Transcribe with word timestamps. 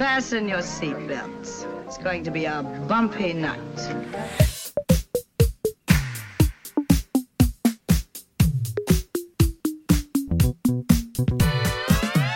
Fasten 0.00 0.48
your 0.48 0.62
seatbelts. 0.62 1.66
It's 1.84 1.98
going 1.98 2.24
to 2.24 2.30
be 2.30 2.46
a 2.46 2.62
bumpy 2.88 3.34
night. 3.34 3.60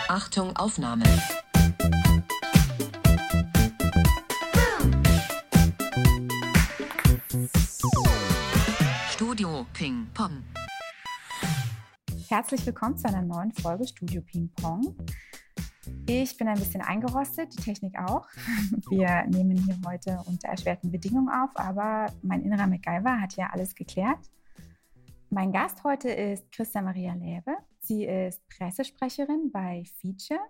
Achtung, 0.07 0.55
Aufnahme. 0.55 1.05
Studio 9.09 9.65
Ping 9.73 10.05
Pong. 10.13 10.43
Herzlich 12.29 12.63
willkommen 12.63 12.95
zu 12.95 13.07
einer 13.07 13.23
neuen 13.23 13.51
Folge 13.53 13.87
Studio 13.87 14.21
Ping 14.21 14.51
Pong. 14.61 14.95
Ich 16.07 16.37
bin 16.37 16.47
ein 16.47 16.59
bisschen 16.59 16.81
eingerostet, 16.81 17.51
die 17.57 17.63
Technik 17.63 17.97
auch. 17.97 18.27
Wir 18.89 19.25
nehmen 19.27 19.57
hier 19.57 19.75
heute 19.87 20.21
unter 20.27 20.49
erschwerten 20.49 20.91
Bedingungen 20.91 21.29
auf, 21.29 21.49
aber 21.55 22.13
mein 22.21 22.43
innerer 22.43 22.67
MacGyver 22.67 23.19
hat 23.19 23.35
ja 23.35 23.49
alles 23.51 23.73
geklärt. 23.73 24.19
Mein 25.31 25.51
Gast 25.51 25.83
heute 25.83 26.09
ist 26.09 26.51
Christa 26.51 26.83
Maria 26.83 27.15
Läbe. 27.15 27.57
Sie 27.79 28.05
ist 28.05 28.47
Pressesprecherin 28.49 29.51
bei 29.51 29.83
Feature. 29.99 30.41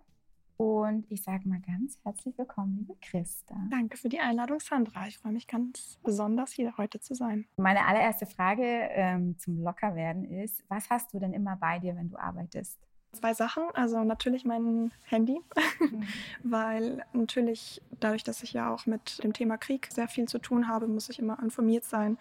Und 0.57 1.09
ich 1.09 1.23
sage 1.23 1.47
mal 1.47 1.61
ganz 1.61 1.99
herzlich 2.03 2.37
willkommen, 2.37 2.75
liebe 2.77 2.95
Christa. 3.01 3.55
Danke 3.71 3.95
für 3.95 4.09
die 4.09 4.19
Einladung, 4.19 4.59
Sandra. 4.59 5.07
Ich 5.07 5.17
freue 5.17 5.31
mich 5.31 5.47
ganz 5.47 5.99
besonders, 6.03 6.51
hier 6.51 6.75
heute 6.77 6.99
zu 6.99 7.13
sein. 7.13 7.45
Meine 7.55 7.85
allererste 7.85 8.25
Frage 8.25 8.63
ähm, 8.63 9.37
zum 9.39 9.61
Lockerwerden 9.61 10.25
ist, 10.25 10.65
was 10.67 10.89
hast 10.89 11.13
du 11.13 11.19
denn 11.19 11.33
immer 11.33 11.55
bei 11.55 11.79
dir, 11.79 11.95
wenn 11.95 12.09
du 12.09 12.17
arbeitest? 12.17 12.77
Zwei 13.15 13.33
Sachen. 13.33 13.63
Also 13.73 14.03
natürlich 14.03 14.45
mein 14.45 14.91
Handy, 15.03 15.39
mhm. 15.79 16.03
weil 16.43 17.05
natürlich 17.13 17.81
dadurch, 17.99 18.23
dass 18.23 18.43
ich 18.43 18.53
ja 18.53 18.73
auch 18.73 18.85
mit 18.85 19.23
dem 19.23 19.33
Thema 19.33 19.57
Krieg 19.57 19.87
sehr 19.91 20.07
viel 20.07 20.27
zu 20.27 20.39
tun 20.39 20.67
habe, 20.67 20.87
muss 20.87 21.09
ich 21.09 21.19
immer 21.19 21.39
informiert 21.41 21.85
sein, 21.85 22.17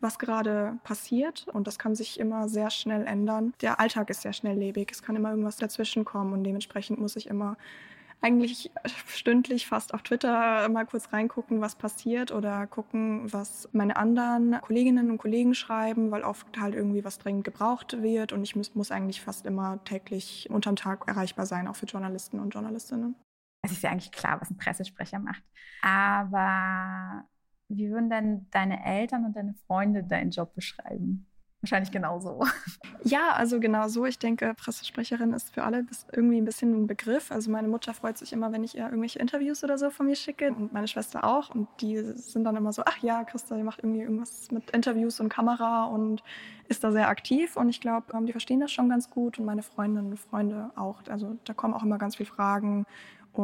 was 0.00 0.18
gerade 0.18 0.78
passiert. 0.84 1.46
Und 1.52 1.66
das 1.66 1.78
kann 1.78 1.94
sich 1.94 2.18
immer 2.18 2.48
sehr 2.48 2.70
schnell 2.70 3.06
ändern. 3.06 3.52
Der 3.60 3.80
Alltag 3.80 4.10
ist 4.10 4.22
sehr 4.22 4.32
schnelllebig. 4.32 4.88
Es 4.90 5.02
kann 5.02 5.16
immer 5.16 5.30
irgendwas 5.30 5.56
dazwischen 5.56 6.04
kommen 6.04 6.32
und 6.32 6.44
dementsprechend 6.44 6.98
muss 6.98 7.16
ich 7.16 7.26
immer 7.26 7.56
eigentlich 8.20 8.70
stündlich 9.06 9.66
fast 9.66 9.94
auf 9.94 10.02
Twitter 10.02 10.68
mal 10.68 10.86
kurz 10.86 11.12
reingucken, 11.12 11.60
was 11.60 11.76
passiert 11.76 12.32
oder 12.32 12.66
gucken, 12.66 13.32
was 13.32 13.68
meine 13.72 13.96
anderen 13.96 14.60
Kolleginnen 14.60 15.10
und 15.10 15.18
Kollegen 15.18 15.54
schreiben, 15.54 16.10
weil 16.10 16.22
oft 16.22 16.58
halt 16.58 16.74
irgendwie 16.74 17.04
was 17.04 17.18
dringend 17.18 17.44
gebraucht 17.44 18.02
wird 18.02 18.32
und 18.32 18.42
ich 18.42 18.56
muss, 18.56 18.74
muss 18.74 18.90
eigentlich 18.90 19.20
fast 19.20 19.46
immer 19.46 19.82
täglich 19.84 20.48
unterm 20.50 20.76
Tag 20.76 21.06
erreichbar 21.06 21.46
sein, 21.46 21.68
auch 21.68 21.76
für 21.76 21.86
Journalisten 21.86 22.40
und 22.40 22.50
Journalistinnen. 22.50 23.14
Es 23.62 23.72
ist 23.72 23.82
ja 23.82 23.90
eigentlich 23.90 24.12
klar, 24.12 24.40
was 24.40 24.50
ein 24.50 24.56
Pressesprecher 24.56 25.18
macht. 25.18 25.42
Aber 25.82 27.24
wie 27.68 27.90
würden 27.90 28.10
denn 28.10 28.46
deine 28.50 28.84
Eltern 28.84 29.26
und 29.26 29.36
deine 29.36 29.54
Freunde 29.66 30.04
deinen 30.04 30.30
Job 30.30 30.54
beschreiben? 30.54 31.26
Wahrscheinlich 31.60 31.90
genauso. 31.90 32.44
Ja, 33.02 33.32
also 33.32 33.58
genau 33.58 33.88
so. 33.88 34.06
Ich 34.06 34.18
denke, 34.18 34.54
Pressesprecherin 34.54 35.32
ist 35.32 35.54
für 35.54 35.64
alle 35.64 35.84
irgendwie 36.12 36.40
ein 36.40 36.44
bisschen 36.44 36.82
ein 36.82 36.86
Begriff. 36.86 37.32
Also 37.32 37.50
meine 37.50 37.66
Mutter 37.66 37.94
freut 37.94 38.16
sich 38.16 38.32
immer, 38.32 38.52
wenn 38.52 38.62
ich 38.62 38.76
ihr 38.76 38.84
irgendwelche 38.84 39.18
Interviews 39.18 39.64
oder 39.64 39.76
so 39.76 39.90
von 39.90 40.06
mir 40.06 40.14
schicke 40.14 40.52
und 40.52 40.72
meine 40.72 40.86
Schwester 40.86 41.24
auch. 41.24 41.52
Und 41.54 41.68
die 41.80 41.96
sind 41.96 42.44
dann 42.44 42.54
immer 42.54 42.72
so, 42.72 42.82
ach 42.84 42.98
ja, 42.98 43.24
Christa, 43.24 43.56
die 43.56 43.64
macht 43.64 43.80
irgendwie 43.80 44.02
irgendwas 44.02 44.50
mit 44.52 44.70
Interviews 44.70 45.18
und 45.18 45.30
Kamera 45.30 45.84
und 45.86 46.22
ist 46.68 46.84
da 46.84 46.92
sehr 46.92 47.08
aktiv. 47.08 47.56
Und 47.56 47.70
ich 47.70 47.80
glaube, 47.80 48.06
die 48.24 48.32
verstehen 48.32 48.60
das 48.60 48.70
schon 48.70 48.88
ganz 48.88 49.10
gut 49.10 49.38
und 49.38 49.44
meine 49.44 49.62
Freundinnen 49.62 50.10
und 50.12 50.18
Freunde 50.18 50.70
auch. 50.76 51.02
Also 51.08 51.38
da 51.44 51.54
kommen 51.54 51.74
auch 51.74 51.82
immer 51.82 51.98
ganz 51.98 52.16
viele 52.16 52.28
Fragen 52.28 52.86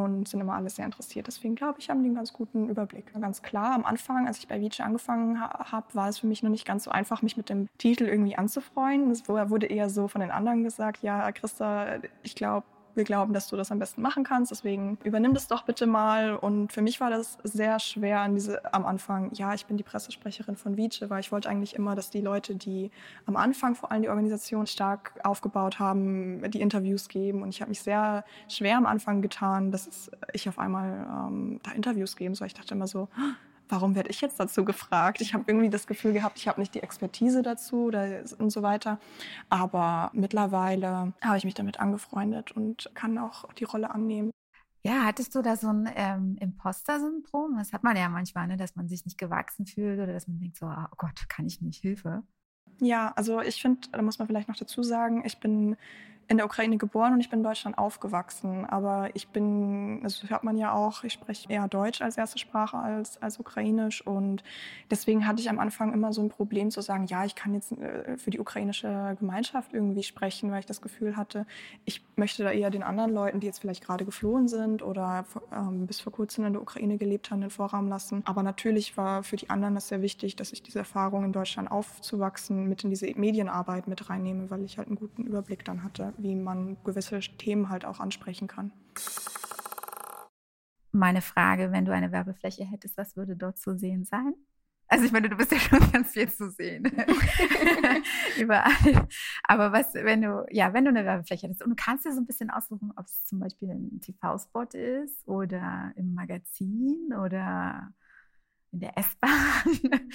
und 0.03 0.28
sind 0.28 0.41
immer 0.41 0.55
alle 0.55 0.70
sehr 0.70 0.84
interessiert. 0.84 1.27
Deswegen 1.27 1.55
glaube 1.55 1.78
ich, 1.78 1.91
haben 1.91 2.03
die 2.03 2.06
einen 2.06 2.17
ganz 2.17 2.33
guten 2.33 2.69
Überblick. 2.69 3.12
Ganz 3.20 3.42
klar, 3.42 3.75
am 3.75 3.84
Anfang, 3.84 4.27
als 4.27 4.39
ich 4.39 4.48
bei 4.48 4.61
Vici 4.61 4.83
angefangen 4.83 5.41
ha 5.41 5.70
habe, 5.70 5.86
war 5.95 6.09
es 6.09 6.19
für 6.19 6.27
mich 6.27 6.42
noch 6.42 6.51
nicht 6.51 6.67
ganz 6.67 6.84
so 6.84 6.91
einfach, 6.91 7.23
mich 7.23 7.36
mit 7.36 7.48
dem 7.48 7.69
Titel 7.78 8.05
irgendwie 8.05 8.36
anzufreuen. 8.36 9.11
Es 9.11 9.29
wurde 9.29 9.67
eher 9.67 9.91
so 9.91 10.08
von 10.08 10.20
den 10.20 10.30
anderen 10.30 10.64
gesagt, 10.64 11.02
ja, 11.02 11.30
Christa, 11.33 11.98
ich 12.23 12.35
glaube, 12.35 12.67
wir 12.96 13.05
glauben, 13.05 13.32
dass 13.32 13.48
du 13.48 13.56
das 13.56 13.72
am 13.72 13.78
besten 13.78 14.02
machen 14.02 14.24
kannst, 14.24 14.50
deswegen 14.50 14.98
übernimm 15.05 15.34
das 15.34 15.48
doch 15.48 15.62
bitte 15.62 15.86
mal. 15.86 16.36
Und 16.36 16.72
für 16.72 16.82
mich 16.82 17.00
war 17.00 17.10
das 17.10 17.38
sehr 17.42 17.78
schwer 17.78 18.20
an 18.20 18.34
diese, 18.34 18.72
am 18.72 18.86
Anfang. 18.86 19.30
Ja, 19.34 19.55
ich 19.55 19.66
bin 19.66 19.77
die 19.77 19.82
Pressesprecherin 19.82 20.56
von 20.56 20.77
Vice, 20.77 21.05
weil 21.08 21.20
ich 21.20 21.32
wollte 21.32 21.48
eigentlich 21.48 21.74
immer, 21.74 21.94
dass 21.94 22.10
die 22.10 22.20
Leute, 22.20 22.55
die 22.55 22.90
am 23.27 23.36
Anfang 23.36 23.74
vor 23.74 23.90
allem 23.90 24.02
die 24.02 24.08
Organisation 24.08 24.66
stark 24.66 25.12
aufgebaut 25.24 25.78
haben, 25.78 26.50
die 26.50 26.60
Interviews 26.60 27.08
geben. 27.08 27.42
Und 27.42 27.48
ich 27.50 27.60
habe 27.60 27.70
mich 27.70 27.80
sehr 27.80 28.24
schwer 28.48 28.77
am 28.77 28.86
Anfang 28.86 29.22
getan, 29.22 29.70
dass 29.70 30.11
ich 30.32 30.48
auf 30.48 30.58
einmal 30.58 31.06
ähm, 31.28 31.61
da 31.62 31.72
Interviews 31.72 32.16
geben 32.16 32.34
soll. 32.34 32.46
Ich 32.46 32.55
dachte 32.55 32.74
immer 32.74 32.86
so, 32.86 33.08
warum 33.69 33.95
werde 33.95 34.11
ich 34.11 34.20
jetzt 34.20 34.39
dazu 34.39 34.64
gefragt? 34.64 35.20
Ich 35.20 35.35
habe 35.35 35.45
irgendwie 35.47 35.70
das 35.70 35.86
Gefühl 35.86 36.13
gehabt, 36.13 36.39
ich 36.39 36.48
habe 36.48 36.61
nicht 36.61 36.75
die 36.75 36.83
Expertise 36.83 37.42
dazu 37.42 37.85
oder, 37.85 38.23
und 38.39 38.51
so 38.51 38.63
weiter. 38.63 38.98
Aber 39.48 40.11
mittlerweile 40.13 41.13
habe 41.20 41.39
ich 41.39 41.45
mich 41.45 41.55
damit 41.55 41.80
angefreundet 41.80 42.53
und 42.53 42.91
kann 42.95 43.19
auch 43.19 43.53
die 43.55 43.64
Rolle 43.64 43.91
annehmen. 43.91 44.30
Ja, 44.86 45.05
hattest 45.05 45.35
du 45.35 45.41
da 45.41 45.57
so 45.57 45.69
ein 45.69 45.89
ähm, 45.95 46.36
Imposter-Syndrom? 46.41 47.57
Das 47.57 47.73
hat 47.73 47.85
man 47.85 47.97
ja 47.97 48.08
manchmal, 48.11 48.47
ne? 48.47 48.58
dass 48.58 48.77
man 48.77 48.86
sich 48.86 49.07
nicht 49.07 49.17
gewachsen 49.17 49.64
fühlt 49.64 49.98
oder 49.98 50.13
dass 50.13 50.29
man 50.29 50.41
denkt 50.41 50.58
so, 50.58 50.67
oh 50.67 50.95
Gott, 50.98 51.27
kann 51.30 51.47
ich 51.47 51.63
nicht, 51.63 51.80
Hilfe. 51.80 52.23
Ja, 52.80 53.13
also 53.17 53.41
ich 53.41 53.63
finde, 53.63 53.89
da 53.92 54.03
muss 54.03 54.19
man 54.19 54.29
vielleicht 54.29 54.48
noch 54.48 54.57
dazu 54.57 54.83
sagen, 54.83 55.24
ich 55.24 55.41
bin 55.41 55.77
in 56.29 56.39
der 56.39 56.46
Ukraine 56.46 56.79
geboren 56.79 57.12
und 57.12 57.20
ich 57.20 57.29
bin 57.29 57.40
in 57.40 57.45
Deutschland 57.45 57.77
aufgewachsen. 57.77 58.64
Aber 58.64 59.11
ich 59.14 59.29
bin, 59.29 60.02
das 60.02 60.23
hört 60.29 60.45
man 60.45 60.57
ja 60.57 60.73
auch, 60.73 61.05
ich 61.05 61.12
spreche 61.12 61.51
eher 61.51 61.68
Deutsch 61.68 62.01
als 62.01 62.17
erste 62.17 62.39
Sprache 62.39 62.79
als, 62.79 63.20
als 63.23 63.39
Ukrainisch. 63.39 64.07
Und 64.07 64.42
deswegen 64.90 65.27
hatte 65.27 65.40
ich 65.40 65.51
am 65.51 65.58
Anfang 65.58 65.92
immer 65.92 66.12
so 66.12 66.23
ein 66.23 66.30
Problem 66.30 66.70
zu 66.70 66.80
sagen, 66.80 67.07
ja, 67.07 67.24
ich 67.24 67.35
kann 67.35 67.55
jetzt 67.55 67.73
äh, 67.73 68.17
für 68.17 68.30
die 68.30 68.40
ukrainische 68.40 69.17
Gemeinschaft 69.18 69.73
irgendwie 69.74 70.02
sprechen, 70.02 70.51
weil 70.51 70.61
ich 70.61 70.67
das 70.67 70.80
Gefühl 70.80 71.17
hatte, 71.17 71.46
ich 71.85 72.02
möchte 72.17 72.42
da 72.42 72.51
eher 72.51 72.70
den 72.70 72.83
anderen 72.83 73.12
Leuten, 73.12 73.41
die 73.41 73.46
jetzt 73.46 73.58
vielleicht 73.58 73.85
gerade 73.85 74.05
geflohen 74.05 74.48
sind 74.48 74.83
oder 74.83 75.27
ähm, 75.52 75.86
bis 75.86 76.01
vor 76.01 76.12
kurzem 76.12 76.46
in 76.46 76.55
der 76.55 76.62
Ukraine 76.62 76.96
gelebt 76.96 77.30
haben, 77.30 77.42
den 77.42 77.51
Vorraum 77.51 77.89
lassen. 77.89 78.23
Aber 78.24 78.42
natürlich 78.42 78.96
war 78.96 79.23
für 79.23 79.36
die 79.36 79.51
anderen 79.51 79.74
das 79.74 79.89
sehr 79.89 80.01
wichtig, 80.01 80.36
dass 80.36 80.52
ich 80.52 80.62
diese 80.62 80.79
Erfahrung 80.79 81.24
in 81.24 81.33
Deutschland 81.33 81.70
aufzuwachsen 81.70 82.68
mit 82.68 82.83
in 82.85 82.91
diese 82.91 83.06
Medienarbeit 83.14 83.89
mit 83.89 84.08
reinnehme, 84.08 84.51
weil 84.51 84.64
ich 84.64 84.79
halt 84.79 84.89
einen 84.89 84.96
guten 84.96 85.24
Überblick 85.24 85.64
dann 85.64 85.83
hatte 85.83 86.14
wie 86.19 86.35
man 86.35 86.77
gewisse 86.85 87.20
Themen 87.20 87.69
halt 87.69 87.85
auch 87.85 88.01
ansprechen 88.01 88.48
kann. 88.48 88.73
Meine 90.92 91.23
Frage, 91.23 91.73
wenn 91.73 91.85
du 91.85 91.92
eine 91.92 92.13
Werbefläche 92.13 92.64
hättest, 92.64 92.97
was 92.97 93.17
würde 93.17 93.36
dort 93.36 93.58
zu 93.58 93.77
sehen 93.77 94.05
sein? 94.05 94.35
Also 94.86 95.07
ich 95.07 95.13
meine, 95.13 95.29
du 95.29 95.36
bist 95.36 95.51
ja 95.51 95.58
schon 95.58 95.80
ganz 95.92 96.13
viel 96.13 96.29
zu 96.30 96.51
sehen. 96.51 96.85
Überall. 98.39 99.08
Aber 99.42 99.73
was, 99.73 99.95
wenn 99.95 100.23
du, 100.23 100.47
ja, 100.51 100.73
wenn 100.73 100.85
du 100.85 100.91
eine 100.91 101.05
Werbefläche 101.05 101.47
hättest 101.47 101.63
und 101.63 101.70
du 101.70 101.77
kannst 101.77 102.05
dir 102.05 102.13
so 102.13 102.20
ein 102.20 102.27
bisschen 102.27 102.51
aussuchen, 102.51 102.92
ob 102.97 103.07
es 103.07 103.24
zum 103.24 103.41
Beispiel 103.41 103.70
ein 103.70 104.01
TV-Spot 104.01 104.69
ist 104.79 105.27
oder 105.27 105.92
im 105.97 106.14
Magazin 106.14 107.13
oder 107.13 107.92
in 108.73 108.80
der 108.80 108.97
S-Bahn. 108.98 110.11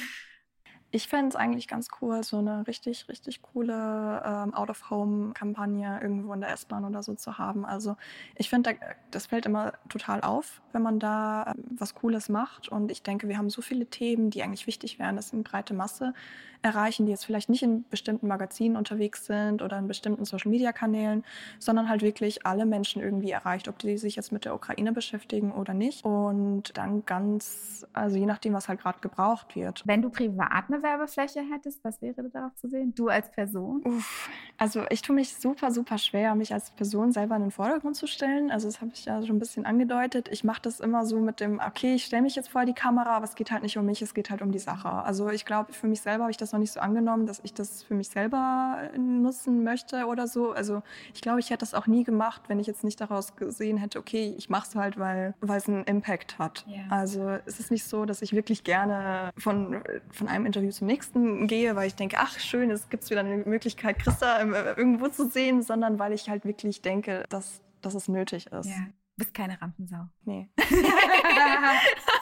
Ich 0.92 1.08
fände 1.08 1.30
es 1.30 1.36
eigentlich 1.36 1.68
ganz 1.68 1.90
cool, 2.02 2.24
so 2.24 2.40
eine 2.40 2.66
richtig, 2.66 3.08
richtig 3.10 3.44
coole 3.44 4.24
ähm, 4.26 4.54
Out-of-Home-Kampagne 4.56 6.00
irgendwo 6.02 6.34
in 6.34 6.42
der 6.42 6.50
S-Bahn 6.52 6.84
oder 6.84 7.04
so 7.04 7.14
zu 7.14 7.38
haben. 7.38 7.64
Also 7.64 7.96
ich 8.36 8.50
finde, 8.50 8.74
da, 8.74 8.86
das 9.12 9.28
fällt 9.28 9.46
immer 9.46 9.74
total 9.88 10.22
auf, 10.22 10.62
wenn 10.72 10.82
man 10.82 11.00
da 11.00 11.54
ähm, 11.56 11.64
was 11.78 11.94
Cooles 11.94 12.28
macht. 12.28 12.70
Und 12.70 12.92
ich 12.92 13.04
denke, 13.04 13.28
wir 13.28 13.38
haben 13.38 13.52
so 13.52 13.62
viele 13.62 13.86
Themen, 13.86 14.32
die 14.32 14.42
eigentlich 14.42 14.66
wichtig 14.66 14.98
wären, 14.98 15.16
dass 15.16 15.32
eine 15.32 15.44
breite 15.44 15.76
Masse 15.76 16.14
erreichen, 16.62 17.06
die 17.06 17.12
jetzt 17.12 17.26
vielleicht 17.26 17.50
nicht 17.50 17.64
in 17.64 17.86
bestimmten 17.90 18.28
Magazinen 18.28 18.76
unterwegs 18.76 19.26
sind 19.26 19.62
oder 19.62 19.78
in 19.78 19.88
bestimmten 19.88 20.26
Social-Media-Kanälen, 20.26 21.24
sondern 21.58 21.88
halt 21.88 22.02
wirklich 22.02 22.46
alle 22.46 22.66
Menschen 22.66 23.02
irgendwie 23.02 23.32
erreicht, 23.32 23.68
ob 23.68 23.80
die 23.80 23.98
sich 23.98 24.16
jetzt 24.16 24.32
mit 24.32 24.46
der 24.46 24.54
Ukraine 24.56 24.92
beschäftigen 24.92 25.52
oder 25.52 25.74
nicht. 25.74 26.04
Und 26.04 26.78
dann 26.78 27.06
ganz, 27.06 27.88
also 27.94 28.18
je 28.18 28.26
nachdem, 28.26 28.54
was 28.54 28.68
halt 28.68 28.82
gerade 28.82 29.00
gebraucht 29.00 29.56
wird. 29.56 29.84
Wenn 29.86 30.02
du 30.02 30.10
privat 30.10 30.66
eine 30.68 30.79
Werbefläche 30.82 31.42
hättest, 31.42 31.84
was 31.84 32.02
wäre 32.02 32.30
darauf 32.30 32.56
zu 32.56 32.68
sehen? 32.68 32.94
Du 32.96 33.08
als 33.08 33.32
Person? 33.32 33.82
Uff, 33.86 34.30
also 34.58 34.84
ich 34.90 35.02
tue 35.02 35.16
mich 35.16 35.36
super, 35.36 35.72
super 35.72 35.98
schwer, 35.98 36.36
mich 36.36 36.54
als 36.54 36.72
Person 36.72 37.12
selber 37.12 37.36
in 37.36 37.44
den 37.44 37.52
Vordergrund 37.52 37.96
zu 37.96 38.08
stellen. 38.08 38.52
Also 38.52 38.68
das 38.68 38.82
habe 38.82 38.92
ich 38.94 39.06
ja 39.06 39.22
schon 39.22 39.38
ein 39.38 39.40
bisschen 39.40 39.66
angedeutet. 39.66 40.28
Ich 40.32 40.44
mache 40.44 40.62
das 40.62 40.80
immer 40.80 41.06
so 41.06 41.20
mit 41.20 41.40
dem, 41.40 41.60
okay, 41.60 41.96
ich 41.96 42.06
stelle 42.06 42.22
mich 42.22 42.36
jetzt 42.36 42.50
vor 42.50 42.66
die 42.66 42.74
Kamera, 42.74 43.18
aber 43.18 43.26
es 43.26 43.36
geht 43.36 43.52
halt 43.52 43.64
nicht 43.64 43.78
um 43.78 43.86
mich, 43.86 44.02
es 44.02 44.14
geht 44.14 44.30
halt 44.30 44.42
um 44.42 44.52
die 44.52 44.60
Sache. 44.60 44.90
Also 44.90 45.30
ich 45.30 45.46
glaube, 45.46 45.74
für 45.74 45.88
mich 45.88 46.02
selber 46.02 46.24
habe 46.24 46.32
ich 46.32 46.38
das 46.38 46.52
noch 46.52 46.60
nicht 46.60 46.72
so 46.72 46.80
angenommen, 46.80 47.26
dass 47.26 47.40
ich 47.44 47.54
das 47.54 47.84
für 47.84 47.94
mich 47.94 48.10
selber 48.10 48.90
äh, 48.94 48.98
nutzen 48.98 49.64
möchte 49.64 50.06
oder 50.06 50.28
so. 50.28 50.52
Also 50.52 50.82
ich 51.14 51.22
glaube, 51.22 51.40
ich 51.40 51.50
hätte 51.50 51.60
das 51.60 51.74
auch 51.74 51.88
nie 51.88 52.04
gemacht, 52.04 52.44
wenn 52.48 52.60
ich 52.60 52.68
jetzt 52.68 52.84
nicht 52.84 53.00
daraus 53.00 53.36
gesehen 53.36 53.78
hätte, 53.78 54.00
okay, 54.00 54.34
ich 54.38 54.50
mache 54.50 54.68
es 54.68 54.76
halt, 54.76 54.98
weil, 54.98 55.34
weil 55.42 55.58
es 55.58 55.68
einen 55.68 55.84
Impact 55.84 56.40
hat. 56.40 56.66
Yeah. 56.68 56.86
Also 56.90 57.38
es 57.46 57.60
ist 57.60 57.72
nicht 57.72 57.84
so, 57.84 58.06
dass 58.06 58.22
ich 58.22 58.34
wirklich 58.34 58.64
gerne 58.64 59.32
von, 59.38 59.82
von 60.12 60.28
einem 60.28 60.46
Interview 60.46 60.69
zum 60.72 60.88
nächsten 60.88 61.48
gehe, 61.48 61.76
weil 61.76 61.88
ich 61.88 61.96
denke, 61.96 62.18
ach 62.20 62.40
schön, 62.40 62.72
es 62.72 62.90
gibt 62.90 63.10
wieder 63.10 63.22
eine 63.22 63.38
Möglichkeit, 63.38 64.00
Christa 64.00 64.40
äh, 64.40 64.74
irgendwo 64.76 65.08
zu 65.08 65.30
sehen, 65.30 65.62
sondern 65.62 66.00
weil 66.00 66.14
ich 66.14 66.30
halt 66.30 66.46
wirklich 66.46 66.82
denke, 66.82 67.26
dass, 67.30 67.62
dass 67.82 67.94
es 67.94 68.08
nötig 68.08 68.48
ist. 68.48 68.68
Yeah. 68.68 68.88
bist 69.18 69.34
keine 69.34 69.62
Rampensau. 69.62 70.08
Nee. 70.26 70.50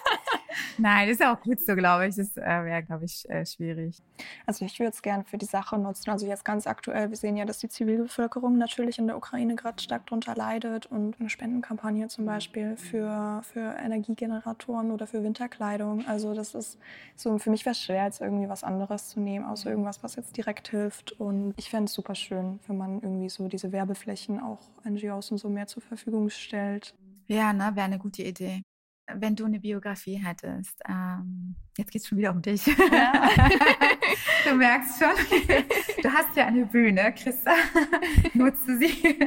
Nein, 0.77 1.09
ist 1.09 1.19
ja 1.19 1.33
auch 1.33 1.42
gut 1.42 1.59
so, 1.59 1.75
glaube 1.75 2.07
ich. 2.07 2.15
Das 2.15 2.36
äh, 2.38 2.42
wäre, 2.42 2.83
glaube 2.83 3.06
ich, 3.06 3.30
äh, 3.30 3.45
schwierig. 3.45 4.01
Also 4.45 4.65
ich 4.65 4.80
würde 4.80 4.92
es 4.92 5.01
gerne 5.01 5.24
für 5.24 5.38
die 5.38 5.45
Sache 5.45 5.77
nutzen. 5.77 6.09
Also 6.09 6.27
jetzt 6.27 6.45
ganz 6.45 6.68
aktuell, 6.68 7.09
wir 7.09 7.18
sehen 7.18 7.38
ja, 7.38 7.45
dass 7.45 7.59
die 7.59 7.69
Zivilbevölkerung 7.69 8.57
natürlich 8.57 9.00
in 9.00 9.07
der 9.07 9.18
Ukraine 9.18 9.56
gerade 9.56 9.81
stark 9.81 10.06
darunter 10.07 10.36
leidet 10.36 10.86
und 10.88 11.19
eine 11.19 11.30
Spendenkampagne 11.30 12.07
zum 12.07 12.25
Beispiel 12.25 12.77
für, 12.77 13.42
für 13.44 13.75
Energiegeneratoren 13.77 14.92
oder 14.92 15.07
für 15.07 15.24
Winterkleidung. 15.24 16.06
Also 16.07 16.33
das 16.33 16.54
ist 16.56 16.77
so, 17.15 17.38
für 17.38 17.50
mich 17.50 17.65
wäre 17.65 17.74
es 17.74 17.81
schwer, 17.81 18.06
jetzt 18.06 18.21
irgendwie 18.21 18.50
was 18.50 18.63
anderes 18.63 19.10
zu 19.10 19.19
nehmen, 19.19 19.45
außer 19.45 19.69
irgendwas, 19.69 20.03
was 20.03 20.15
jetzt 20.15 20.38
direkt 20.38 20.69
hilft. 20.69 21.13
Und 21.13 21.53
ich 21.57 21.69
fände 21.69 21.86
es 21.86 21.94
super 21.94 22.15
schön, 22.15 22.60
wenn 22.68 22.77
man 22.77 23.01
irgendwie 23.01 23.30
so 23.30 23.48
diese 23.48 23.71
Werbeflächen 23.71 24.39
auch 24.39 24.60
NGOs 24.86 25.31
und 25.31 25.38
so 25.38 25.50
mehr 25.50 25.68
zur 25.68 25.81
Verfügung 25.81 26.30
stellt. 26.30 26.95
Ja, 27.27 27.51
ne, 27.51 27.71
wäre 27.74 27.86
eine 27.86 28.00
gute 28.00 28.24
Idee 28.24 28.63
wenn 29.13 29.36
du 29.36 29.45
eine 29.45 29.59
Biografie 29.59 30.15
hättest, 30.24 30.81
ähm, 30.88 31.56
jetzt 31.77 31.91
geht 31.91 32.01
es 32.01 32.07
schon 32.07 32.18
wieder 32.18 32.31
um 32.31 32.41
dich. 32.41 32.65
Ja. 32.65 33.29
du 34.50 34.56
merkst 34.56 35.00
schon, 35.00 35.12
du 36.01 36.12
hast 36.12 36.35
ja 36.35 36.47
eine 36.47 36.65
Bühne, 36.65 37.13
Christa, 37.13 37.53
nutze 38.33 38.77
sie. 38.77 39.19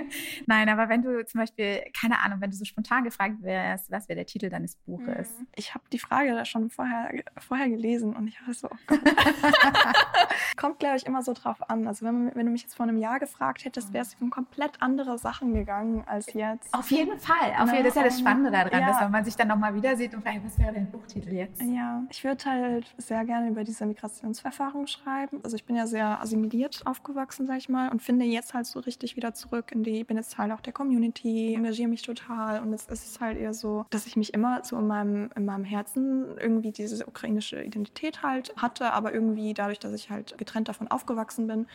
Nein, 0.47 0.69
aber 0.69 0.89
wenn 0.89 1.03
du 1.03 1.25
zum 1.25 1.41
Beispiel, 1.41 1.83
keine 1.99 2.19
Ahnung, 2.19 2.41
wenn 2.41 2.51
du 2.51 2.57
so 2.57 2.65
spontan 2.65 3.05
gefragt 3.05 3.37
wärst, 3.41 3.91
was 3.91 4.09
wäre 4.09 4.17
der 4.17 4.27
Titel 4.27 4.49
deines 4.49 4.77
Buches? 4.77 5.31
Mhm. 5.39 5.47
Ich 5.57 5.75
habe 5.75 5.85
die 5.93 5.99
Frage 5.99 6.33
da 6.33 6.45
schon 6.45 6.71
vorher, 6.71 7.13
vorher 7.39 7.69
gelesen 7.69 8.15
und 8.17 8.29
ich 8.29 8.37
war 8.47 8.55
so, 8.55 8.69
oh 8.71 8.77
Gott. 8.87 9.01
Kommt, 10.57 10.79
glaube 10.79 10.97
ich, 10.97 11.07
immer 11.07 11.23
so 11.23 11.33
drauf 11.33 11.71
an. 11.71 11.87
Also 11.87 12.05
wenn, 12.05 12.35
wenn, 12.35 12.47
du 12.47 12.53
mich 12.53 12.63
jetzt 12.63 12.75
vor 12.75 12.87
einem 12.87 12.99
Jahr 12.99 13.19
gefragt 13.19 13.65
hättest, 13.65 13.93
wäre 13.93 14.05
es 14.05 14.17
um 14.21 14.31
komplett 14.31 14.83
andere 14.83 15.19
Sachen 15.19 15.55
gegangen 15.55 16.05
als 16.07 16.33
jetzt. 16.33 16.73
Auf 16.75 16.91
jeden 16.91 17.19
Fall. 17.19 17.55
Auf 17.59 17.71
jeden, 17.73 17.85
das 17.85 17.89
ist 17.89 17.97
ja 17.97 18.05
das 18.05 18.19
Spannende 18.19 18.51
daran, 18.51 18.81
ja. 18.81 18.87
dass 18.87 19.11
man 19.11 19.25
sich 19.25 19.37
dann 19.37 19.49
nochmal 19.49 19.75
wieder 19.75 19.97
sieht 19.97 20.15
und 20.15 20.23
fragt, 20.23 20.45
was 20.45 20.59
wäre 20.59 20.73
dein 20.73 20.91
Buchtitel 20.91 21.33
jetzt? 21.33 21.63
Ja, 21.63 22.03
ich 22.11 22.25
würde 22.25 22.40
halt 22.47 22.95
sehr 22.97 23.25
gerne 23.25 23.49
über 23.49 23.65
diese 23.65 23.87
Migrationsverfahren 23.87 24.87
schreiben. 24.87 25.41
Also 25.43 25.57
ich 25.57 25.65
bin 25.65 25.77
ja 25.77 25.87
sehr 25.87 26.21
assimiliert 26.21 26.83
aufgewachsen, 26.85 27.47
sag 27.47 27.59
ich 27.59 27.69
mal, 27.69 27.91
und 27.91 28.03
finde 28.03 28.25
jetzt 28.25 28.55
halt 28.55 28.67
so 28.67 28.81
richtig 28.81 29.17
wieder 29.17 29.35
zurück 29.35 29.73
in 29.73 29.83
die, 29.83 30.05
bin 30.05 30.17
jetzt 30.17 30.35
Teil 30.35 30.53
auch 30.53 30.61
der 30.61 30.73
Community, 30.73 31.55
engagiere 31.55 31.89
mich 31.89 32.03
total 32.03 32.61
und 32.61 32.73
es 32.73 32.87
ist 32.87 33.21
halt 33.21 33.39
eher 33.39 33.55
so, 33.55 33.85
dass 33.91 34.07
ich 34.07 34.17
mich 34.17 34.35
immer 34.35 34.65
so 34.65 34.79
in 34.79 34.87
meinem, 34.87 35.31
in 35.35 35.45
meinem 35.45 35.65
Herzen 35.65 36.37
irgendwie 36.39 36.73
diese 36.73 37.07
ukrainische 37.07 37.63
Identität 37.63 38.23
halt 38.23 38.55
hatte, 38.57 38.93
aber 38.93 39.13
irgendwie 39.13 39.55
dadurch, 39.55 39.79
dass 39.79 39.93
ich 39.93 40.11
halt 40.11 40.37
getrennt 40.39 40.69
davon 40.69 40.89
aufgewachsen 40.89 41.47
bin, 41.47 41.67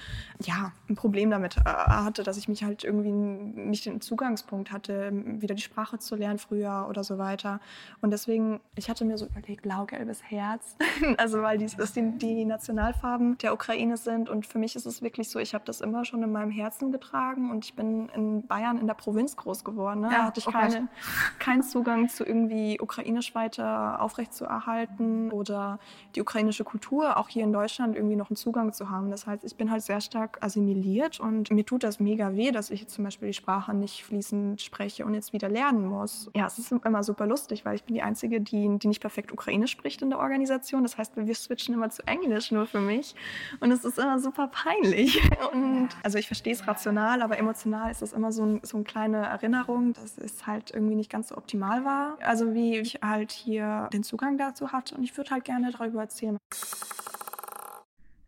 ja, 0.42 0.72
ein 0.90 0.96
Problem 0.96 1.30
damit 1.30 1.58
äh, 1.58 1.62
hatte, 1.66 2.24
dass 2.24 2.38
ich 2.38 2.48
mich 2.48 2.64
halt 2.64 2.84
irgendwie 2.84 3.12
nicht 3.12 3.86
den 3.86 4.02
Zugangspunkt 4.02 4.72
hatte, 4.72 5.12
wieder 5.14 5.56
die 5.56 5.62
Sprache 5.62 6.00
zu 6.00 6.16
lernen 6.16 6.40
früher 6.40 6.88
oder 6.90 7.04
so 7.04 7.18
weiter. 7.18 7.60
Und 8.02 8.12
deswegen, 8.12 8.60
ich 8.76 8.90
hatte 8.90 9.06
mir 9.06 9.18
so 9.18 9.26
überlegt, 9.26 9.64
blau-gelbes 9.64 10.24
Herz, 10.24 10.55
also 11.18 11.42
weil 11.42 11.58
das 11.58 11.94
die, 11.94 12.18
die 12.18 12.46
Nationalfarben 12.46 13.38
der 13.40 13.54
Ukraine 13.54 13.98
sind. 13.98 14.30
Und 14.30 14.46
für 14.46 14.60
mich 14.60 14.76
ist 14.76 14.86
es 14.86 15.02
wirklich 15.02 15.30
so, 15.30 15.40
ich 15.40 15.54
habe 15.54 15.66
das 15.66 15.82
immer 15.82 16.06
schon 16.06 16.24
in 16.24 16.32
meinem 16.32 16.52
Herzen 16.52 16.92
getragen 16.92 17.52
und 17.52 17.66
ich 17.66 17.74
bin 17.74 18.10
in 18.10 18.46
Bayern 18.48 18.78
in 18.78 18.88
der 18.88 18.94
Provinz 18.94 19.36
groß 19.36 19.64
geworden. 19.64 20.02
Ne? 20.02 20.10
Da 20.10 20.26
hatte 20.26 20.40
ich 20.40 20.48
oh 20.48 20.52
keine, 20.52 20.88
keinen 21.40 21.64
Zugang 21.64 22.10
zu 22.10 22.26
irgendwie 22.26 22.80
ukrainisch 22.80 23.36
weiter 23.36 24.02
aufrechtzuerhalten 24.02 25.32
oder 25.32 25.80
die 26.16 26.22
ukrainische 26.22 26.64
Kultur 26.64 27.18
auch 27.18 27.30
hier 27.30 27.44
in 27.44 27.54
Deutschland 27.54 27.96
irgendwie 27.96 28.16
noch 28.16 28.30
einen 28.30 28.38
Zugang 28.38 28.74
zu 28.74 28.90
haben. 28.90 29.12
Das 29.12 29.28
heißt, 29.28 29.44
ich 29.44 29.56
bin 29.56 29.72
halt 29.72 29.84
sehr 29.84 30.02
stark 30.02 30.38
assimiliert 30.42 31.20
und 31.20 31.52
mir 31.52 31.66
tut 31.66 31.84
das 31.84 32.00
mega 32.00 32.36
weh, 32.36 32.52
dass 32.52 32.72
ich 32.72 32.88
zum 32.88 33.04
Beispiel 33.04 33.30
die 33.30 33.34
Sprache 33.34 33.74
nicht 33.74 34.04
fließend 34.04 34.62
spreche 34.62 35.06
und 35.06 35.14
jetzt 35.14 35.34
wieder 35.34 35.50
lernen 35.50 35.86
muss. 35.86 36.30
Ja, 36.36 36.46
es 36.48 36.58
ist 36.58 36.72
immer 36.72 37.04
super 37.04 37.28
lustig, 37.28 37.66
weil 37.66 37.76
ich 37.76 37.84
bin 37.84 37.96
die 37.96 38.02
Einzige, 38.02 38.42
die, 38.42 38.78
die 38.80 38.88
nicht 38.88 39.02
perfekt 39.02 39.32
Ukrainisch 39.32 39.72
spricht 39.72 40.02
in 40.02 40.10
der 40.10 40.20
Organisation. 40.20 40.45
Das 40.84 40.98
heißt, 40.98 41.14
wir 41.16 41.36
switchen 41.36 41.74
immer 41.74 41.90
zu 41.90 42.06
Englisch 42.08 42.52
nur 42.52 42.66
für 42.66 42.80
mich. 42.80 43.16
Und 43.60 43.72
es 43.72 43.86
ist 43.86 43.98
immer 43.98 44.20
super 44.20 44.48
peinlich. 44.48 45.22
Und 45.54 45.90
also 46.04 46.18
ich 46.18 46.28
verstehe 46.28 46.54
es 46.54 46.68
rational, 46.68 47.22
aber 47.22 47.38
emotional 47.38 47.92
ist 47.92 48.02
das 48.02 48.14
immer 48.14 48.32
so, 48.32 48.46
ein, 48.46 48.60
so 48.64 48.78
eine 48.78 48.84
kleine 48.84 49.26
Erinnerung, 49.26 49.94
dass 49.94 50.18
es 50.18 50.46
halt 50.48 50.72
irgendwie 50.72 50.96
nicht 50.96 51.12
ganz 51.12 51.30
so 51.30 51.38
optimal 51.38 51.86
war. 51.86 52.18
Also 52.22 52.54
wie 52.54 52.78
ich 52.78 53.00
halt 53.02 53.32
hier 53.32 53.90
den 53.94 54.04
Zugang 54.04 54.38
dazu 54.38 54.72
hatte. 54.72 54.96
Und 54.96 55.04
ich 55.04 55.16
würde 55.18 55.32
halt 55.32 55.44
gerne 55.44 55.72
darüber 55.72 56.02
erzählen. 56.02 56.38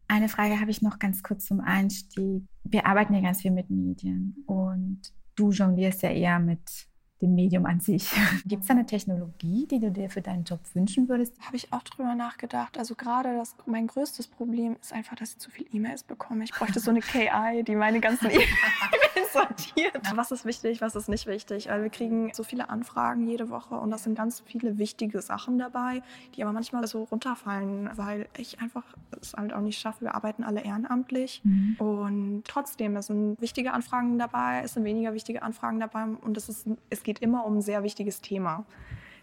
Eine 0.07 0.29
Frage 0.29 0.59
habe 0.59 0.71
ich 0.71 0.81
noch 0.81 0.99
ganz 0.99 1.21
kurz 1.21 1.45
zum 1.45 1.59
Einstieg. 1.59 2.43
Wir 2.63 2.85
arbeiten 2.85 3.13
ja 3.13 3.21
ganz 3.21 3.41
viel 3.41 3.51
mit 3.51 3.69
Medien 3.69 4.43
und 4.45 5.01
du 5.35 5.51
jonglierst 5.51 6.01
ja 6.03 6.11
eher 6.11 6.39
mit 6.39 6.87
dem 7.21 7.35
Medium 7.35 7.65
an 7.65 7.79
sich. 7.79 8.11
Gibt 8.45 8.61
es 8.61 8.67
da 8.67 8.73
eine 8.73 8.85
Technologie, 8.85 9.67
die 9.69 9.79
du 9.79 9.91
dir 9.91 10.09
für 10.09 10.21
deinen 10.21 10.43
Job 10.43 10.59
wünschen 10.73 11.09
würdest? 11.09 11.33
Habe 11.45 11.55
ich 11.55 11.73
auch 11.73 11.83
drüber 11.83 12.15
nachgedacht. 12.15 12.77
Also 12.77 12.95
gerade 12.95 13.35
das, 13.35 13.55
mein 13.65 13.87
größtes 13.87 14.27
Problem 14.27 14.75
ist 14.81 14.93
einfach, 14.93 15.15
dass 15.15 15.31
ich 15.31 15.37
zu 15.39 15.49
viele 15.49 15.69
E-Mails 15.71 16.03
bekomme. 16.03 16.43
Ich 16.43 16.51
bräuchte 16.51 16.79
so 16.79 16.91
eine 16.91 16.99
KI, 17.01 17.63
die 17.63 17.75
meine 17.75 17.99
ganzen 17.99 18.27
E-Mails 18.29 18.47
sortiert. 19.33 20.01
Was 20.15 20.31
ist 20.31 20.45
wichtig, 20.45 20.81
was 20.81 20.95
ist 20.95 21.09
nicht 21.09 21.25
wichtig? 21.25 21.71
Also 21.71 21.83
wir 21.83 21.89
kriegen 21.89 22.31
so 22.33 22.43
viele 22.43 22.69
Anfragen 22.69 23.27
jede 23.27 23.49
Woche 23.49 23.75
und 23.75 23.89
das 23.91 24.03
sind 24.03 24.15
ganz 24.15 24.41
viele 24.45 24.77
wichtige 24.77 25.21
Sachen 25.21 25.57
dabei, 25.57 26.03
die 26.35 26.43
aber 26.43 26.53
manchmal 26.53 26.85
so 26.87 27.03
runterfallen, 27.03 27.89
weil 27.95 28.27
ich 28.37 28.59
einfach 28.59 28.83
es 29.19 29.33
halt 29.33 29.53
auch 29.53 29.61
nicht 29.61 29.79
schaffe. 29.79 30.05
Wir 30.05 30.15
arbeiten 30.15 30.43
alle 30.43 30.61
ehrenamtlich 30.61 31.41
mhm. 31.43 31.75
und 31.79 32.43
trotzdem 32.45 32.95
es 32.95 33.07
sind 33.07 33.39
wichtige 33.41 33.73
Anfragen 33.73 34.19
dabei, 34.19 34.61
es 34.63 34.73
sind 34.73 34.83
weniger 34.83 35.13
wichtige 35.13 35.41
Anfragen 35.41 35.79
dabei 35.79 36.05
und 36.05 36.37
es 36.37 36.49
ist 36.49 36.67
es 36.89 37.03
geht 37.07 37.19
immer 37.19 37.45
um 37.45 37.59
ein 37.59 37.61
sehr 37.61 37.83
wichtiges 37.83 38.19
Thema. 38.19 38.65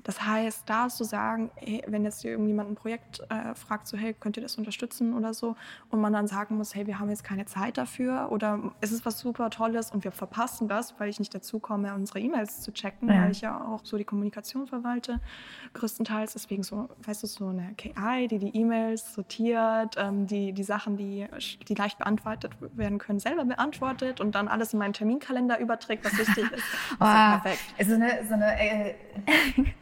Das 0.05 0.25
heißt, 0.25 0.63
da 0.67 0.89
zu 0.89 1.05
sagen, 1.05 1.51
hey, 1.57 1.83
wenn 1.87 2.05
jetzt 2.05 2.25
irgendjemand 2.25 2.71
ein 2.71 2.75
Projekt 2.75 3.21
äh, 3.31 3.55
fragt, 3.55 3.87
so 3.87 3.97
hey, 3.97 4.15
könnt 4.15 4.37
ihr 4.37 4.43
das 4.43 4.57
unterstützen 4.57 5.15
oder 5.15 5.35
so, 5.35 5.57
und 5.91 6.01
man 6.01 6.13
dann 6.13 6.27
sagen 6.27 6.57
muss, 6.57 6.75
hey, 6.75 6.87
wir 6.87 6.99
haben 6.99 7.09
jetzt 7.09 7.25
keine 7.25 7.47
Zeit 7.47 7.79
dafür 7.79 8.29
oder 8.31 8.73
es 8.81 8.93
ist 8.93 9.05
was 9.05 9.19
super 9.19 9.51
Tolles 9.51 9.91
und 9.91 10.05
wir 10.05 10.13
verpassen 10.13 10.69
das, 10.69 10.95
weil 10.99 11.09
ich 11.09 11.19
nicht 11.19 11.35
dazu 11.35 11.59
komme, 11.59 11.95
unsere 11.95 12.21
E-Mails 12.21 12.61
zu 12.61 12.73
checken, 12.73 13.09
ja. 13.09 13.23
weil 13.23 13.31
ich 13.31 13.41
ja 13.41 13.65
auch 13.65 13.81
so 13.83 13.97
die 13.97 14.05
Kommunikation 14.05 14.67
verwalte, 14.67 15.21
größtenteils. 15.73 16.35
Deswegen 16.35 16.63
so, 16.63 16.89
weißt 17.05 17.23
du, 17.23 17.27
so 17.27 17.49
eine 17.49 17.75
KI, 17.77 18.29
die 18.29 18.39
die 18.39 18.57
E-Mails 18.57 19.15
sortiert, 19.15 19.97
ähm, 19.97 20.27
die 20.27 20.53
die 20.53 20.63
Sachen, 20.63 20.97
die, 20.97 21.27
die 21.69 21.75
leicht 21.75 21.99
beantwortet 21.99 22.53
werden 22.75 22.99
können, 22.99 23.19
selber 23.19 23.45
beantwortet 23.45 24.21
und 24.21 24.35
dann 24.35 24.49
alles 24.49 24.73
in 24.73 24.79
meinen 24.79 24.93
Terminkalender 24.93 25.59
überträgt, 25.59 26.05
was 26.05 26.19
wichtig 26.19 26.45
ist. 26.53 26.65
Das 26.99 27.01
oh, 27.01 27.05
ist 27.05 27.43
perfekt. 27.43 27.61
Ist 27.79 27.89
so 27.89 27.95
eine, 27.95 28.27
so 28.27 28.35
eine 28.35 28.61
äh, 28.61 28.95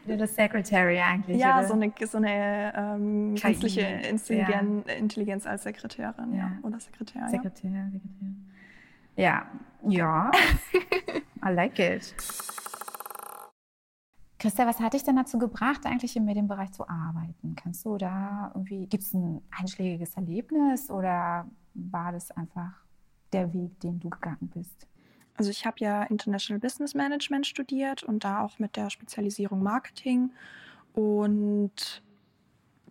Little 0.12 0.26
Secretary 0.26 0.98
eigentlich. 0.98 1.38
Ja, 1.38 1.58
oder? 1.58 1.68
so 1.68 1.74
eine, 1.74 1.92
so 2.06 2.18
eine 2.18 2.72
ähm, 2.76 3.34
künstliche 3.34 3.80
Intelligenz, 3.80 4.86
ja. 4.86 4.94
Intelligenz, 4.94 5.46
als 5.46 5.64
Sekretärin 5.64 6.32
ja. 6.32 6.38
ja. 6.38 6.52
oder 6.62 6.80
Sekretär. 6.80 7.28
Sekretär, 7.28 7.70
ja. 7.70 7.84
Sekretär. 7.90 8.28
Ja, 9.16 9.46
ja. 9.88 10.30
I 11.44 11.52
like 11.52 11.78
it. 11.78 12.14
Christa, 14.38 14.66
was 14.66 14.80
hat 14.80 14.94
dich 14.94 15.04
denn 15.04 15.14
dazu 15.14 15.38
gebracht, 15.38 15.86
eigentlich 15.86 16.16
im 16.16 16.24
Medienbereich 16.24 16.72
zu 16.72 16.88
arbeiten? 16.88 17.54
Kannst 17.54 17.84
du 17.84 17.96
da 17.96 18.50
irgendwie, 18.54 18.86
gibt 18.86 19.04
es 19.04 19.14
ein 19.14 19.40
einschlägiges 19.56 20.16
Erlebnis 20.16 20.90
oder 20.90 21.46
war 21.74 22.10
das 22.10 22.32
einfach 22.32 22.72
der 23.32 23.52
Weg, 23.54 23.78
den 23.80 24.00
du 24.00 24.10
gegangen 24.10 24.50
bist? 24.52 24.88
Also 25.36 25.50
ich 25.50 25.66
habe 25.66 25.76
ja 25.78 26.02
International 26.04 26.60
Business 26.60 26.94
Management 26.94 27.46
studiert 27.46 28.02
und 28.02 28.24
da 28.24 28.42
auch 28.42 28.58
mit 28.58 28.76
der 28.76 28.90
Spezialisierung 28.90 29.62
Marketing. 29.62 30.30
Und 30.92 32.02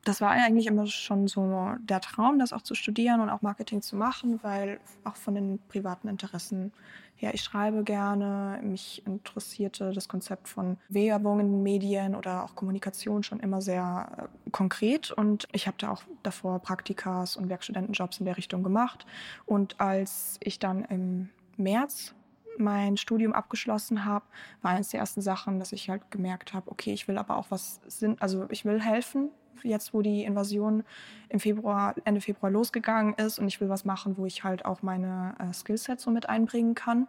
das 0.04 0.22
war 0.22 0.32
eigentlich 0.32 0.66
immer 0.66 0.88
schon 0.88 1.28
so 1.28 1.76
der 1.82 2.02
Traum, 2.02 2.40
das 2.40 2.54
auch 2.54 2.64
zu 2.64 2.74
studieren 2.74 3.22
und 3.22 3.30
auch 3.30 3.42
Marketing 3.42 3.82
zu 3.82 3.96
machen, 3.96 4.40
weil 4.42 4.80
auch 5.04 5.16
von 5.16 5.36
den 5.36 5.60
privaten 5.70 6.08
Interessen 6.08 6.72
her, 7.16 7.36
ich 7.36 7.44
schreibe 7.44 7.84
gerne, 7.84 8.60
mich 8.64 9.06
interessierte 9.06 9.92
das 9.92 10.08
Konzept 10.08 10.48
von 10.48 10.78
Werbungen, 10.90 11.62
Medien 11.62 12.16
oder 12.16 12.44
auch 12.44 12.56
Kommunikation 12.56 13.22
schon 13.22 13.40
immer 13.40 13.62
sehr 13.62 14.30
äh, 14.46 14.50
konkret. 14.52 15.12
Und 15.12 15.48
ich 15.52 15.68
habe 15.68 15.78
da 15.80 15.92
auch 15.92 16.02
davor 16.24 16.60
Praktikas 16.60 17.38
und 17.38 17.50
Werkstudentenjobs 17.50 18.20
in 18.20 18.26
der 18.26 18.38
Richtung 18.38 18.64
gemacht. 18.64 19.06
Und 19.46 19.80
als 19.80 20.38
ich 20.42 20.58
dann 20.58 20.84
im 20.86 21.30
März 21.58 22.16
mein 22.58 22.98
Studium 22.98 23.34
abgeschlossen 23.34 24.06
habe, 24.06 24.26
war 24.62 24.72
eines 24.72 24.90
der 24.90 25.00
ersten 25.00 25.22
Sachen, 25.22 25.60
dass 25.60 25.72
ich 25.72 25.90
halt 25.90 26.10
gemerkt 26.12 26.54
habe, 26.54 26.70
okay, 26.72 26.94
ich 26.94 27.08
will 27.08 27.18
aber 27.18 27.38
auch 27.38 27.48
was 27.50 27.80
Sinn, 27.88 28.18
also 28.20 28.46
ich 28.50 28.66
will 28.66 28.82
helfen, 28.82 29.30
jetzt 29.64 29.94
wo 29.94 30.02
die 30.02 30.24
Invasion 30.24 30.84
im 31.30 31.40
Februar, 31.40 31.96
Ende 32.04 32.22
Februar 32.22 32.52
losgegangen 32.52 33.14
ist 33.16 33.40
und 33.40 33.48
ich 33.48 33.62
will 33.62 33.70
was 33.70 33.86
machen, 33.86 34.18
wo 34.18 34.26
ich 34.26 34.44
halt 34.44 34.66
auch 34.66 34.82
meine 34.82 35.36
äh, 35.40 35.54
Skillsets 35.54 36.04
so 36.04 36.12
mit 36.12 36.30
einbringen 36.30 36.76
kann. 36.76 37.08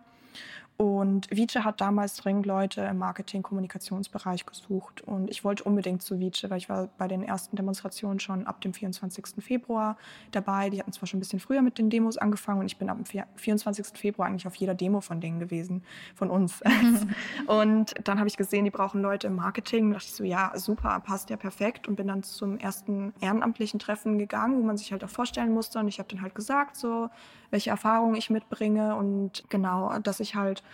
Und 0.76 1.31
Vice 1.31 1.64
hat 1.64 1.81
damals 1.81 2.17
dringend 2.17 2.47
Leute 2.47 2.81
im 2.83 2.99
Marketing-Kommunikationsbereich 2.99 4.47
gesucht. 4.47 5.02
Und 5.02 5.31
ich 5.31 5.45
wollte 5.45 5.64
unbedingt 5.64 6.02
zu 6.02 6.19
Vice, 6.19 6.47
weil 6.49 6.59
ich 6.59 6.69
war 6.69 6.88
bei 6.99 7.09
den 7.09 7.23
ersten 7.23 7.57
Demonstrationen 7.57 8.21
schon 8.21 8.47
ab 8.47 8.61
dem 8.62 8.75
24. 8.75 9.26
Februar 9.38 9.97
dabei. 10.33 10.71
Die 10.71 10.81
hatten 10.81 10.93
zwar 10.93 11.07
schon 11.07 11.19
ein 11.19 11.21
bisschen 11.21 11.41
früher 11.41 11.62
mit 11.62 11.79
den 11.79 11.91
Demos 11.91 12.19
angefangen 12.19 12.61
und 12.61 12.67
ich 12.67 12.79
bin 12.79 12.88
ab 12.88 12.97
dem 12.97 13.25
24. 13.37 13.87
Februar 13.99 14.29
eigentlich 14.29 14.47
auf 14.47 14.57
jeder 14.57 14.75
Demo 14.75 15.00
von 15.00 15.21
denen 15.21 15.41
gewesen, 15.41 15.83
von 16.14 16.31
uns. 16.31 16.62
und 17.47 17.95
dann 18.05 18.19
habe 18.19 18.29
ich 18.29 18.37
gesehen, 18.37 18.64
die 18.64 18.71
brauchen 18.71 19.02
Leute 19.02 19.26
im 19.26 19.37
Marketing. 19.37 19.91
Da 19.91 19.99
dachte 19.99 20.09
ich 20.09 20.14
so, 20.14 20.25
ja, 20.25 20.52
super, 20.55 21.00
passt 21.00 21.31
ja 21.31 21.37
perfekt. 21.37 21.87
Und 21.87 21.97
bin 21.97 22.09
dann 22.09 22.23
zum 22.23 22.59
ersten 22.59 23.12
ehrenamtlichen 23.21 23.79
Treffen 23.79 24.19
gegangen, 24.19 24.59
wo 24.59 24.62
man 24.62 24.76
sich 24.76 24.91
halt 24.93 25.05
auch 25.05 25.11
vorstellen 25.11 25.52
musste. 25.52 25.79
Und 25.79 25.88
ich 25.88 25.99
habe 25.99 26.09
dann 26.09 26.23
halt 26.23 26.35
gesagt, 26.35 26.76
so, 26.76 27.09
welche 27.52 27.71
Erfahrungen 27.71 28.16
ich 28.16 28.30
mitbringe 28.30 28.97
und 28.97 29.44
genau, 29.49 29.97
dass 30.00 30.18
ich 30.18 30.35
halt 30.35 30.64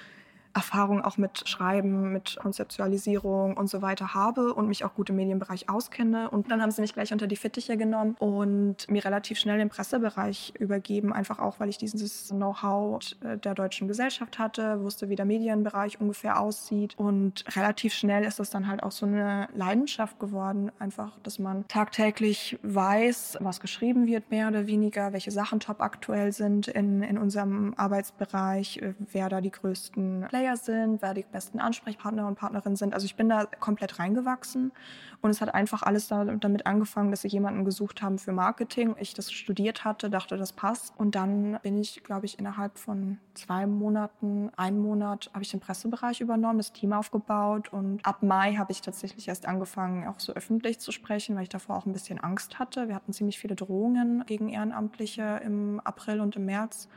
Erfahrung 0.59 1.05
auch 1.05 1.19
mit 1.19 1.49
Schreiben, 1.49 2.13
mit 2.13 2.37
Konzeptualisierung 2.43 3.57
und 3.57 3.71
so 3.71 3.81
weiter 3.81 4.13
habe 4.15 4.55
und 4.55 4.67
mich 4.67 4.85
auch 4.85 4.95
gut 4.95 5.09
im 5.11 5.17
Medienbereich 5.17 5.69
auskenne. 5.69 6.31
Und 6.31 6.51
dann 6.51 6.61
haben 6.61 6.73
sie 6.73 6.81
mich 6.81 6.95
gleich 6.95 7.13
unter 7.13 7.29
die 7.29 7.37
Fittiche 7.37 7.77
genommen 7.77 8.17
und 8.19 8.91
mir 8.91 9.05
relativ 9.05 9.39
schnell 9.39 9.59
den 9.59 9.69
Pressebereich 9.69 10.53
übergeben, 10.59 11.13
einfach 11.13 11.39
auch, 11.39 11.61
weil 11.61 11.69
ich 11.69 11.79
dieses 11.79 12.31
Know-how 12.31 12.99
der 13.23 13.55
deutschen 13.55 13.87
Gesellschaft 13.87 14.41
hatte, 14.41 14.83
wusste, 14.83 15.09
wie 15.09 15.15
der 15.15 15.27
Medienbereich 15.27 16.01
ungefähr 16.01 16.41
aussieht. 16.41 16.95
Und 16.99 17.45
relativ 17.55 17.95
schnell 17.95 18.25
ist 18.25 18.41
das 18.41 18.51
dann 18.51 18.67
halt 18.67 18.83
auch 18.83 18.91
so 18.91 19.07
eine 19.07 19.49
Leidenschaft 19.55 20.19
geworden, 20.19 20.73
einfach, 20.81 21.19
dass 21.23 21.39
man 21.39 21.69
tagtäglich 21.69 22.59
weiß, 22.65 23.39
was 23.41 23.61
geschrieben 23.61 24.09
wird, 24.09 24.31
mehr 24.33 24.49
oder 24.49 24.67
weniger, 24.67 25.13
welche 25.13 25.31
Sachen 25.31 25.61
top 25.61 25.81
aktuell 25.81 26.33
sind 26.33 26.67
in, 26.67 27.03
in 27.03 27.17
unserem 27.17 27.75
Arbeitsbereich, 27.77 28.81
wer 29.13 29.29
da 29.29 29.41
die 29.41 29.53
größten 29.53 30.27
Player 30.29 30.48
Player 30.49 30.57
sind, 30.57 31.03
wer 31.03 31.15
die 31.15 31.25
besten 31.31 31.61
Ansprechpartner 31.61 32.27
und 32.27 32.37
Partnerinnen 32.37 32.77
sind. 32.77 32.95
Also 32.95 33.05
ich 33.05 33.17
bin 33.17 33.29
da 33.29 33.45
komplett 33.45 33.99
reingewachsen 33.99 34.73
und 35.21 35.31
es 35.31 35.41
hat 35.41 35.55
einfach 35.55 35.83
alles 35.83 36.09
damit 36.09 36.67
angefangen, 36.67 37.11
dass 37.11 37.23
sie 37.23 37.29
jemanden 37.29 37.65
gesucht 37.65 38.03
haben 38.03 38.19
für 38.19 38.33
Marketing. 38.33 38.95
Ich 38.99 39.15
das 39.15 39.31
studiert 39.31 39.85
hatte, 39.85 40.09
dachte, 40.09 40.37
das 40.37 40.53
passt. 40.53 40.95
Und 40.97 41.15
dann 41.15 41.59
bin 41.63 41.77
ich, 41.79 42.03
glaube 42.03 42.27
ich, 42.27 42.39
innerhalb 42.39 42.79
von 42.79 43.19
zwei 43.35 43.67
Monaten, 43.67 44.51
einen 44.57 44.81
Monat, 44.81 45.31
habe 45.35 45.43
ich 45.43 45.51
den 45.51 45.61
Pressebereich 45.61 46.21
übernommen, 46.21 46.59
das 46.59 46.73
Team 46.73 46.93
aufgebaut 46.93 47.73
und 47.73 48.05
ab 48.07 48.23
Mai 48.23 48.55
habe 48.55 48.73
ich 48.73 48.81
tatsächlich 48.81 49.29
erst 49.29 49.47
angefangen, 49.47 50.07
auch 50.07 50.21
so 50.21 50.33
öffentlich 50.33 50.79
zu 50.79 50.93
sprechen, 50.93 51.37
weil 51.37 51.43
ich 51.43 51.49
davor 51.49 51.77
auch 51.77 51.87
ein 51.87 51.93
bisschen 51.93 52.19
Angst 52.19 52.59
hatte. 52.59 52.89
Wir 52.89 52.95
hatten 52.95 53.13
ziemlich 53.13 53.39
viele 53.39 53.55
Drohungen 53.55 54.25
gegen 54.27 54.49
Ehrenamtliche 54.49 55.41
im 55.45 55.81
April 55.85 56.21
und 56.21 56.37
im 56.37 56.47
März. 56.47 56.89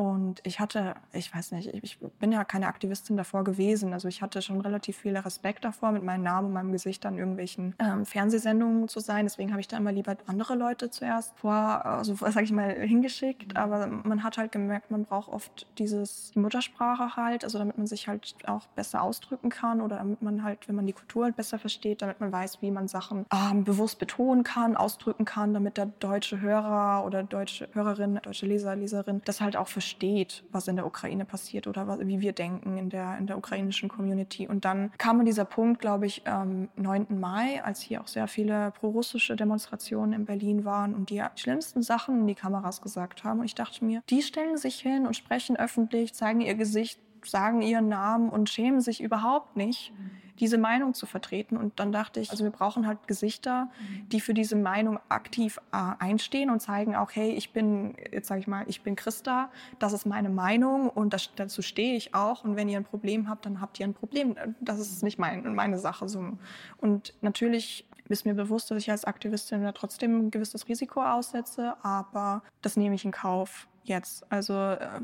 Und 0.00 0.40
ich 0.44 0.60
hatte, 0.60 0.94
ich 1.12 1.34
weiß 1.34 1.52
nicht, 1.52 1.74
ich 1.74 1.98
bin 1.98 2.32
ja 2.32 2.42
keine 2.42 2.68
Aktivistin 2.68 3.18
davor 3.18 3.44
gewesen. 3.44 3.92
Also 3.92 4.08
ich 4.08 4.22
hatte 4.22 4.40
schon 4.40 4.62
relativ 4.62 4.96
viel 4.96 5.14
Respekt 5.14 5.62
davor, 5.62 5.92
mit 5.92 6.02
meinem 6.02 6.22
Namen 6.22 6.46
und 6.46 6.54
meinem 6.54 6.72
Gesicht 6.72 7.04
an 7.04 7.18
irgendwelchen 7.18 7.74
ähm, 7.78 8.06
Fernsehsendungen 8.06 8.88
zu 8.88 9.00
sein. 9.00 9.26
Deswegen 9.26 9.50
habe 9.50 9.60
ich 9.60 9.68
da 9.68 9.76
immer 9.76 9.92
lieber 9.92 10.16
andere 10.26 10.54
Leute 10.54 10.88
zuerst 10.88 11.38
vor, 11.38 11.52
also 11.84 12.14
sag 12.14 12.42
ich 12.44 12.50
mal, 12.50 12.72
hingeschickt. 12.80 13.58
Aber 13.58 13.88
man 13.88 14.22
hat 14.22 14.38
halt 14.38 14.52
gemerkt, 14.52 14.90
man 14.90 15.04
braucht 15.04 15.30
oft 15.30 15.66
dieses 15.76 16.30
die 16.30 16.38
Muttersprache 16.38 17.16
halt, 17.16 17.44
also 17.44 17.58
damit 17.58 17.76
man 17.76 17.86
sich 17.86 18.08
halt 18.08 18.36
auch 18.46 18.68
besser 18.68 19.02
ausdrücken 19.02 19.50
kann 19.50 19.82
oder 19.82 19.96
damit 19.96 20.22
man 20.22 20.42
halt, 20.42 20.66
wenn 20.66 20.76
man 20.76 20.86
die 20.86 20.94
Kultur 20.94 21.24
halt 21.24 21.36
besser 21.36 21.58
versteht, 21.58 22.00
damit 22.00 22.20
man 22.20 22.32
weiß, 22.32 22.62
wie 22.62 22.70
man 22.70 22.88
Sachen 22.88 23.26
ähm, 23.34 23.64
bewusst 23.64 23.98
betonen 23.98 24.44
kann, 24.44 24.78
ausdrücken 24.78 25.26
kann, 25.26 25.52
damit 25.52 25.76
der 25.76 25.86
deutsche 26.00 26.40
Hörer 26.40 27.04
oder 27.04 27.22
deutsche 27.22 27.68
Hörerin, 27.74 28.18
deutsche 28.22 28.46
Leser, 28.46 28.74
Leserin 28.76 29.20
das 29.26 29.42
halt 29.42 29.58
auch 29.58 29.68
versteht 29.68 29.89
versteht, 29.90 30.44
was 30.52 30.68
in 30.68 30.76
der 30.76 30.86
Ukraine 30.86 31.24
passiert 31.24 31.66
oder 31.66 31.88
was, 31.88 31.98
wie 32.00 32.20
wir 32.20 32.32
denken 32.32 32.78
in 32.78 32.90
der, 32.90 33.18
in 33.18 33.26
der 33.26 33.36
ukrainischen 33.36 33.88
Community. 33.88 34.46
Und 34.46 34.64
dann 34.64 34.92
kam 34.98 35.24
dieser 35.24 35.44
Punkt, 35.44 35.80
glaube 35.80 36.06
ich, 36.06 36.26
am 36.28 36.68
9. 36.76 37.18
Mai, 37.18 37.62
als 37.64 37.80
hier 37.80 38.00
auch 38.00 38.06
sehr 38.06 38.28
viele 38.28 38.70
prorussische 38.70 39.34
Demonstrationen 39.34 40.12
in 40.12 40.24
Berlin 40.26 40.64
waren 40.64 40.94
und 40.94 41.10
die 41.10 41.22
schlimmsten 41.34 41.82
Sachen 41.82 42.20
in 42.20 42.26
die 42.28 42.34
Kameras 42.36 42.80
gesagt 42.80 43.24
haben. 43.24 43.40
Und 43.40 43.46
ich 43.46 43.56
dachte 43.56 43.84
mir, 43.84 44.02
die 44.08 44.22
stellen 44.22 44.56
sich 44.56 44.76
hin 44.76 45.06
und 45.06 45.16
sprechen 45.16 45.56
öffentlich, 45.56 46.14
zeigen 46.14 46.40
ihr 46.40 46.54
Gesicht, 46.54 47.00
sagen 47.24 47.60
ihren 47.60 47.88
Namen 47.88 48.30
und 48.30 48.48
schämen 48.48 48.80
sich 48.80 49.02
überhaupt 49.02 49.56
nicht. 49.56 49.92
Mhm 49.92 50.29
diese 50.40 50.58
Meinung 50.58 50.94
zu 50.94 51.06
vertreten. 51.06 51.56
Und 51.56 51.78
dann 51.78 51.92
dachte 51.92 52.18
ich, 52.18 52.30
also 52.30 52.44
wir 52.44 52.50
brauchen 52.50 52.86
halt 52.86 53.06
Gesichter, 53.06 53.70
die 54.10 54.20
für 54.20 54.34
diese 54.34 54.56
Meinung 54.56 54.98
aktiv 55.08 55.58
äh, 55.72 55.76
einstehen 55.98 56.50
und 56.50 56.60
zeigen 56.60 56.96
auch, 56.96 57.10
hey, 57.12 57.30
ich 57.32 57.52
bin, 57.52 57.94
jetzt 58.10 58.28
sage 58.28 58.40
ich 58.40 58.46
mal, 58.46 58.64
ich 58.66 58.82
bin 58.82 58.96
Christa, 58.96 59.50
das 59.78 59.92
ist 59.92 60.06
meine 60.06 60.30
Meinung 60.30 60.88
und 60.88 61.12
das, 61.12 61.30
dazu 61.36 61.62
stehe 61.62 61.94
ich 61.94 62.14
auch. 62.14 62.44
Und 62.44 62.56
wenn 62.56 62.68
ihr 62.68 62.78
ein 62.78 62.84
Problem 62.84 63.28
habt, 63.28 63.44
dann 63.46 63.60
habt 63.60 63.78
ihr 63.78 63.86
ein 63.86 63.94
Problem. 63.94 64.34
Das 64.60 64.78
ist 64.80 65.02
nicht 65.02 65.18
mein, 65.18 65.54
meine 65.54 65.78
Sache. 65.78 66.08
So. 66.08 66.38
Und 66.78 67.14
natürlich 67.20 67.86
ist 68.08 68.26
mir 68.26 68.34
bewusst, 68.34 68.70
dass 68.70 68.78
ich 68.78 68.90
als 68.90 69.04
Aktivistin 69.04 69.62
da 69.62 69.72
trotzdem 69.72 70.26
ein 70.26 70.30
gewisses 70.30 70.68
Risiko 70.68 71.02
aussetze, 71.02 71.74
aber 71.82 72.42
das 72.62 72.76
nehme 72.76 72.94
ich 72.94 73.04
in 73.04 73.12
Kauf 73.12 73.68
jetzt. 73.84 74.30
Also 74.30 74.54
äh, 74.54 75.00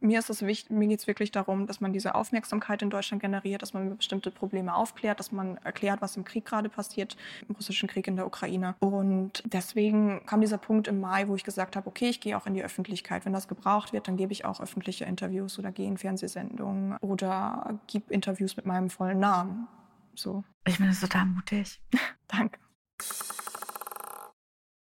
mir 0.00 0.18
ist 0.18 0.30
es 0.30 0.42
wichtig, 0.42 0.70
mir 0.70 0.88
geht 0.88 1.00
es 1.00 1.06
wirklich 1.06 1.30
darum, 1.32 1.66
dass 1.66 1.80
man 1.80 1.92
diese 1.92 2.14
Aufmerksamkeit 2.14 2.82
in 2.82 2.90
Deutschland 2.90 3.22
generiert, 3.22 3.62
dass 3.62 3.74
man 3.74 3.96
bestimmte 3.96 4.30
Probleme 4.30 4.74
aufklärt, 4.74 5.18
dass 5.18 5.32
man 5.32 5.56
erklärt, 5.58 6.00
was 6.02 6.16
im 6.16 6.24
Krieg 6.24 6.44
gerade 6.44 6.68
passiert, 6.68 7.16
im 7.48 7.54
russischen 7.54 7.88
Krieg 7.88 8.06
in 8.06 8.16
der 8.16 8.26
Ukraine. 8.26 8.74
Und 8.80 9.42
deswegen 9.46 10.24
kam 10.26 10.40
dieser 10.40 10.58
Punkt 10.58 10.88
im 10.88 11.00
Mai, 11.00 11.28
wo 11.28 11.34
ich 11.34 11.44
gesagt 11.44 11.76
habe, 11.76 11.86
okay, 11.88 12.08
ich 12.08 12.20
gehe 12.20 12.36
auch 12.36 12.46
in 12.46 12.54
die 12.54 12.64
Öffentlichkeit. 12.64 13.24
Wenn 13.24 13.32
das 13.32 13.48
gebraucht 13.48 13.92
wird, 13.92 14.08
dann 14.08 14.16
gebe 14.16 14.32
ich 14.32 14.44
auch 14.44 14.60
öffentliche 14.60 15.04
Interviews 15.04 15.58
oder 15.58 15.72
gehe 15.72 15.86
in 15.86 15.98
Fernsehsendungen 15.98 16.96
oder 16.98 17.78
gebe 17.86 18.12
Interviews 18.12 18.56
mit 18.56 18.66
meinem 18.66 18.90
vollen 18.90 19.20
Namen. 19.20 19.68
So. 20.14 20.44
Ich 20.66 20.76
finde 20.76 20.90
das 20.90 21.00
total 21.00 21.26
mutig. 21.26 21.80
Danke. 22.28 22.58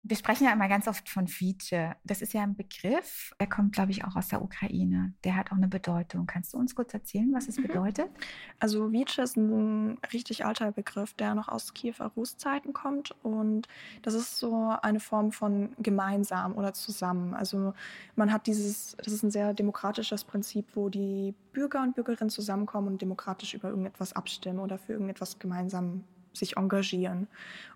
Wir 0.08 0.16
sprechen 0.16 0.44
ja 0.44 0.54
immer 0.54 0.68
ganz 0.68 0.88
oft 0.88 1.06
von 1.06 1.28
Vice. 1.28 1.94
Das 2.02 2.22
ist 2.22 2.32
ja 2.32 2.42
ein 2.42 2.56
Begriff, 2.56 3.34
der 3.38 3.46
kommt, 3.46 3.74
glaube 3.74 3.90
ich, 3.90 4.06
auch 4.06 4.16
aus 4.16 4.28
der 4.28 4.40
Ukraine. 4.40 5.12
Der 5.22 5.36
hat 5.36 5.52
auch 5.52 5.58
eine 5.58 5.68
Bedeutung. 5.68 6.26
Kannst 6.26 6.54
du 6.54 6.56
uns 6.56 6.74
kurz 6.74 6.94
erzählen, 6.94 7.30
was 7.34 7.46
es 7.46 7.58
mhm. 7.58 7.64
bedeutet? 7.64 8.08
Also 8.58 8.90
Vice 8.90 9.18
ist 9.18 9.36
ein 9.36 9.98
richtig 10.10 10.46
alter 10.46 10.72
Begriff, 10.72 11.12
der 11.12 11.34
noch 11.34 11.48
aus 11.48 11.74
Kiewer 11.74 12.06
Rus-Zeiten 12.16 12.72
kommt. 12.72 13.14
Und 13.22 13.68
das 14.00 14.14
ist 14.14 14.38
so 14.38 14.74
eine 14.80 14.98
Form 14.98 15.30
von 15.30 15.74
gemeinsam 15.78 16.56
oder 16.56 16.72
zusammen. 16.72 17.34
Also 17.34 17.74
man 18.16 18.32
hat 18.32 18.46
dieses, 18.46 18.96
das 18.96 19.12
ist 19.12 19.22
ein 19.22 19.30
sehr 19.30 19.52
demokratisches 19.52 20.24
Prinzip, 20.24 20.64
wo 20.74 20.88
die 20.88 21.34
Bürger 21.52 21.82
und 21.82 21.94
Bürgerinnen 21.94 22.30
zusammenkommen 22.30 22.88
und 22.88 23.02
demokratisch 23.02 23.52
über 23.52 23.68
irgendetwas 23.68 24.14
abstimmen 24.14 24.60
oder 24.60 24.78
für 24.78 24.94
irgendetwas 24.94 25.38
gemeinsam 25.38 26.04
sich 26.32 26.56
engagieren. 26.56 27.28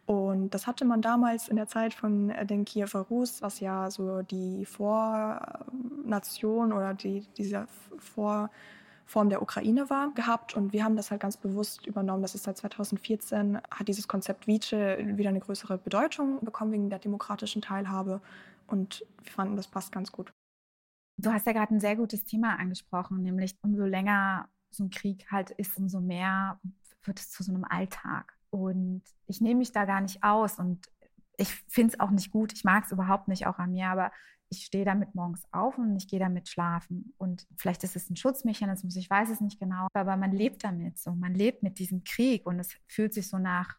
Und 0.06 0.50
das 0.50 0.66
hatte 0.66 0.85
man 0.85 1.00
damals 1.00 1.49
in 1.49 1.56
der 1.56 1.68
Zeit 1.68 1.94
von 1.94 2.32
den 2.44 2.64
Kiewer 2.64 3.02
Rus, 3.02 3.40
was 3.40 3.61
ja 3.61 3.90
so 3.90 4.23
die 4.23 4.66
Vornation 4.66 6.73
oder 6.73 6.92
die, 6.92 7.26
diese 7.37 7.66
Vorform 7.99 9.28
der 9.28 9.42
Ukraine 9.42 9.88
war, 9.90 10.12
gehabt. 10.14 10.56
Und 10.56 10.73
wir 10.73 10.85
haben 10.85 10.97
das 10.97 11.12
halt 11.12 11.21
ganz 11.21 11.37
bewusst 11.37 11.87
übernommen. 11.87 12.23
Das 12.23 12.35
ist 12.35 12.44
seit 12.44 12.56
2014, 12.56 13.61
hat 13.71 13.88
dieses 13.88 14.09
Konzept 14.09 14.49
Vice 14.49 14.73
wieder 14.73 15.28
eine 15.28 15.40
größere 15.40 15.78
Bedeutung 15.78 16.44
bekommen 16.44 16.73
wegen 16.73 16.90
der 16.90 16.99
demokratischen 16.99 17.62
Teilhabe. 17.62 18.21
Und 18.66 19.06
wir 19.23 19.32
fanden, 19.32 19.56
das 19.56 19.68
passt 19.68 19.92
ganz 19.92 20.11
gut. 20.11 20.32
Du 21.16 21.32
hast 21.32 21.47
ja 21.47 21.52
gerade 21.52 21.75
ein 21.75 21.80
sehr 21.80 21.94
gutes 21.94 22.25
Thema 22.25 22.59
angesprochen, 22.59 23.23
nämlich 23.23 23.54
umso 23.62 23.85
länger 23.85 24.49
so 24.71 24.85
ein 24.85 24.90
Krieg 24.90 25.30
halt 25.30 25.50
ist, 25.50 25.76
umso 25.76 26.00
mehr 26.00 26.59
wird 27.04 27.21
es 27.21 27.30
zu 27.30 27.42
so 27.42 27.52
einem 27.52 27.64
Alltag. 27.64 28.37
Und 28.52 29.02
ich 29.26 29.40
nehme 29.40 29.61
mich 29.61 29.73
da 29.73 29.87
gar 29.87 30.02
nicht 30.02 30.23
aus 30.23 30.59
und 30.59 30.87
ich 31.38 31.49
finde 31.68 31.94
es 31.94 32.00
auch 32.00 32.11
nicht 32.11 32.30
gut. 32.30 32.52
Ich 32.52 32.64
mag 32.64 32.85
es 32.85 32.92
überhaupt 32.92 33.26
nicht 33.26 33.47
auch 33.47 33.59
an 33.59 33.73
mir, 33.73 33.88
aber 33.88 34.12
ich 34.50 34.66
stehe 34.66 34.85
damit 34.85 35.14
morgens 35.14 35.42
auf 35.52 35.78
und 35.78 35.97
ich 35.97 36.06
gehe 36.06 36.21
damit 36.21 36.50
schlafen. 36.50 37.14
Und 37.16 37.47
vielleicht 37.56 37.82
ist 37.82 37.97
es 37.97 38.11
ein 38.11 38.16
Schutzmechanismus, 38.16 38.97
ich 38.97 39.09
weiß 39.09 39.30
es 39.30 39.40
nicht 39.40 39.59
genau, 39.59 39.88
aber 39.94 40.18
man 40.18 40.32
lebt 40.32 40.64
damit 40.64 40.99
so. 40.99 41.12
Man 41.12 41.35
lebt 41.35 41.62
mit 41.62 41.78
diesem 41.78 42.04
Krieg 42.04 42.47
und 42.47 42.61
es 42.61 42.76
fühlt 42.88 43.14
sich 43.14 43.30
so 43.30 43.38
nach, 43.38 43.78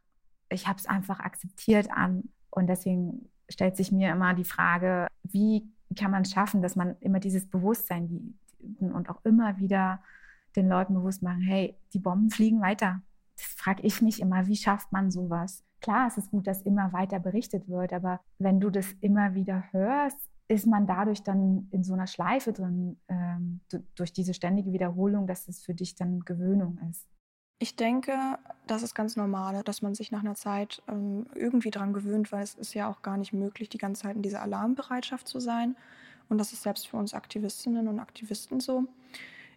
ich 0.50 0.68
habe 0.68 0.80
es 0.80 0.88
einfach 0.88 1.20
akzeptiert 1.20 1.92
an. 1.92 2.30
Und 2.50 2.66
deswegen 2.66 3.30
stellt 3.50 3.78
sich 3.78 3.92
mir 3.92 4.12
immer 4.12 4.34
die 4.34 4.44
Frage, 4.44 5.08
wie 5.22 5.72
kann 5.96 6.10
man 6.10 6.24
es 6.24 6.32
schaffen, 6.32 6.64
dass 6.64 6.76
man 6.76 6.98
immer 7.00 7.20
dieses 7.20 7.48
Bewusstsein 7.48 8.40
und 8.80 9.08
auch 9.08 9.24
immer 9.24 9.60
wieder 9.60 10.02
den 10.56 10.68
Leuten 10.68 10.96
bewusst 10.96 11.22
machen, 11.22 11.42
hey, 11.42 11.78
die 11.94 12.00
Bomben 12.00 12.32
fliegen 12.32 12.62
weiter 12.62 13.04
das 13.36 13.46
frage 13.46 13.84
ich 13.84 14.02
mich 14.02 14.22
immer, 14.22 14.48
wie 14.48 14.56
schafft 14.56 14.92
man 14.92 15.12
sowas? 15.12 15.64
Klar, 15.82 16.08
es 16.08 16.18
ist 16.18 16.32
gut, 16.32 16.48
dass 16.48 16.62
immer 16.62 16.94
weiter 16.94 17.20
berichtet 17.20 17.68
wird, 17.68 17.94
aber 17.94 18.22
wenn 18.40 18.60
du 18.60 18.70
das 18.70 18.92
immer 19.02 19.36
wieder 19.36 19.66
hörst, 19.72 20.30
ist 20.48 20.68
man 20.68 20.88
dadurch 20.88 21.24
dann 21.24 21.68
in 21.72 21.84
so 21.84 21.94
einer 21.94 22.08
Schleife 22.08 22.54
drin, 22.54 22.98
ähm, 23.08 23.62
durch 23.96 24.14
diese 24.14 24.34
ständige 24.34 24.72
Wiederholung, 24.72 25.28
dass 25.28 25.48
es 25.48 25.62
für 25.62 25.74
dich 25.74 25.96
dann 25.96 26.22
Gewöhnung 26.22 26.80
ist. 26.90 27.08
Ich 27.60 27.76
denke, 27.76 28.14
das 28.68 28.84
ist 28.84 28.94
ganz 28.94 29.16
normal, 29.16 29.64
dass 29.64 29.82
man 29.82 29.96
sich 29.96 30.12
nach 30.12 30.20
einer 30.20 30.36
Zeit 30.36 30.82
ähm, 30.88 31.28
irgendwie 31.34 31.72
daran 31.72 31.94
gewöhnt, 31.94 32.32
weil 32.32 32.44
es 32.44 32.56
ist 32.56 32.74
ja 32.74 32.90
auch 32.90 33.02
gar 33.02 33.16
nicht 33.18 33.32
möglich, 33.32 33.70
die 33.70 33.78
ganze 33.78 34.04
Zeit 34.04 34.16
in 34.16 34.22
dieser 34.22 34.42
Alarmbereitschaft 34.42 35.28
zu 35.28 35.40
sein. 35.40 35.78
Und 36.30 36.40
das 36.40 36.52
ist 36.52 36.64
selbst 36.64 36.88
für 36.88 36.98
uns 36.98 37.14
Aktivistinnen 37.14 37.88
und 37.88 38.00
Aktivisten 38.00 38.60
so. 38.60 38.86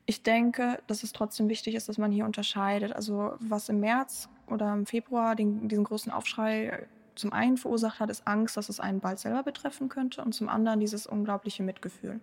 Ich 0.07 0.23
denke, 0.23 0.79
dass 0.87 1.03
es 1.03 1.13
trotzdem 1.13 1.49
wichtig 1.49 1.75
ist, 1.75 1.89
dass 1.89 1.99
man 1.99 2.13
hier 2.13 2.25
unterscheidet. 2.25 2.93
Also 2.95 3.35
was 3.41 3.69
im 3.69 3.81
März 3.81 4.29
oder 4.47 4.73
im 4.73 4.87
Februar 4.87 5.35
den, 5.35 5.69
diesen 5.69 5.85
großen 5.85 6.13
Aufschrei 6.13 6.87
zum 7.17 7.33
einen 7.33 7.57
verursacht 7.57 7.99
hat, 7.99 8.11
ist 8.11 8.27
Angst, 8.27 8.57
dass 8.57 8.69
es 8.69 8.79
einen 8.79 9.01
bald 9.01 9.19
selber 9.19 9.43
betreffen 9.43 9.89
könnte 9.89 10.23
und 10.23 10.33
zum 10.33 10.49
anderen 10.49 10.79
dieses 10.79 11.07
unglaubliche 11.07 11.65
Mitgefühl. 11.65 12.21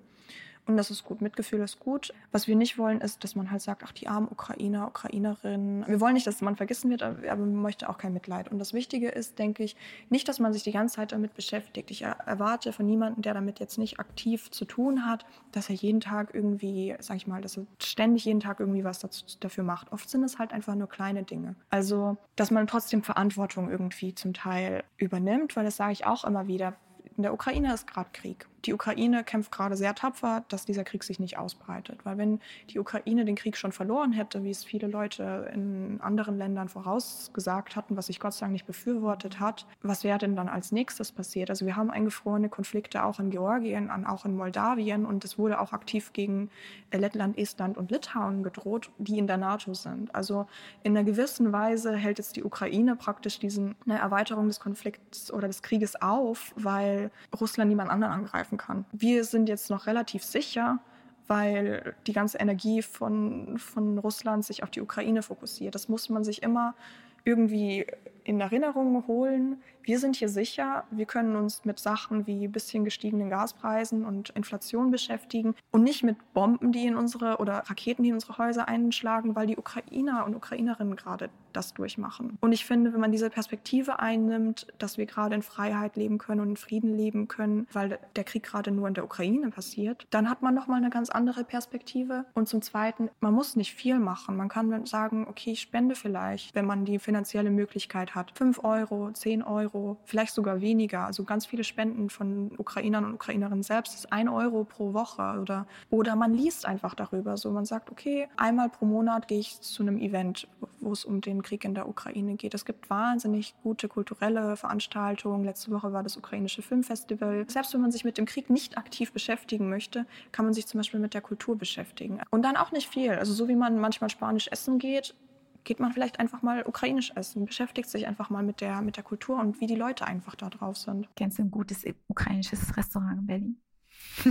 Und 0.66 0.78
das 0.78 0.90
ist 0.90 1.04
gut. 1.04 1.22
Mitgefühl 1.22 1.60
ist 1.60 1.80
gut. 1.80 2.14
Was 2.32 2.48
wir 2.48 2.56
nicht 2.56 2.78
wollen, 2.78 3.02
ist, 3.02 3.24
dass 3.24 3.36
man 3.36 3.52
halt 3.52 3.62
sagt, 3.62 3.84
ach, 3.86 3.92
die 3.92 4.08
armen 4.08 4.30
Ukrainer, 4.30 4.88
Ukrainerinnen. 4.88 5.86
Wir 5.88 6.00
wollen 6.00 6.14
nicht, 6.14 6.26
dass 6.26 6.42
man 6.42 6.56
vergessen 6.56 6.90
wird, 6.90 7.04
aber 7.04 7.36
man 7.36 7.56
möchte 7.56 7.90
auch 7.90 7.98
kein 7.98 8.14
Mitleid. 8.14 8.50
Und 8.50 8.60
das 8.60 8.74
Wichtige 8.74 9.10
ist, 9.10 9.40
denke 9.40 9.64
ich, 9.64 9.76
nicht, 10.10 10.28
dass 10.30 10.40
man 10.40 10.54
sich 10.54 10.64
die 10.64 10.72
ganze 10.72 10.96
Zeit 10.96 11.12
damit 11.12 11.34
beschäftigt. 11.34 11.92
Ich 11.92 12.04
erwarte 12.04 12.72
von 12.72 12.86
niemandem, 12.86 13.24
der 13.24 13.34
damit 13.34 13.60
jetzt 13.60 13.78
nicht 13.78 14.00
aktiv 14.00 14.52
zu 14.52 14.64
tun 14.64 15.06
hat, 15.06 15.26
dass 15.52 15.70
er 15.70 15.76
jeden 15.76 16.00
Tag 16.00 16.34
irgendwie, 16.34 16.96
sag 17.00 17.18
ich 17.18 17.28
mal, 17.28 17.42
dass 17.42 17.58
er 17.58 17.66
ständig 17.80 18.24
jeden 18.24 18.40
Tag 18.40 18.62
irgendwie 18.62 18.86
was 18.86 19.00
dazu, 19.00 19.26
dafür 19.42 19.66
macht. 19.66 19.92
Oft 19.92 20.10
sind 20.10 20.24
es 20.24 20.40
halt 20.40 20.54
einfach 20.54 20.76
nur 20.76 20.88
kleine 20.88 21.24
Dinge. 21.24 21.56
Also, 21.72 22.16
dass 22.38 22.52
man 22.52 22.68
trotzdem 22.68 23.04
Verantwortung 23.04 23.70
irgendwie 23.70 24.16
zum 24.16 24.34
Teil 24.34 24.86
übernimmt, 24.96 25.58
weil 25.58 25.66
das 25.66 25.76
sage 25.76 25.92
ich 25.92 26.06
auch 26.06 26.24
immer 26.24 26.48
wieder. 26.48 26.76
In 27.18 27.24
der 27.24 27.34
Ukraine 27.34 27.74
ist 27.74 27.86
gerade 27.86 28.10
Krieg 28.14 28.48
die 28.66 28.74
Ukraine 28.74 29.24
kämpft 29.24 29.52
gerade 29.52 29.76
sehr 29.76 29.94
tapfer, 29.96 30.44
dass 30.48 30.66
dieser 30.66 30.84
Krieg 30.84 31.04
sich 31.04 31.20
nicht 31.20 31.38
ausbreitet. 31.38 32.06
Weil 32.06 32.18
wenn 32.18 32.40
die 32.70 32.80
Ukraine 32.80 33.26
den 33.26 33.36
Krieg 33.36 33.58
schon 33.58 33.72
verloren 33.72 34.14
hätte, 34.14 34.44
wie 34.44 34.50
es 34.50 34.64
viele 34.64 34.88
Leute 34.88 35.52
in 35.54 36.00
anderen 36.02 36.38
Ländern 36.38 36.70
vorausgesagt 36.70 37.76
hatten, 37.76 37.98
was 37.98 38.08
sich 38.08 38.20
Gott 38.20 38.34
sei 38.34 38.46
Dank 38.46 38.54
nicht 38.54 38.66
befürwortet 38.66 39.40
hat, 39.40 39.66
was 39.82 40.04
wäre 40.04 40.18
denn 40.18 40.36
dann 40.36 40.50
als 40.50 40.72
nächstes 40.72 41.12
passiert? 41.12 41.50
Also 41.50 41.66
wir 41.66 41.76
haben 41.76 41.92
eingefrorene 41.92 42.50
Konflikte 42.50 43.04
auch 43.04 43.20
in 43.20 43.30
Georgien, 43.32 43.90
auch 44.06 44.26
in 44.26 44.36
Moldawien 44.36 45.06
und 45.06 45.26
es 45.26 45.38
wurde 45.38 45.60
auch 45.60 45.74
aktiv 45.74 46.14
gegen 46.14 46.50
Lettland, 46.92 47.38
Estland 47.38 47.78
und 47.78 47.92
Litauen 47.92 48.44
gedroht, 48.44 48.92
die 48.98 49.18
in 49.18 49.28
der 49.28 49.38
NATO 49.38 49.74
sind. 49.74 50.14
Also 50.16 50.48
in 50.84 50.96
einer 50.96 51.04
gewissen 51.04 51.52
Weise 51.52 51.96
hält 51.96 52.18
jetzt 52.18 52.36
die 52.36 52.44
Ukraine 52.44 52.96
praktisch 52.96 53.40
diesen 53.40 53.76
eine 53.86 54.00
Erweiterung 54.00 54.48
des 54.48 54.60
Konflikts 54.60 55.32
oder 55.32 55.48
des 55.48 55.62
Krieges 55.62 56.02
auf, 56.02 56.54
weil 56.56 57.12
Russland 57.40 57.70
niemand 57.70 57.90
anderen 57.90 58.14
angreifen 58.14 58.53
greifen 58.58 58.58
kann. 58.58 58.86
Wir 58.92 59.24
sind 59.24 59.50
jetzt 59.50 59.70
noch 59.70 59.88
relativ 59.88 60.24
sicher, 60.24 60.80
weil 61.28 61.96
die 62.08 62.14
ganze 62.14 62.38
Energie 62.38 62.82
von, 62.82 63.58
von 63.58 63.98
Russland 63.98 64.46
sich 64.46 64.64
auf 64.64 64.70
die 64.70 64.82
Ukraine 64.82 65.22
fokussiert. 65.22 65.76
Das 65.76 65.88
muss 65.90 66.10
man 66.10 66.24
sich 66.24 66.44
immer 66.44 66.76
irgendwie 67.24 67.86
in 68.26 68.42
Erinnerung 68.42 69.08
holen, 69.08 69.62
wir 69.84 70.00
sind 70.00 70.16
hier 70.16 70.30
sicher, 70.30 70.84
wir 70.92 71.06
können 71.06 71.36
uns 71.36 71.66
mit 71.66 71.80
Sachen 71.80 72.28
wie 72.28 72.46
ein 72.46 72.52
bisschen 72.52 72.86
gestiegenen 72.86 73.30
Gaspreisen 73.30 74.06
und 74.06 74.30
Inflation 74.32 74.92
beschäftigen 74.92 75.56
und 75.72 75.84
nicht 75.84 76.04
mit 76.04 76.18
Bomben, 76.34 76.72
die 76.72 76.86
in 76.86 76.96
unsere 76.96 77.38
oder 77.38 77.60
Raketen, 77.70 78.04
die 78.04 78.10
in 78.10 78.16
unsere 78.16 78.38
Häuser 78.38 78.68
einschlagen, 78.68 79.36
weil 79.36 79.48
die 79.48 79.58
Ukrainer 79.58 80.26
und 80.26 80.36
Ukrainerinnen 80.36 80.96
gerade 80.96 81.30
das 81.54 81.74
durchmachen. 81.74 82.38
Und 82.42 82.52
ich 82.52 82.66
finde, 82.66 82.94
wenn 82.94 83.00
man 83.00 83.12
diese 83.12 83.30
Perspektive 83.30 84.00
einnimmt, 84.00 84.68
dass 84.80 84.98
wir 84.98 85.06
gerade 85.06 85.36
in 85.36 85.42
Freiheit 85.42 85.96
leben 85.96 86.18
können 86.18 86.42
und 86.42 86.50
in 86.50 86.58
Frieden 86.58 86.96
leben 86.96 87.28
können, 87.28 87.68
weil 87.72 88.00
der 88.16 88.24
Krieg 88.24 88.44
gerade 88.44 88.72
nur 88.72 88.88
in 88.88 88.94
der 88.94 89.04
Ukraine 89.04 89.50
passiert, 89.50 90.08
dann 90.10 90.30
hat 90.30 90.42
man 90.42 90.56
nochmal 90.56 90.78
eine 90.78 90.90
ganz 90.90 91.10
andere 91.10 91.44
Perspektive. 91.44 92.26
Und 92.34 92.48
zum 92.48 92.62
Zweiten, 92.62 93.10
man 93.20 93.34
muss 93.34 93.56
nicht 93.56 93.74
viel 93.74 94.00
machen. 94.00 94.36
Man 94.36 94.50
kann 94.50 94.86
sagen, 94.86 95.28
okay, 95.30 95.52
ich 95.52 95.62
spende 95.62 95.96
vielleicht, 95.96 96.56
wenn 96.56 96.66
man 96.66 96.86
die 96.86 97.00
finanzielle 97.00 97.52
Möglichkeit 97.52 98.16
hat. 98.16 98.32
5 98.36 98.64
Euro, 98.64 99.12
10 99.12 99.44
Euro, 99.44 99.73
vielleicht 100.06 100.34
sogar 100.34 100.62
weniger. 100.62 101.06
Also 101.06 101.24
ganz 101.24 101.46
viele 101.46 101.64
Spenden 101.64 102.10
von 102.10 102.52
Ukrainern 102.58 103.06
und 103.06 103.14
Ukrainerinnen 103.14 103.64
selbst 103.64 103.94
ist 103.96 104.12
1 104.12 104.30
Euro 104.30 104.64
pro 104.64 104.94
Woche. 104.94 105.40
Oder, 105.42 105.68
oder 105.90 106.16
man 106.16 106.34
liest 106.34 106.66
einfach 106.66 106.96
darüber. 106.96 107.38
So 107.38 107.52
man 107.52 107.66
sagt, 107.66 107.92
okay, 107.92 108.28
einmal 108.38 108.70
pro 108.70 108.86
Monat 108.86 109.28
gehe 109.28 109.40
ich 109.40 109.62
zu 109.62 109.84
einem 109.84 109.98
Event, 109.98 110.48
wo 110.80 110.92
es 110.92 111.06
um 111.06 111.22
den 111.22 111.42
Krieg 111.42 111.66
in 111.66 111.74
der 111.74 111.88
Ukraine 111.88 112.36
geht. 112.36 112.54
Es 112.54 112.66
gibt 112.66 112.90
wahnsinnig 112.90 113.56
gute 113.64 113.88
kulturelle 113.88 114.56
Veranstaltungen. 114.56 115.44
Letzte 115.44 115.72
Woche 115.72 115.94
war 115.94 116.04
das 116.04 116.18
ukrainische 116.18 116.62
Filmfestival. 116.62 117.46
Selbst 117.48 117.74
wenn 117.74 117.82
man 117.82 117.92
sich 117.92 118.04
mit 118.04 118.18
dem 118.18 118.26
Krieg 118.26 118.50
nicht 118.50 118.78
aktiv 118.78 119.12
beschäftigen 119.12 119.70
möchte, 119.70 120.06
kann 120.32 120.46
man 120.46 120.54
sich 120.54 120.68
zum 120.68 120.80
Beispiel 120.80 121.00
mit 121.00 121.14
der 121.14 121.22
Kultur 121.22 121.58
beschäftigen. 121.58 122.22
Und 122.30 122.44
dann 122.44 122.58
auch 122.58 122.72
nicht 122.72 122.90
viel. 122.90 123.12
Also 123.12 123.34
so 123.34 123.48
wie 123.48 123.56
man 123.56 123.80
manchmal 123.80 124.10
Spanisch 124.10 124.48
essen 124.50 124.80
geht, 124.80 125.16
geht 125.64 125.80
man 125.80 125.92
vielleicht 125.92 126.20
einfach 126.20 126.42
mal 126.42 126.64
ukrainisch 126.66 127.12
essen, 127.16 127.46
beschäftigt 127.46 127.90
sich 127.90 128.08
einfach 128.08 128.30
mal 128.30 128.44
mit 128.44 128.62
der, 128.62 128.82
mit 128.82 128.98
der 128.98 129.04
Kultur 129.04 129.40
und 129.40 129.60
wie 129.62 129.68
die 129.68 129.76
Leute 129.76 130.06
einfach 130.06 130.36
da 130.36 130.50
drauf 130.50 130.78
sind. 130.78 131.08
Kennst 131.16 131.40
du 131.40 131.44
ein 131.44 131.52
gutes 131.52 131.86
ukrainisches 132.08 132.76
Restaurant 132.76 133.20
in 133.20 133.28
Berlin? 133.28 133.62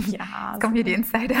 Ja. 0.07 0.51
Jetzt 0.53 0.61
kommen 0.61 0.75
hier 0.75 0.83
die 0.83 0.93
Insider. 0.93 1.35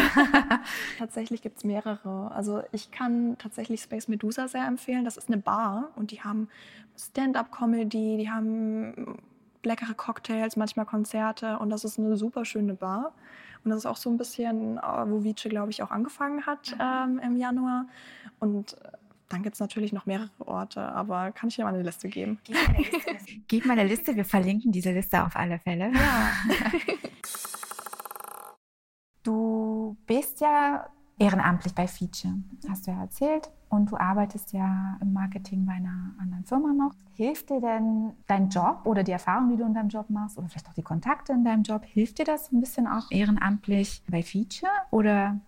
tatsächlich 0.97 1.41
gibt 1.41 1.57
es 1.57 1.63
mehrere. 1.63 2.31
Also 2.31 2.63
ich 2.71 2.91
kann 2.91 3.37
tatsächlich 3.37 3.81
Space 3.81 4.07
Medusa 4.07 4.47
sehr 4.47 4.65
empfehlen. 4.65 5.05
Das 5.05 5.17
ist 5.17 5.29
eine 5.29 5.37
Bar 5.37 5.91
und 5.95 6.11
die 6.11 6.21
haben 6.21 6.49
Stand-up-Comedy, 6.97 8.17
die 8.17 8.29
haben 8.29 9.17
leckere 9.63 9.93
Cocktails, 9.93 10.55
manchmal 10.55 10.85
Konzerte 10.85 11.57
und 11.59 11.69
das 11.69 11.83
ist 11.83 11.97
eine 11.97 12.17
super 12.17 12.45
schöne 12.45 12.73
Bar. 12.73 13.13
Und 13.63 13.69
das 13.69 13.79
ist 13.79 13.85
auch 13.85 13.97
so 13.97 14.09
ein 14.09 14.17
bisschen, 14.17 14.77
äh, 14.77 14.81
wo 14.81 15.23
Vice, 15.23 15.47
glaube 15.49 15.71
ich, 15.71 15.81
auch 15.83 15.91
angefangen 15.91 16.45
hat 16.45 16.75
ähm, 16.79 17.19
im 17.19 17.37
Januar. 17.37 17.85
Und 18.39 18.75
dann 19.33 19.41
gibt 19.41 19.55
es 19.55 19.59
natürlich 19.59 19.91
noch 19.93 20.05
mehrere 20.05 20.29
Orte, 20.39 20.81
aber 20.81 21.31
kann 21.31 21.49
ich 21.49 21.55
dir 21.55 21.63
mal 21.63 21.73
eine 21.73 21.83
Liste 21.83 22.07
geben? 22.07 22.39
Gib 23.47 23.65
mal 23.65 23.77
eine 23.77 23.89
Liste, 23.89 24.15
wir 24.15 24.25
verlinken 24.25 24.71
diese 24.71 24.91
Liste 24.91 25.23
auf 25.23 25.35
alle 25.35 25.57
Fälle. 25.57 25.91
Ja. 25.91 26.31
du 29.23 29.97
bist 30.05 30.39
ja 30.39 30.85
ehrenamtlich 31.17 31.73
bei 31.73 31.87
Feature, 31.87 32.35
hast 32.69 32.85
du 32.85 32.91
ja 32.91 33.01
erzählt. 33.01 33.49
Und 33.69 33.89
du 33.91 33.97
arbeitest 33.97 34.53
ja 34.53 34.99
im 35.01 35.13
Marketing 35.13 35.65
bei 35.65 35.73
einer 35.73 36.13
anderen 36.19 36.45
Firma 36.45 36.73
noch. 36.73 36.93
Hilft 37.15 37.49
dir 37.49 37.59
denn 37.59 38.13
dein 38.27 38.49
Job 38.49 38.81
oder 38.85 39.01
die 39.01 39.11
Erfahrung, 39.11 39.49
die 39.49 39.57
du 39.57 39.65
in 39.65 39.73
deinem 39.73 39.89
Job 39.89 40.11
machst, 40.11 40.37
oder 40.37 40.47
vielleicht 40.47 40.69
auch 40.69 40.75
die 40.75 40.83
Kontakte 40.83 41.33
in 41.33 41.43
deinem 41.43 41.63
Job, 41.63 41.83
hilft 41.83 42.19
dir 42.19 42.25
das 42.25 42.51
ein 42.51 42.59
bisschen 42.59 42.85
auch 42.87 43.09
ehrenamtlich 43.09 44.03
bei 44.07 44.21
Feature? 44.21 44.71
Oder 44.91 45.39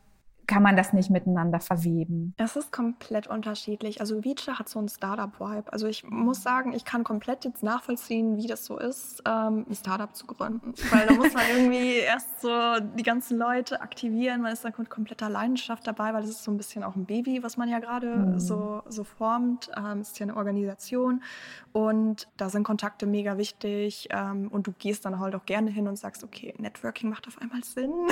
kann 0.48 0.64
man 0.64 0.76
das 0.76 0.94
nicht 0.94 1.10
miteinander 1.10 1.60
verweben? 1.60 2.34
Es 2.38 2.56
ist 2.56 2.72
komplett 2.72 3.28
unterschiedlich. 3.28 4.00
Also 4.02 4.24
Vice 4.24 4.48
hat 4.60 4.70
so 4.70 4.80
einen 4.80 4.90
Startup-Vibe. 4.90 5.72
Also 5.72 5.88
ich 5.88 6.04
muss 6.04 6.44
sagen, 6.44 6.74
ich 6.74 6.86
kann 6.86 7.04
komplett 7.04 7.46
jetzt 7.46 7.64
nachvollziehen, 7.64 8.38
wie 8.38 8.48
das 8.48 8.66
so 8.66 8.78
ist, 8.78 9.24
ähm, 9.28 9.66
ein 9.70 9.76
Startup 9.76 10.16
zu 10.16 10.26
gründen. 10.26 10.74
Weil 10.92 11.08
da 11.08 11.14
muss 11.14 11.34
man 11.34 11.44
irgendwie 11.56 11.96
erst 11.96 12.42
so 12.42 12.50
die 12.98 13.04
ganzen 13.04 13.38
Leute 13.38 13.82
aktivieren. 13.82 14.42
Man 14.42 14.54
ist 14.54 14.66
da 14.66 14.72
mit 14.78 14.90
kompletter 14.90 15.30
Leidenschaft 15.30 15.88
dabei, 15.88 16.14
weil 16.14 16.22
das 16.22 16.32
ist 16.32 16.44
so 16.44 16.52
ein 16.52 16.58
bisschen 16.58 16.84
auch 16.84 16.96
ein 16.96 17.06
Baby, 17.06 17.44
was 17.44 17.58
man 17.58 17.70
ja 17.70 17.80
gerade 17.80 18.16
mhm. 18.16 18.40
so, 18.40 18.84
so 18.88 19.04
formt. 19.04 19.70
Ähm, 19.76 20.00
es 20.00 20.10
ist 20.10 20.20
ja 20.20 20.26
eine 20.26 20.36
Organisation 20.36 21.24
und 21.72 22.28
da 22.38 22.50
sind 22.50 22.64
Kontakte 22.64 23.06
mega 23.06 23.38
wichtig. 23.38 24.08
Ähm, 24.12 24.50
und 24.50 24.68
du 24.68 24.74
gehst 24.78 25.06
dann 25.06 25.20
halt 25.20 25.36
auch 25.36 25.46
gerne 25.46 25.72
hin 25.72 25.88
und 25.88 25.98
sagst, 25.98 26.24
okay, 26.24 26.54
Networking 26.58 27.10
macht 27.10 27.28
auf 27.28 27.42
einmal 27.42 27.64
Sinn. 27.64 27.92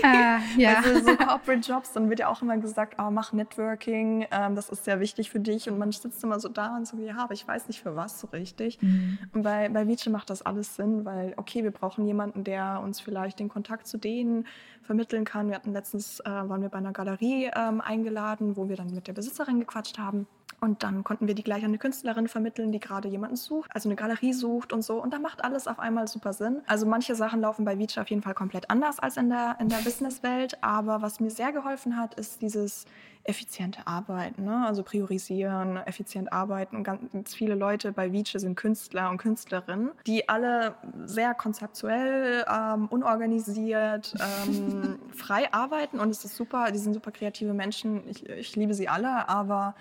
ja. 0.56 0.76
Also 0.76 1.00
so 1.00 1.16
Corporate 1.16 1.60
Jobs, 1.60 1.92
dann 1.92 2.08
wird 2.08 2.20
ja 2.20 2.28
auch 2.28 2.42
immer 2.42 2.56
gesagt, 2.58 2.96
oh, 2.98 3.10
mach 3.10 3.32
Networking, 3.32 4.26
ähm, 4.30 4.54
das 4.54 4.68
ist 4.68 4.84
sehr 4.84 5.00
wichtig 5.00 5.30
für 5.30 5.40
dich. 5.40 5.68
Und 5.68 5.78
man 5.78 5.92
sitzt 5.92 6.22
immer 6.24 6.40
so 6.40 6.48
da 6.48 6.76
und 6.76 6.86
so, 6.86 6.96
ja, 6.98 7.16
aber 7.18 7.34
ich 7.34 7.46
weiß 7.46 7.68
nicht 7.68 7.80
für 7.80 7.96
was 7.96 8.20
so 8.20 8.28
richtig. 8.28 8.80
Mhm. 8.82 9.18
Und 9.32 9.42
bei, 9.42 9.68
bei 9.68 9.86
Vice 9.86 10.06
macht 10.06 10.30
das 10.30 10.42
alles 10.42 10.76
Sinn, 10.76 11.04
weil, 11.04 11.34
okay, 11.36 11.62
wir 11.62 11.70
brauchen 11.70 12.06
jemanden, 12.06 12.44
der 12.44 12.80
uns 12.82 13.00
vielleicht 13.00 13.38
den 13.38 13.48
Kontakt 13.48 13.86
zu 13.86 13.98
denen 13.98 14.46
vermitteln 14.82 15.24
kann. 15.24 15.48
Wir 15.48 15.54
hatten 15.54 15.72
letztens, 15.72 16.20
äh, 16.20 16.24
waren 16.28 16.62
wir 16.62 16.68
bei 16.68 16.78
einer 16.78 16.92
Galerie 16.92 17.50
ähm, 17.54 17.80
eingeladen, 17.80 18.56
wo 18.56 18.68
wir 18.68 18.76
dann 18.76 18.92
mit 18.92 19.06
der 19.06 19.12
Besitzerin 19.12 19.60
gequatscht 19.60 19.98
haben. 19.98 20.26
Und 20.60 20.82
dann 20.82 21.04
konnten 21.04 21.26
wir 21.26 21.34
die 21.34 21.42
gleich 21.42 21.62
an 21.64 21.70
eine 21.70 21.78
Künstlerin 21.78 22.28
vermitteln, 22.28 22.70
die 22.70 22.80
gerade 22.80 23.08
jemanden 23.08 23.36
sucht, 23.36 23.70
also 23.74 23.88
eine 23.88 23.96
Galerie 23.96 24.32
sucht 24.32 24.72
und 24.72 24.82
so. 24.82 25.02
Und 25.02 25.12
da 25.12 25.18
macht 25.18 25.42
alles 25.42 25.66
auf 25.66 25.78
einmal 25.78 26.06
super 26.06 26.32
Sinn. 26.32 26.60
Also 26.66 26.86
manche 26.86 27.14
Sachen 27.14 27.40
laufen 27.40 27.64
bei 27.64 27.78
Vici 27.78 27.98
auf 27.98 28.08
jeden 28.08 28.22
Fall 28.22 28.34
komplett 28.34 28.70
anders 28.70 28.98
als 28.98 29.16
in 29.16 29.30
der, 29.30 29.56
in 29.58 29.68
der 29.68 29.76
Businesswelt. 29.84 30.62
Aber 30.62 31.02
was 31.02 31.20
mir 31.20 31.30
sehr 31.30 31.52
geholfen 31.52 31.96
hat, 31.96 32.14
ist 32.14 32.42
dieses 32.42 32.84
effiziente 33.24 33.86
Arbeiten, 33.86 34.44
ne? 34.44 34.64
also 34.66 34.82
priorisieren, 34.82 35.76
effizient 35.76 36.32
arbeiten. 36.32 36.76
Und 36.76 36.84
ganz 36.84 37.34
viele 37.34 37.54
Leute 37.54 37.92
bei 37.92 38.12
Vici 38.12 38.38
sind 38.38 38.56
Künstler 38.56 39.10
und 39.10 39.18
Künstlerinnen, 39.18 39.90
die 40.06 40.28
alle 40.28 40.74
sehr 41.04 41.34
konzeptuell, 41.34 42.44
ähm, 42.50 42.86
unorganisiert, 42.88 44.14
ähm, 44.46 44.98
frei 45.14 45.52
arbeiten. 45.52 46.00
Und 46.00 46.10
es 46.10 46.24
ist 46.24 46.36
super, 46.36 46.70
die 46.70 46.78
sind 46.78 46.94
super 46.94 47.12
kreative 47.12 47.52
Menschen. 47.52 48.08
Ich, 48.08 48.28
ich 48.28 48.56
liebe 48.56 48.74
sie 48.74 48.88
alle, 48.88 49.28
aber 49.28 49.74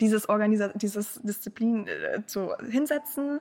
dieses, 0.00 0.28
Organisa 0.28 0.68
dieses 0.74 1.20
Disziplin 1.22 1.86
äh, 1.86 2.24
zu 2.26 2.54
hinsetzen, 2.70 3.40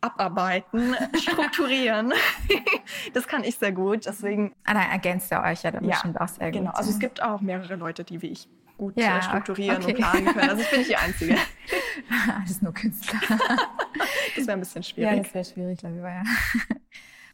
abarbeiten, 0.00 0.94
strukturieren. 1.16 2.12
das 3.14 3.26
kann 3.26 3.44
ich 3.44 3.56
sehr 3.56 3.72
gut. 3.72 4.06
Deswegen. 4.06 4.54
Ah, 4.64 4.74
dann 4.74 4.90
ergänzt 4.90 5.32
ihr 5.32 5.42
euch 5.42 5.62
ja 5.62 5.70
dann 5.70 5.84
ja, 5.84 5.90
bestimmt 5.90 6.20
auch 6.20 6.28
sehr 6.28 6.50
genau. 6.50 6.70
gut. 6.70 6.78
Also 6.78 6.90
es 6.90 6.98
gibt 6.98 7.22
auch 7.22 7.40
mehrere 7.40 7.76
Leute, 7.76 8.04
die 8.04 8.22
wie 8.22 8.28
ich 8.28 8.48
gut 8.76 8.96
ja, 8.96 9.18
äh, 9.18 9.22
strukturieren 9.22 9.82
okay. 9.82 9.92
und 9.92 9.96
planen 9.96 10.26
können. 10.26 10.50
Also 10.50 10.62
ich 10.62 10.70
bin 10.70 10.78
nicht 10.78 10.90
die 10.90 10.96
Einzige. 11.04 11.36
Alles 12.34 12.62
nur 12.62 12.72
Künstler. 12.72 13.20
das 14.36 14.46
wäre 14.46 14.52
ein 14.52 14.60
bisschen 14.60 14.82
schwierig. 14.82 15.16
Ja, 15.16 15.22
das 15.22 15.34
wäre 15.34 15.44
schwierig, 15.44 15.78
glaube 15.78 15.96
ich. 15.96 16.02
Ja. 16.02 16.22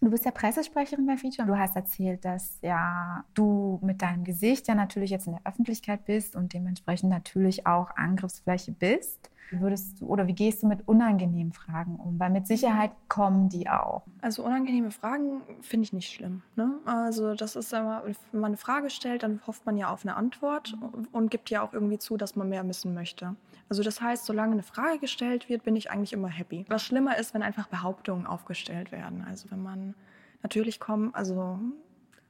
Du 0.05 0.11
bist 0.11 0.27
ja 0.27 0.33
Pressesprecherin 0.33 1.07
bei 1.07 1.17
Feature 1.17 1.49
und 1.49 1.55
du 1.55 1.59
hast 1.59 1.77
erzählt, 1.77 2.27
dass 2.27 2.59
ja 2.61 3.25
du 3.33 3.79
mit 3.83 4.03
deinem 4.03 4.23
Gesicht 4.23 4.69
ja 4.69 4.75
natürlich 4.75 5.09
jetzt 5.09 5.27
in 5.27 5.33
der 5.33 5.41
Öffentlichkeit 5.47 6.05
bist 6.05 6.37
und 6.37 6.53
dementsprechend 6.53 7.09
natürlich 7.09 7.67
auch 7.67 7.89
Angriffsfläche 7.97 8.73
bist. 8.73 9.31
Wie 9.51 9.61
würdest 9.61 10.01
du 10.01 10.07
oder 10.07 10.27
wie 10.27 10.33
gehst 10.33 10.63
du 10.63 10.67
mit 10.67 10.87
unangenehmen 10.89 11.53
Fragen 11.53 11.97
um? 11.97 12.19
Weil 12.19 12.31
mit 12.31 12.47
Sicherheit 12.47 12.93
kommen 13.09 13.49
die 13.49 13.69
auch. 13.69 14.03
Also 14.21 14.45
unangenehme 14.45 14.91
Fragen 14.91 15.43
finde 15.61 15.85
ich 15.85 15.93
nicht 15.93 16.13
schlimm. 16.13 16.43
Ne? 16.57 16.79
Also 16.85 17.35
das 17.35 17.57
ist 17.57 17.73
immer, 17.73 18.03
wenn 18.05 18.41
man 18.41 18.51
eine 18.51 18.57
Frage 18.57 18.91
stellt, 18.91 19.23
dann 19.23 19.41
hofft 19.47 19.67
man 19.67 19.77
ja 19.77 19.93
auf 19.93 20.05
eine 20.05 20.17
Antwort 20.17 20.77
und 21.13 21.31
gibt 21.31 21.51
ja 21.51 21.63
auch 21.63 21.73
irgendwie 21.73 21.99
zu, 21.99 22.17
dass 22.17 22.37
man 22.37 22.49
mehr 22.49 22.67
wissen 22.67 22.95
möchte. 22.95 23.37
Also 23.69 23.83
das 23.83 24.01
heißt, 24.01 24.25
solange 24.25 24.53
eine 24.53 24.63
Frage 24.63 24.99
gestellt 24.99 25.49
wird, 25.49 25.63
bin 25.63 25.77
ich 25.77 25.91
eigentlich 25.91 26.13
immer 26.13 26.29
happy. 26.29 26.65
Was 26.69 26.83
schlimmer 26.83 27.19
ist, 27.19 27.35
wenn 27.35 27.43
einfach 27.43 27.69
Behauptungen 27.69 28.27
aufgestellt 28.27 28.93
werden. 28.93 29.25
Also 29.29 29.51
wenn 29.51 29.63
man 29.63 29.95
natürlich 30.43 30.81
kommen, 30.81 31.15
also 31.15 31.59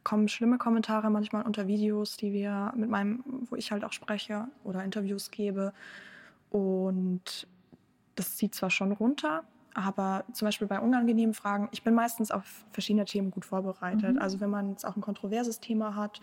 kommen 0.05 0.29
schlimme 0.29 0.59
Kommentare 0.59 1.11
manchmal 1.11 1.42
unter 1.42 1.66
Videos, 1.66 2.16
die 2.16 2.33
wir 2.33 2.72
mit 2.77 2.90
meinem, 2.90 3.24
wo 3.48 3.57
ich 3.57 3.72
halt 3.72 3.85
auch 3.85 3.92
spreche 3.92 4.46
oder 4.62 4.85
Interviews 4.85 5.31
gebe. 5.31 5.72
Und 6.54 7.48
das 8.14 8.36
zieht 8.36 8.54
zwar 8.54 8.70
schon 8.70 8.92
runter, 8.92 9.42
aber 9.74 10.24
zum 10.32 10.46
Beispiel 10.46 10.68
bei 10.68 10.78
unangenehmen 10.78 11.34
Fragen, 11.34 11.68
ich 11.72 11.82
bin 11.82 11.94
meistens 11.94 12.30
auf 12.30 12.64
verschiedene 12.70 13.06
Themen 13.06 13.32
gut 13.32 13.44
vorbereitet. 13.44 14.14
Mhm. 14.14 14.18
Also 14.20 14.38
wenn 14.38 14.50
man 14.50 14.70
jetzt 14.70 14.86
auch 14.86 14.94
ein 14.94 15.02
kontroverses 15.02 15.58
Thema 15.58 15.96
hat, 15.96 16.20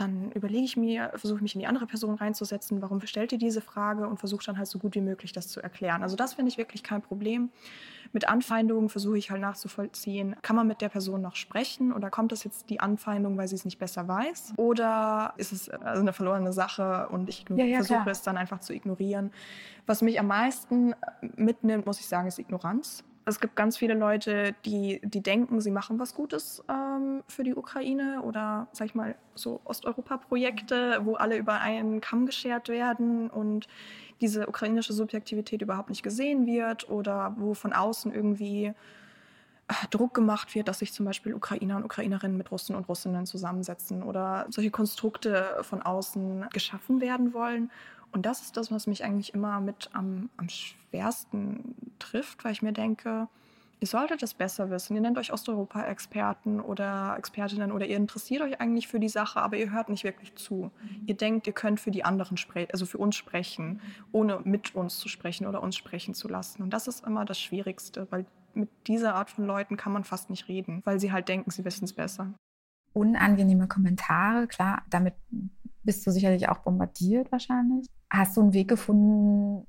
dann 0.00 0.30
überlege 0.32 0.64
ich 0.64 0.76
mir, 0.76 1.10
versuche 1.16 1.42
mich 1.42 1.54
in 1.54 1.60
die 1.60 1.66
andere 1.66 1.86
Person 1.86 2.14
reinzusetzen, 2.14 2.80
warum 2.82 3.00
stellt 3.00 3.32
ihr 3.32 3.38
diese 3.38 3.60
Frage 3.60 4.06
und 4.06 4.18
versuche 4.18 4.44
dann 4.44 4.58
halt 4.58 4.68
so 4.68 4.78
gut 4.78 4.94
wie 4.94 5.00
möglich 5.00 5.32
das 5.32 5.48
zu 5.48 5.60
erklären. 5.60 6.02
Also 6.02 6.16
das 6.16 6.34
finde 6.34 6.50
ich 6.50 6.58
wirklich 6.58 6.82
kein 6.82 7.02
Problem. 7.02 7.50
Mit 8.12 8.28
Anfeindungen 8.28 8.88
versuche 8.88 9.18
ich 9.18 9.30
halt 9.30 9.40
nachzuvollziehen, 9.40 10.36
kann 10.40 10.56
man 10.56 10.66
mit 10.66 10.80
der 10.80 10.88
Person 10.88 11.20
noch 11.20 11.36
sprechen 11.36 11.92
oder 11.92 12.10
kommt 12.10 12.32
das 12.32 12.44
jetzt 12.44 12.70
die 12.70 12.80
Anfeindung, 12.80 13.36
weil 13.36 13.48
sie 13.48 13.56
es 13.56 13.64
nicht 13.64 13.78
besser 13.78 14.08
weiß? 14.08 14.54
Oder 14.56 15.34
ist 15.36 15.52
es 15.52 15.68
also 15.68 16.00
eine 16.00 16.12
verlorene 16.12 16.52
Sache 16.52 17.08
und 17.10 17.28
ich 17.28 17.44
ja, 17.50 17.64
ja, 17.64 17.76
versuche 17.76 18.00
klar. 18.00 18.08
es 18.08 18.22
dann 18.22 18.36
einfach 18.36 18.60
zu 18.60 18.72
ignorieren? 18.72 19.30
Was 19.86 20.02
mich 20.02 20.18
am 20.18 20.26
meisten 20.26 20.94
mitnimmt, 21.36 21.86
muss 21.86 22.00
ich 22.00 22.06
sagen, 22.06 22.28
ist 22.28 22.38
Ignoranz. 22.38 23.04
Es 23.28 23.40
gibt 23.40 23.56
ganz 23.56 23.76
viele 23.76 23.92
Leute, 23.92 24.54
die, 24.64 25.00
die 25.04 25.22
denken, 25.22 25.60
sie 25.60 25.70
machen 25.70 25.98
was 25.98 26.14
Gutes 26.14 26.64
ähm, 26.70 27.22
für 27.28 27.44
die 27.44 27.54
Ukraine 27.54 28.22
oder, 28.22 28.68
sag 28.72 28.86
ich 28.86 28.94
mal, 28.94 29.16
so 29.34 29.60
Osteuropa-Projekte, 29.64 31.00
wo 31.04 31.14
alle 31.14 31.36
über 31.36 31.60
einen 31.60 32.00
Kamm 32.00 32.24
geschert 32.24 32.70
werden 32.70 33.28
und 33.28 33.68
diese 34.22 34.48
ukrainische 34.48 34.94
Subjektivität 34.94 35.60
überhaupt 35.60 35.90
nicht 35.90 36.02
gesehen 36.02 36.46
wird 36.46 36.88
oder 36.88 37.34
wo 37.38 37.52
von 37.52 37.74
außen 37.74 38.14
irgendwie 38.14 38.64
äh, 39.68 39.74
Druck 39.90 40.14
gemacht 40.14 40.54
wird, 40.54 40.66
dass 40.66 40.78
sich 40.78 40.94
zum 40.94 41.04
Beispiel 41.04 41.34
Ukrainer 41.34 41.76
und 41.76 41.84
Ukrainerinnen 41.84 42.38
mit 42.38 42.50
Russen 42.50 42.74
und 42.74 42.88
Russinnen 42.88 43.26
zusammensetzen 43.26 44.02
oder 44.02 44.46
solche 44.48 44.70
Konstrukte 44.70 45.58
von 45.62 45.82
außen 45.82 46.46
geschaffen 46.50 47.02
werden 47.02 47.34
wollen. 47.34 47.70
Und 48.12 48.26
das 48.26 48.42
ist 48.42 48.56
das, 48.56 48.70
was 48.70 48.86
mich 48.86 49.04
eigentlich 49.04 49.34
immer 49.34 49.60
mit 49.60 49.90
am, 49.92 50.30
am 50.36 50.48
schwersten 50.48 51.74
trifft, 51.98 52.44
weil 52.44 52.52
ich 52.52 52.62
mir 52.62 52.72
denke, 52.72 53.28
ihr 53.80 53.86
solltet 53.86 54.22
es 54.22 54.34
besser 54.34 54.70
wissen. 54.70 54.94
Ihr 54.96 55.02
nennt 55.02 55.18
euch 55.18 55.32
Osteuropa-Experten 55.32 56.60
oder 56.60 57.14
Expertinnen 57.16 57.72
oder 57.72 57.86
ihr 57.86 57.96
interessiert 57.96 58.42
euch 58.42 58.60
eigentlich 58.60 58.88
für 58.88 59.00
die 59.00 59.08
Sache, 59.08 59.40
aber 59.40 59.56
ihr 59.56 59.70
hört 59.70 59.88
nicht 59.88 60.04
wirklich 60.04 60.34
zu. 60.36 60.70
Mhm. 60.82 61.02
Ihr 61.06 61.16
denkt, 61.16 61.46
ihr 61.46 61.52
könnt 61.52 61.80
für 61.80 61.90
die 61.90 62.04
anderen 62.04 62.36
sprechen, 62.36 62.70
also 62.72 62.86
für 62.86 62.98
uns 62.98 63.16
sprechen, 63.16 63.80
ohne 64.12 64.40
mit 64.44 64.74
uns 64.74 64.98
zu 64.98 65.08
sprechen 65.08 65.46
oder 65.46 65.62
uns 65.62 65.76
sprechen 65.76 66.14
zu 66.14 66.28
lassen. 66.28 66.62
Und 66.62 66.70
das 66.70 66.88
ist 66.88 67.04
immer 67.04 67.24
das 67.24 67.40
Schwierigste, 67.40 68.06
weil 68.10 68.26
mit 68.54 68.70
dieser 68.86 69.14
Art 69.14 69.30
von 69.30 69.46
Leuten 69.46 69.76
kann 69.76 69.92
man 69.92 70.04
fast 70.04 70.30
nicht 70.30 70.48
reden, 70.48 70.82
weil 70.84 70.98
sie 70.98 71.12
halt 71.12 71.28
denken, 71.28 71.50
sie 71.50 71.64
wissen 71.64 71.84
es 71.84 71.92
besser. 71.92 72.34
Unangenehme 72.94 73.68
Kommentare, 73.68 74.46
klar, 74.48 74.82
damit 74.90 75.14
bist 75.84 76.06
du 76.06 76.10
sicherlich 76.10 76.48
auch 76.48 76.58
bombardiert 76.58 77.30
wahrscheinlich. 77.30 77.86
Hast 78.10 78.36
du 78.36 78.40
einen 78.40 78.52
Weg 78.52 78.68
gefunden, 78.68 79.66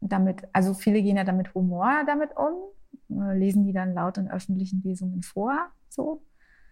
damit, 0.00 0.42
also 0.52 0.74
viele 0.74 1.02
gehen 1.02 1.16
ja 1.16 1.24
damit 1.24 1.54
Humor 1.54 2.04
damit 2.06 2.30
um, 2.36 2.54
äh, 3.18 3.36
lesen 3.38 3.64
die 3.64 3.72
dann 3.72 3.94
laut 3.94 4.18
in 4.18 4.30
öffentlichen 4.30 4.82
Lesungen 4.82 5.22
vor, 5.22 5.70
so. 5.88 6.22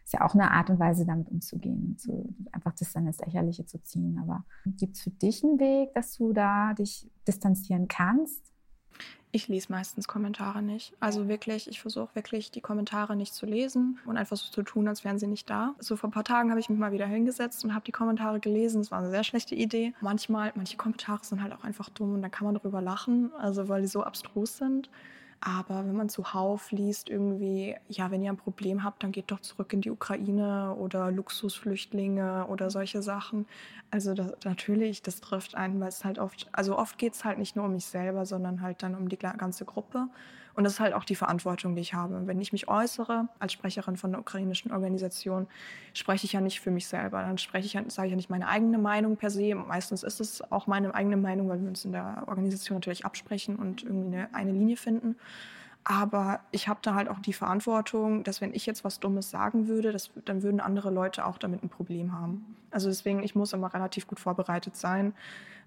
Ist 0.05 0.13
ja 0.13 0.21
auch 0.21 0.35
eine 0.35 0.51
Art 0.51 0.69
und 0.69 0.79
Weise, 0.79 1.07
damit 1.07 1.31
umzugehen, 1.31 1.97
so, 1.99 2.29
einfach 2.53 2.75
das 2.75 2.93
dann 2.93 3.07
ins 3.07 3.21
Lächerliche 3.21 3.65
zu 3.65 3.83
ziehen. 3.83 4.19
Aber 4.19 4.45
gibt 4.67 4.97
es 4.97 5.03
für 5.03 5.11
dich 5.11 5.43
einen 5.43 5.59
Weg, 5.59 5.95
dass 5.95 6.15
du 6.19 6.35
da 6.35 6.75
dich 6.75 7.11
distanzieren 7.27 7.89
kannst? 7.89 8.54
Ich 9.35 9.49
lese 9.49 9.73
meistens 9.73 10.07
Kommentare 10.07 10.63
nicht. 10.63 10.93
Also 11.01 11.27
wirklich, 11.27 11.67
ich 11.69 11.81
versuche 11.81 12.15
wirklich, 12.15 12.53
die 12.53 12.61
Kommentare 12.61 13.17
nicht 13.17 13.35
zu 13.35 13.47
lesen 13.47 13.99
und 14.07 14.17
einfach 14.17 14.37
so 14.37 14.49
zu 14.49 14.63
tun, 14.63 14.87
als 14.87 15.03
wären 15.03 15.19
sie 15.19 15.27
nicht 15.27 15.51
da. 15.51 15.75
So 15.81 15.97
vor 15.97 16.09
ein 16.09 16.13
paar 16.13 16.23
Tagen 16.23 16.51
habe 16.51 16.61
ich 16.61 16.69
mich 16.69 16.79
mal 16.79 16.93
wieder 16.93 17.07
hingesetzt 17.07 17.65
und 17.65 17.75
habe 17.75 17.85
die 17.85 17.91
Kommentare 17.91 18.39
gelesen. 18.39 18.83
Das 18.83 18.93
war 18.93 19.01
eine 19.01 19.11
sehr 19.11 19.25
schlechte 19.25 19.57
Idee. 19.57 19.93
Manchmal, 20.01 20.53
manche 20.55 20.77
Kommentare 20.77 21.25
sind 21.25 21.43
halt 21.43 21.53
auch 21.53 21.65
einfach 21.65 21.89
dumm 21.89 22.15
und 22.15 22.23
dann 22.23 22.31
kann 22.31 22.45
man 22.45 22.55
darüber 22.55 22.81
lachen, 22.81 23.33
also 23.35 23.69
weil 23.69 23.83
die 23.83 23.89
so 23.89 24.05
abstrus 24.05 24.57
sind. 24.57 24.89
Aber 25.47 25.85
wenn 25.85 25.95
man 25.95 26.09
zuhauf 26.09 26.71
liest, 26.71 27.11
irgendwie, 27.11 27.77
ja, 27.89 28.11
wenn 28.11 28.23
ihr 28.23 28.33
ein 28.33 28.39
Problem 28.39 28.83
habt, 28.83 29.03
dann 29.03 29.13
geht 29.13 29.31
doch 29.31 29.41
zurück 29.41 29.75
in 29.75 29.83
die 29.83 29.91
Ukraine 29.91 30.75
oder 30.75 31.11
Luxusflüchtlinge 31.11 32.47
oder 32.47 32.71
solche 32.71 33.03
Sachen. 33.03 33.45
Also 33.91 34.15
das, 34.15 34.33
natürlich, 34.47 35.03
das 35.03 35.21
trifft 35.21 35.55
einen, 35.55 35.79
weil 35.81 35.89
es 35.89 36.03
halt 36.03 36.19
oft, 36.19 36.49
also 36.53 36.79
oft 36.79 36.97
geht 36.97 37.13
es 37.13 37.27
halt 37.27 37.37
nicht 37.37 37.57
nur 37.57 37.67
um 37.67 37.73
mich 37.73 37.85
selber, 37.85 38.25
sondern 38.25 38.63
halt 38.63 38.83
dann 38.83 38.95
um 38.95 39.11
die 39.11 39.19
ganze 39.19 39.67
Gruppe. 39.67 40.09
Und 40.55 40.65
das 40.65 40.75
ist 40.75 40.81
halt 40.81 40.95
auch 40.95 41.05
die 41.05 41.17
Verantwortung, 41.17 41.75
die 41.75 41.83
ich 41.83 41.95
habe. 41.95 42.27
Wenn 42.27 42.41
ich 42.41 42.53
mich 42.53 42.69
äußere 42.69 43.29
als 43.39 43.53
Sprecherin 43.53 43.97
von 43.97 44.11
einer 44.11 44.21
ukrainischen 44.21 44.71
Organisation, 44.71 45.49
spreche 45.95 46.27
ich 46.27 46.33
ja 46.33 46.41
nicht 46.41 46.61
für 46.61 46.71
mich 46.71 46.87
selber. 46.87 47.23
Dann 47.23 47.39
spreche 47.39 47.67
ich, 47.67 47.93
sage 47.93 48.07
ich 48.07 48.13
ja 48.13 48.17
nicht 48.17 48.31
meine 48.31 48.49
eigene 48.49 48.79
Meinung 48.79 49.17
per 49.17 49.31
se. 49.31 49.55
Meistens 49.55 50.05
ist 50.05 50.21
es 50.21 50.53
auch 50.53 50.67
meine 50.67 50.95
eigene 50.95 51.17
Meinung, 51.17 51.49
weil 51.49 51.61
wir 51.61 51.69
uns 51.69 51.85
in 51.85 51.93
der 51.93 52.25
Organisation 52.27 52.77
natürlich 52.77 53.05
absprechen 53.05 53.57
und 53.57 53.83
irgendwie 53.83 54.17
eine, 54.17 54.35
eine 54.35 54.53
Linie 54.53 54.77
finden. 54.77 55.17
Aber 55.85 56.41
ich 56.51 56.67
habe 56.67 56.81
da 56.83 56.95
halt 56.95 57.09
auch 57.09 57.19
die 57.19 57.35
Verantwortung, 57.35 58.25
dass 58.25 58.41
wenn 58.41 58.55
ich 58.55 58.65
jetzt 58.65 58.85
was 58.85 59.01
Dummes 59.01 59.31
sagen 59.31 59.69
würde, 59.69 59.93
das, 59.93 60.11
dann 60.25 60.43
würden 60.43 60.61
andere 60.61 60.91
Leute 60.91 61.27
auch 61.27 61.37
damit 61.37 61.63
ein 61.63 61.69
Problem 61.69 62.13
haben. 62.19 62.57
Also 62.71 62.89
deswegen, 62.89 63.23
ich 63.23 63.35
muss 63.35 63.53
immer 63.53 63.73
relativ 63.73 64.07
gut 64.07 64.19
vorbereitet 64.19 64.77
sein, 64.77 65.13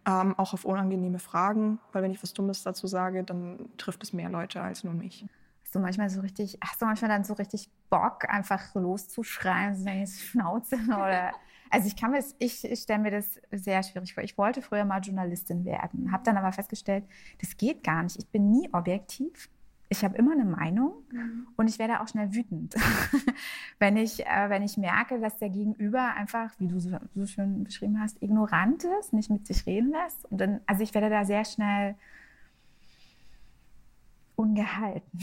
ähm, 0.08 0.34
auch 0.40 0.54
auf 0.54 0.66
unangenehme 0.66 1.20
Fragen, 1.20 1.80
weil 1.92 2.02
wenn 2.02 2.12
ich 2.12 2.24
was 2.24 2.34
Dummes 2.34 2.64
dazu 2.64 2.88
sage, 2.88 3.24
dann 3.24 3.70
trifft 3.78 4.02
es 4.04 4.14
mehr 4.14 4.30
Leute 4.30 4.62
als 4.62 4.84
nur 4.84 4.94
mich. 4.94 5.26
Hast 5.64 5.76
du 5.76 5.80
manchmal 5.80 6.10
so 6.10 6.22
richtig, 6.22 6.58
hast 6.64 6.82
du 6.82 6.86
manchmal 6.86 7.10
dann 7.10 7.26
so 7.26 7.34
richtig 7.34 7.70
Bock, 7.90 8.28
einfach 8.30 8.74
loszuschreien, 8.74 9.76
so 9.76 9.90
eine 9.90 10.08
Schnauze 10.08 10.78
oder 10.88 11.34
also 11.70 11.88
ich 11.88 11.98
kann 11.98 12.12
mir 12.12 12.18
das, 12.18 12.34
ich, 12.40 12.64
ich 12.64 12.80
stelle 12.80 13.00
mir 13.00 13.12
das 13.12 13.42
sehr 13.52 13.84
schwierig 13.84 14.14
vor. 14.14 14.24
Ich 14.24 14.38
wollte 14.38 14.62
früher 14.62 14.86
mal 14.86 15.02
Journalistin 15.02 15.66
werden, 15.66 16.14
habe 16.14 16.24
dann 16.24 16.38
aber 16.38 16.54
festgestellt, 16.54 17.04
das 17.42 17.58
geht 17.58 17.84
gar 17.84 18.04
nicht. 18.04 18.18
Ich 18.18 18.30
bin 18.30 18.50
nie 18.50 18.70
objektiv 18.72 19.50
ich 19.90 20.04
habe 20.04 20.18
immer 20.18 20.34
eine 20.34 20.46
Meinung 20.46 20.94
mhm. 21.12 21.48
und 21.56 21.68
ich 21.70 21.80
werde 21.80 22.02
auch 22.02 22.08
schnell 22.08 22.34
wütend, 22.34 22.76
wenn, 23.80 23.98
ich, 23.98 24.26
äh, 24.26 24.50
wenn 24.50 24.64
ich 24.64 24.78
merke, 24.78 25.20
dass 25.20 25.38
der 25.38 25.50
Gegenüber 25.50 26.14
einfach, 26.16 26.52
wie 26.60 26.68
du 26.68 26.80
so, 26.80 26.98
so, 27.16 27.26
schön 27.26 27.64
beschrieben 27.64 28.00
hast, 28.00 28.22
ignorant 28.22 28.84
ist, 29.00 29.14
nicht 29.14 29.30
mit 29.30 29.48
sich 29.48 29.66
reden 29.66 29.92
lässt. 29.92 30.26
Und 30.26 30.40
dann, 30.40 30.62
also 30.66 30.84
ich 30.84 30.94
werde 30.94 31.10
da 31.10 31.24
sehr 31.24 31.46
schnell 31.46 31.96
ungehalten. 34.36 35.20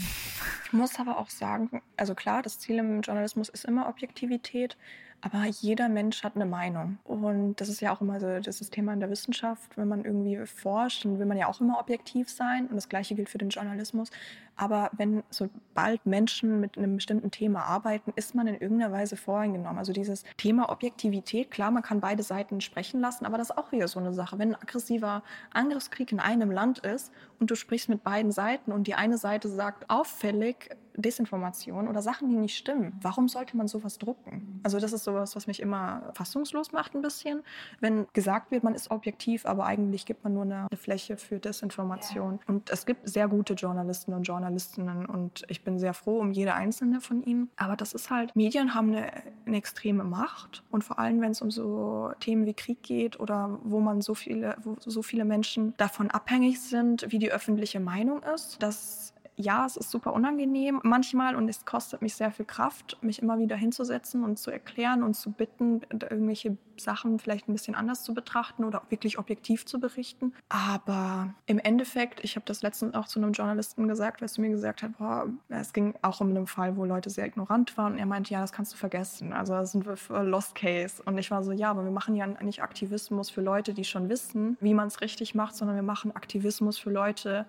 Ich 0.65 0.73
muss 0.73 0.99
aber 0.99 1.17
auch 1.17 1.29
sagen, 1.29 1.81
also 1.95 2.15
klar, 2.15 2.41
das 2.41 2.59
Ziel 2.59 2.79
im 2.79 3.01
Journalismus 3.01 3.49
ist 3.49 3.65
immer 3.65 3.87
Objektivität, 3.87 4.77
aber 5.21 5.45
jeder 5.45 5.89
Mensch 5.89 6.23
hat 6.23 6.35
eine 6.35 6.45
Meinung. 6.45 6.99
Und 7.03 7.59
das 7.59 7.69
ist 7.69 7.81
ja 7.81 7.91
auch 7.95 8.01
immer 8.01 8.19
so 8.19 8.39
das, 8.39 8.59
das 8.59 8.69
Thema 8.69 8.93
in 8.93 8.99
der 8.99 9.09
Wissenschaft. 9.09 9.75
Wenn 9.75 9.87
man 9.87 10.05
irgendwie 10.05 10.45
forscht, 10.45 11.05
dann 11.05 11.17
will 11.17 11.25
man 11.25 11.37
ja 11.37 11.47
auch 11.47 11.61
immer 11.61 11.79
objektiv 11.79 12.29
sein. 12.29 12.67
Und 12.67 12.75
das 12.75 12.89
Gleiche 12.89 13.15
gilt 13.15 13.29
für 13.29 13.39
den 13.39 13.49
Journalismus. 13.49 14.11
Aber 14.55 14.89
wenn 14.93 15.23
sobald 15.29 16.05
Menschen 16.05 16.59
mit 16.59 16.77
einem 16.77 16.95
bestimmten 16.95 17.31
Thema 17.31 17.63
arbeiten, 17.63 18.13
ist 18.15 18.35
man 18.35 18.47
in 18.47 18.55
irgendeiner 18.55 18.91
Weise 18.91 19.17
voreingenommen. 19.17 19.77
Also 19.77 19.93
dieses 19.93 20.23
Thema 20.37 20.69
Objektivität, 20.69 21.51
klar, 21.51 21.71
man 21.71 21.83
kann 21.83 21.99
beide 21.99 22.23
Seiten 22.23 22.61
sprechen 22.61 23.01
lassen, 23.01 23.25
aber 23.25 23.37
das 23.37 23.49
ist 23.49 23.57
auch 23.57 23.71
wieder 23.71 23.87
so 23.87 23.99
eine 23.99 24.13
Sache. 24.13 24.39
Wenn 24.39 24.49
ein 24.53 24.61
aggressiver 24.61 25.23
Angriffskrieg 25.51 26.11
in 26.11 26.19
einem 26.19 26.51
Land 26.51 26.79
ist 26.79 27.11
und 27.39 27.51
du 27.51 27.55
sprichst 27.55 27.89
mit 27.89 28.03
beiden 28.03 28.31
Seiten 28.31 28.71
und 28.71 28.87
die 28.87 28.95
eine 28.95 29.17
Seite 29.17 29.49
sagt 29.49 29.89
auffällig, 29.89 30.69
Desinformation 30.97 31.87
oder 31.87 32.01
Sachen, 32.01 32.29
die 32.29 32.35
nicht 32.35 32.57
stimmen. 32.57 32.97
Warum 33.01 33.27
sollte 33.27 33.57
man 33.57 33.67
sowas 33.67 33.97
drucken? 33.97 34.59
Also 34.63 34.79
das 34.79 34.93
ist 34.93 35.03
sowas, 35.03 35.35
was 35.35 35.47
mich 35.47 35.61
immer 35.61 36.11
fassungslos 36.13 36.71
macht 36.71 36.95
ein 36.95 37.01
bisschen, 37.01 37.43
wenn 37.79 38.07
gesagt 38.13 38.51
wird, 38.51 38.63
man 38.63 38.75
ist 38.75 38.91
objektiv, 38.91 39.45
aber 39.45 39.65
eigentlich 39.65 40.05
gibt 40.05 40.23
man 40.23 40.33
nur 40.33 40.43
eine, 40.43 40.67
Fläche 40.75 41.17
für 41.17 41.39
Desinformation. 41.39 42.39
Und 42.47 42.69
es 42.69 42.85
gibt 42.85 43.07
sehr 43.07 43.27
gute 43.27 43.53
Journalisten 43.53 44.13
und 44.13 44.23
Journalistinnen 44.45 45.07
und 45.07 45.43
ich 45.47 45.63
bin 45.63 45.79
sehr 45.79 45.93
froh 45.93 46.19
um 46.19 46.31
jede 46.31 46.53
einzelne 46.53 47.01
von 47.01 47.23
ihnen. 47.23 47.49
Aber 47.57 47.75
das 47.75 47.93
ist 47.93 48.11
halt, 48.11 48.35
Medien 48.35 48.75
haben 48.75 48.89
eine, 48.89 49.11
eine 49.45 49.57
extreme 49.57 50.03
Macht 50.03 50.63
und 50.69 50.83
vor 50.83 50.99
allem, 50.99 51.19
wenn 51.21 51.31
es 51.31 51.41
um 51.41 51.49
so 51.49 52.11
Themen 52.19 52.45
wie 52.45 52.53
Krieg 52.53 52.83
geht 52.83 53.19
oder 53.19 53.59
wo 53.63 53.79
man 53.79 54.01
so 54.01 54.13
viele, 54.13 54.55
wo 54.63 54.75
so 54.79 55.01
viele 55.01 55.25
Menschen 55.25 55.73
davon 55.77 56.11
abhängig 56.11 56.61
sind, 56.61 57.11
wie 57.11 57.17
die 57.17 57.31
öffentliche 57.31 57.79
Meinung 57.79 58.21
ist, 58.21 58.61
dass 58.61 59.14
ja, 59.37 59.65
es 59.65 59.75
ist 59.75 59.91
super 59.91 60.13
unangenehm 60.13 60.79
manchmal 60.83 61.35
und 61.35 61.49
es 61.49 61.65
kostet 61.65 62.01
mich 62.01 62.15
sehr 62.15 62.31
viel 62.31 62.45
Kraft, 62.45 62.97
mich 63.01 63.21
immer 63.21 63.37
wieder 63.37 63.55
hinzusetzen 63.55 64.23
und 64.23 64.37
zu 64.37 64.51
erklären 64.51 65.03
und 65.03 65.13
zu 65.15 65.31
bitten, 65.31 65.81
irgendwelche 65.91 66.57
Sachen 66.77 67.19
vielleicht 67.19 67.47
ein 67.47 67.53
bisschen 67.53 67.75
anders 67.75 68.03
zu 68.03 68.13
betrachten 68.13 68.63
oder 68.63 68.81
wirklich 68.89 69.17
objektiv 69.17 69.65
zu 69.65 69.79
berichten. 69.79 70.33
Aber 70.49 71.33
im 71.45 71.59
Endeffekt, 71.59 72.23
ich 72.23 72.35
habe 72.35 72.45
das 72.45 72.61
letztens 72.61 72.95
auch 72.95 73.07
zu 73.07 73.19
einem 73.19 73.33
Journalisten 73.33 73.87
gesagt, 73.87 74.21
weil 74.21 74.29
er 74.33 74.41
mir 74.41 74.49
gesagt 74.49 74.83
hat, 74.83 74.97
boah, 74.97 75.27
es 75.49 75.73
ging 75.73 75.95
auch 76.01 76.21
um 76.21 76.29
einen 76.29 76.47
Fall, 76.47 76.77
wo 76.77 76.85
Leute 76.85 77.09
sehr 77.09 77.25
ignorant 77.25 77.77
waren 77.77 77.93
und 77.93 77.99
er 77.99 78.05
meinte, 78.05 78.33
ja, 78.33 78.41
das 78.41 78.51
kannst 78.51 78.73
du 78.73 78.77
vergessen. 78.77 79.33
Also 79.33 79.53
das 79.53 79.71
sind 79.71 79.85
wir 79.85 79.97
für 79.97 80.23
Lost 80.23 80.55
Case. 80.55 81.01
Und 81.05 81.17
ich 81.17 81.31
war 81.31 81.43
so, 81.43 81.51
ja, 81.51 81.71
aber 81.71 81.83
wir 81.83 81.91
machen 81.91 82.15
ja 82.15 82.27
nicht 82.27 82.61
Aktivismus 82.61 83.29
für 83.29 83.41
Leute, 83.41 83.73
die 83.73 83.83
schon 83.83 84.09
wissen, 84.09 84.57
wie 84.61 84.73
man 84.73 84.87
es 84.87 85.01
richtig 85.01 85.35
macht, 85.35 85.55
sondern 85.55 85.75
wir 85.75 85.83
machen 85.83 86.15
Aktivismus 86.15 86.77
für 86.77 86.89
Leute, 86.89 87.45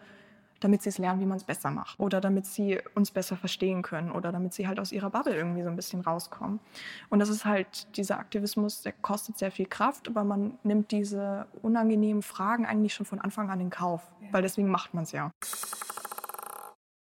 damit 0.60 0.82
sie 0.82 0.88
es 0.88 0.98
lernen, 0.98 1.20
wie 1.20 1.26
man 1.26 1.36
es 1.36 1.44
besser 1.44 1.70
macht 1.70 1.98
oder 1.98 2.20
damit 2.20 2.46
sie 2.46 2.78
uns 2.94 3.10
besser 3.10 3.36
verstehen 3.36 3.82
können 3.82 4.10
oder 4.10 4.32
damit 4.32 4.54
sie 4.54 4.66
halt 4.66 4.80
aus 4.80 4.92
ihrer 4.92 5.10
Bubble 5.10 5.34
irgendwie 5.34 5.62
so 5.62 5.68
ein 5.68 5.76
bisschen 5.76 6.00
rauskommen. 6.00 6.60
Und 7.10 7.18
das 7.18 7.28
ist 7.28 7.44
halt 7.44 7.96
dieser 7.96 8.18
Aktivismus, 8.18 8.82
der 8.82 8.92
kostet 8.92 9.38
sehr 9.38 9.50
viel 9.50 9.66
Kraft, 9.66 10.08
aber 10.08 10.24
man 10.24 10.58
nimmt 10.62 10.90
diese 10.90 11.46
unangenehmen 11.62 12.22
Fragen 12.22 12.66
eigentlich 12.66 12.94
schon 12.94 13.06
von 13.06 13.20
Anfang 13.20 13.50
an 13.50 13.60
in 13.60 13.70
Kauf, 13.70 14.02
weil 14.32 14.42
deswegen 14.42 14.68
macht 14.68 14.94
man 14.94 15.04
es 15.04 15.12
ja. 15.12 15.30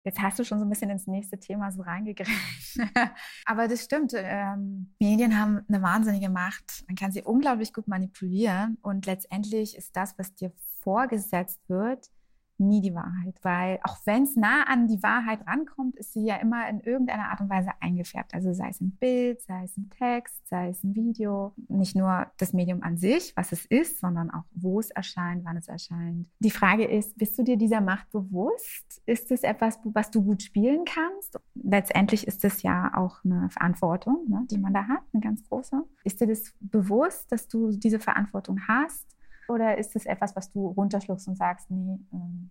Jetzt 0.05 0.21
hast 0.21 0.38
du 0.38 0.45
schon 0.45 0.59
so 0.59 0.65
ein 0.65 0.69
bisschen 0.69 0.91
ins 0.91 1.07
nächste 1.07 1.38
Thema 1.38 1.71
so 1.71 1.83
reingegriffen. 1.83 2.91
Aber 3.45 3.69
das 3.69 3.85
stimmt. 3.85 4.12
Ähm, 4.17 4.95
Medien 4.99 5.38
haben 5.38 5.65
eine 5.69 5.81
wahnsinnige 5.81 6.29
Macht. 6.29 6.85
Man 6.88 6.97
kann 6.97 7.12
sie 7.12 7.23
unglaublich 7.23 7.73
gut 7.73 7.87
manipulieren. 7.87 8.79
Und 8.83 9.07
letztendlich 9.07 9.77
ist 9.77 9.95
das, 9.97 10.19
was 10.19 10.35
dir 10.35 10.53
vorgesetzt 10.81 11.61
wird, 11.69 12.11
nie 12.59 12.81
die 12.81 12.95
Wahrheit, 12.95 13.37
weil 13.43 13.81
auch 13.83 13.99
wenn 14.05 14.25
es 14.25 14.37
nah 14.37 14.65
an 14.65 14.87
die 14.87 15.03
Wahrheit 15.03 15.47
rankommt, 15.47 15.97
ist 15.97 16.12
sie 16.12 16.25
ja 16.25 16.37
immer 16.37 16.69
in 16.69 16.81
irgendeiner 16.81 17.31
Art 17.31 17.41
und 17.41 17.51
Weise 17.51 17.71
eingefärbt. 17.81 18.35
Also 18.35 18.53
sei 18.53 18.69
es 18.69 18.81
ein 18.81 18.93
Bild, 18.93 19.41
sei 19.43 19.65
es 19.65 19.77
ein 19.77 19.91
Text, 19.91 20.47
sei 20.49 20.69
es 20.69 20.83
ein 20.85 20.95
Video. 20.95 21.55
Nicht 21.69 21.97
nur 21.97 22.27
das 22.38 22.53
Medium 22.53 22.83
an 22.83 22.97
sich, 22.97 23.33
was 23.37 23.53
es 23.53 23.67
ist, 23.67 24.01
sondern 24.01 24.31
auch 24.31 24.45
wo 24.55 24.81
es 24.81 24.91
erscheint, 24.91 25.45
wann 25.45 25.57
es 25.57 25.69
erscheint. 25.69 26.29
Die 26.38 26.51
Frage 26.51 26.85
ist, 26.85 27.17
bist 27.19 27.38
du 27.38 27.43
dir 27.43 27.57
dieser 27.57 27.81
Macht 27.81 28.11
bewusst? 28.11 29.03
Ist 29.07 29.31
es 29.31 29.43
etwas, 29.43 29.79
was 29.85 30.11
du 30.11 30.23
gut 30.23 30.43
spielen 30.43 30.85
kannst? 30.85 31.38
Letztendlich 31.55 32.27
ist 32.27 32.45
es 32.45 32.62
ja 32.62 32.93
auch 32.95 33.25
eine 33.25 33.49
Verantwortung, 33.51 34.29
ne, 34.29 34.47
die 34.51 34.59
man 34.59 34.75
da 34.75 34.87
hat, 34.87 35.03
eine 35.12 35.23
ganz 35.23 35.43
große. 35.49 35.83
Ist 36.05 36.21
dir 36.21 36.27
das 36.27 36.53
bewusst, 36.61 37.31
dass 37.33 37.49
du 37.49 37.71
diese 37.73 37.99
Verantwortung 37.99 38.61
hast? 38.69 39.07
Oder 39.49 39.79
ist 39.79 39.97
es 39.97 40.07
etwas, 40.07 40.37
was 40.37 40.51
du 40.51 40.69
runterschluckst 40.69 41.29
und 41.29 41.37
sagst, 41.37 41.71
nee, 41.71 41.99
ähm, 42.13 42.51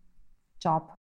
Job? 0.62 0.94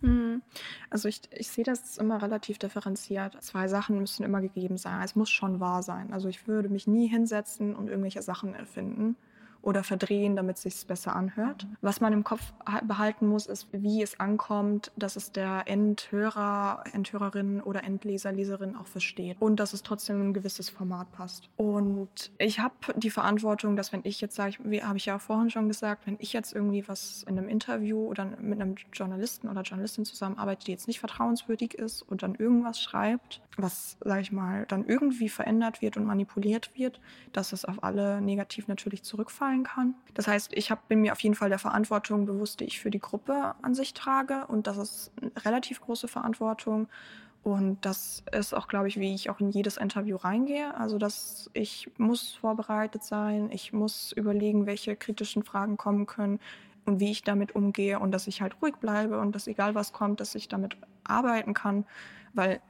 Hm. 0.00 0.42
Also 0.90 1.08
ich, 1.08 1.22
ich 1.32 1.48
sehe 1.48 1.64
das 1.64 1.96
immer 1.96 2.20
relativ 2.22 2.58
differenziert. 2.58 3.40
Zwei 3.42 3.68
Sachen 3.68 3.98
müssen 3.98 4.24
immer 4.24 4.40
gegeben 4.40 4.76
sein. 4.76 5.02
Es 5.02 5.14
muss 5.16 5.30
schon 5.30 5.60
wahr 5.60 5.82
sein. 5.82 6.12
Also 6.12 6.28
ich 6.28 6.46
würde 6.48 6.68
mich 6.68 6.86
nie 6.86 7.06
hinsetzen 7.06 7.74
und 7.74 7.88
irgendwelche 7.88 8.22
Sachen 8.22 8.54
erfinden 8.54 9.16
oder 9.62 9.84
verdrehen, 9.84 10.36
damit 10.36 10.56
es 10.56 10.62
sich 10.62 10.86
besser 10.86 11.14
anhört. 11.14 11.66
Was 11.80 12.00
man 12.00 12.12
im 12.12 12.24
Kopf 12.24 12.52
behalten 12.82 13.26
muss, 13.26 13.46
ist, 13.46 13.68
wie 13.72 14.02
es 14.02 14.18
ankommt, 14.20 14.90
dass 14.96 15.16
es 15.16 15.32
der 15.32 15.62
Endhörer, 15.66 16.84
Endhörerin 16.92 17.62
oder 17.62 17.84
Endleser, 17.84 18.32
Leserin 18.32 18.76
auch 18.76 18.86
versteht 18.86 19.36
und 19.40 19.60
dass 19.60 19.72
es 19.72 19.82
trotzdem 19.82 20.20
ein 20.20 20.34
gewisses 20.34 20.68
Format 20.68 21.10
passt. 21.12 21.48
Und 21.56 22.32
ich 22.38 22.58
habe 22.58 22.74
die 22.96 23.10
Verantwortung, 23.10 23.76
dass 23.76 23.92
wenn 23.92 24.00
ich 24.04 24.20
jetzt 24.20 24.34
sage, 24.34 24.56
wie 24.64 24.82
habe 24.82 24.98
ich 24.98 25.06
ja 25.06 25.18
vorhin 25.18 25.50
schon 25.50 25.68
gesagt, 25.68 26.06
wenn 26.06 26.16
ich 26.18 26.32
jetzt 26.32 26.52
irgendwie 26.52 26.86
was 26.88 27.24
in 27.28 27.38
einem 27.38 27.48
Interview 27.48 28.06
oder 28.06 28.24
mit 28.40 28.60
einem 28.60 28.74
Journalisten 28.92 29.48
oder 29.48 29.62
Journalistin 29.62 30.04
zusammenarbeite, 30.04 30.64
die 30.64 30.72
jetzt 30.72 30.88
nicht 30.88 31.00
vertrauenswürdig 31.00 31.74
ist 31.74 32.02
und 32.02 32.22
dann 32.22 32.34
irgendwas 32.34 32.80
schreibt, 32.80 33.40
was, 33.56 33.96
sage 34.00 34.22
ich 34.22 34.32
mal, 34.32 34.66
dann 34.66 34.86
irgendwie 34.86 35.28
verändert 35.28 35.82
wird 35.82 35.96
und 35.96 36.04
manipuliert 36.04 36.70
wird, 36.74 37.00
dass 37.32 37.52
es 37.52 37.64
auf 37.64 37.84
alle 37.84 38.20
negativ 38.20 38.66
natürlich 38.66 39.02
zurückfallen 39.02 39.51
beurteilen 39.52 39.64
kann. 39.64 39.94
Das 40.14 40.28
heißt, 40.28 40.52
ich 40.54 40.70
hab, 40.70 40.88
bin 40.88 41.00
mir 41.00 41.12
auf 41.12 41.20
jeden 41.20 41.34
Fall 41.34 41.48
der 41.48 41.58
Verantwortung 41.58 42.26
bewusst, 42.26 42.60
die 42.60 42.64
ich 42.64 42.80
für 42.80 42.90
die 42.90 42.98
Gruppe 42.98 43.54
an 43.62 43.74
sich 43.74 43.94
trage. 43.94 44.46
Und 44.46 44.66
das 44.66 44.76
ist 44.76 45.12
eine 45.20 45.30
relativ 45.44 45.80
große 45.80 46.08
Verantwortung. 46.08 46.88
Und 47.42 47.84
das 47.84 48.22
ist 48.30 48.54
auch, 48.54 48.68
glaube 48.68 48.88
ich, 48.88 49.00
wie 49.00 49.14
ich 49.14 49.28
auch 49.28 49.40
in 49.40 49.50
jedes 49.50 49.76
Interview 49.76 50.16
reingehe. 50.16 50.76
Also, 50.76 50.98
dass 50.98 51.50
ich 51.54 51.90
muss 51.98 52.34
vorbereitet 52.34 53.02
sein, 53.02 53.50
ich 53.50 53.72
muss 53.72 54.12
überlegen, 54.12 54.66
welche 54.66 54.94
kritischen 54.96 55.42
Fragen 55.42 55.76
kommen 55.76 56.06
können 56.06 56.38
und 56.84 57.00
wie 57.00 57.10
ich 57.10 57.24
damit 57.24 57.54
umgehe 57.54 57.98
und 57.98 58.12
dass 58.12 58.26
ich 58.26 58.42
halt 58.42 58.56
ruhig 58.62 58.76
bleibe 58.76 59.18
und 59.20 59.34
dass 59.34 59.46
egal 59.46 59.74
was 59.74 59.92
kommt, 59.92 60.20
dass 60.20 60.34
ich 60.34 60.48
damit 60.48 60.76
arbeiten 61.04 61.54
kann 61.54 61.84
weil 62.34 62.60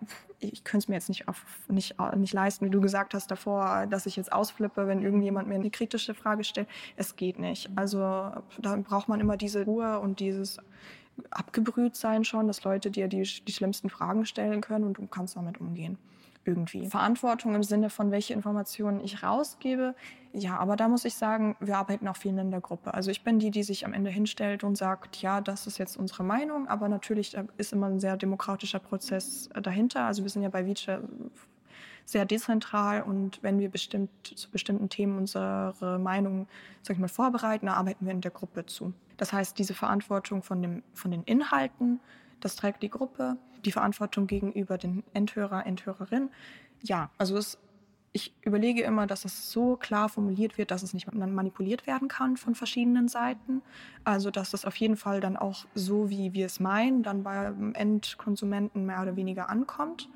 ich 0.40 0.64
könnte 0.64 0.84
es 0.84 0.88
mir 0.88 0.94
jetzt 0.96 1.08
nicht, 1.08 1.28
auf, 1.28 1.44
nicht, 1.68 1.96
nicht 2.16 2.34
leisten, 2.34 2.66
wie 2.66 2.70
du 2.70 2.80
gesagt 2.80 3.14
hast 3.14 3.30
davor, 3.30 3.86
dass 3.86 4.06
ich 4.06 4.16
jetzt 4.16 4.32
ausflippe, 4.32 4.86
wenn 4.86 5.02
irgendjemand 5.02 5.48
mir 5.48 5.54
eine 5.54 5.70
kritische 5.70 6.14
Frage 6.14 6.44
stellt. 6.44 6.68
Es 6.96 7.16
geht 7.16 7.38
nicht. 7.38 7.70
Also 7.76 8.00
da 8.58 8.76
braucht 8.76 9.08
man 9.08 9.20
immer 9.20 9.36
diese 9.36 9.64
Ruhe 9.64 10.00
und 10.00 10.20
dieses 10.20 10.58
abgebrüht 11.30 11.94
sein 11.94 12.24
schon, 12.24 12.46
dass 12.46 12.64
Leute 12.64 12.90
dir 12.90 13.06
die, 13.06 13.22
die 13.22 13.52
schlimmsten 13.52 13.90
Fragen 13.90 14.26
stellen 14.26 14.60
können 14.60 14.84
und 14.84 14.98
du 14.98 15.06
kannst 15.06 15.36
damit 15.36 15.60
umgehen 15.60 15.98
irgendwie. 16.44 16.86
Verantwortung 16.88 17.54
im 17.54 17.62
Sinne 17.62 17.90
von, 17.90 18.10
welche 18.10 18.34
Informationen 18.34 19.00
ich 19.00 19.22
rausgebe. 19.22 19.94
Ja, 20.32 20.58
aber 20.58 20.76
da 20.76 20.88
muss 20.88 21.04
ich 21.04 21.14
sagen, 21.14 21.56
wir 21.60 21.76
arbeiten 21.76 22.08
auch 22.08 22.16
viel 22.16 22.36
in 22.36 22.50
der 22.50 22.60
Gruppe. 22.60 22.94
Also 22.94 23.10
ich 23.10 23.22
bin 23.22 23.38
die, 23.38 23.50
die 23.50 23.62
sich 23.62 23.84
am 23.84 23.92
Ende 23.92 24.10
hinstellt 24.10 24.64
und 24.64 24.76
sagt, 24.76 25.20
ja, 25.20 25.40
das 25.40 25.66
ist 25.66 25.78
jetzt 25.78 25.96
unsere 25.96 26.24
Meinung, 26.24 26.68
aber 26.68 26.88
natürlich 26.88 27.36
ist 27.58 27.72
immer 27.72 27.86
ein 27.86 28.00
sehr 28.00 28.16
demokratischer 28.16 28.78
Prozess 28.78 29.48
äh, 29.54 29.60
dahinter. 29.60 30.04
Also 30.04 30.22
wir 30.22 30.30
sind 30.30 30.42
ja 30.42 30.48
bei 30.48 30.66
Vice 30.66 31.00
sehr 32.04 32.24
dezentral 32.24 33.02
und 33.02 33.42
wenn 33.42 33.58
wir 33.58 33.68
bestimmt 33.68 34.10
zu 34.24 34.50
bestimmten 34.50 34.88
Themen 34.88 35.18
unsere 35.18 35.98
Meinung, 36.00 36.48
sag 36.82 36.94
ich 36.94 37.00
mal, 37.00 37.08
vorbereiten, 37.08 37.66
dann 37.66 37.76
arbeiten 37.76 38.04
wir 38.04 38.12
in 38.12 38.20
der 38.20 38.32
Gruppe 38.32 38.66
zu. 38.66 38.92
Das 39.16 39.32
heißt, 39.32 39.58
diese 39.58 39.74
Verantwortung 39.74 40.42
von, 40.42 40.62
dem, 40.62 40.82
von 40.94 41.10
den 41.10 41.22
Inhalten, 41.22 42.00
das 42.44 42.56
trägt 42.56 42.82
die 42.82 42.90
Gruppe. 42.90 43.36
Die 43.64 43.72
Verantwortung 43.72 44.26
gegenüber 44.26 44.78
den 44.78 45.04
Endhörer, 45.14 45.64
Endhörerin. 45.66 46.30
Ja, 46.82 47.10
also 47.16 47.36
es, 47.36 47.58
ich 48.12 48.34
überlege 48.42 48.82
immer, 48.82 49.06
dass 49.06 49.24
es 49.24 49.50
so 49.50 49.76
klar 49.76 50.08
formuliert 50.08 50.58
wird, 50.58 50.70
dass 50.70 50.82
es 50.82 50.94
nicht 50.94 51.12
manipuliert 51.12 51.86
werden 51.86 52.08
kann 52.08 52.36
von 52.36 52.54
verschiedenen 52.54 53.08
Seiten. 53.08 53.62
Also 54.04 54.30
dass 54.30 54.52
es 54.52 54.64
auf 54.64 54.76
jeden 54.76 54.96
Fall 54.96 55.20
dann 55.20 55.36
auch 55.36 55.64
so, 55.74 56.10
wie 56.10 56.32
wir 56.32 56.46
es 56.46 56.58
meinen, 56.60 57.02
dann 57.02 57.22
beim 57.22 57.74
Endkonsumenten 57.74 58.84
mehr 58.84 59.02
oder 59.02 59.16
weniger 59.16 59.48
ankommt 59.48 60.08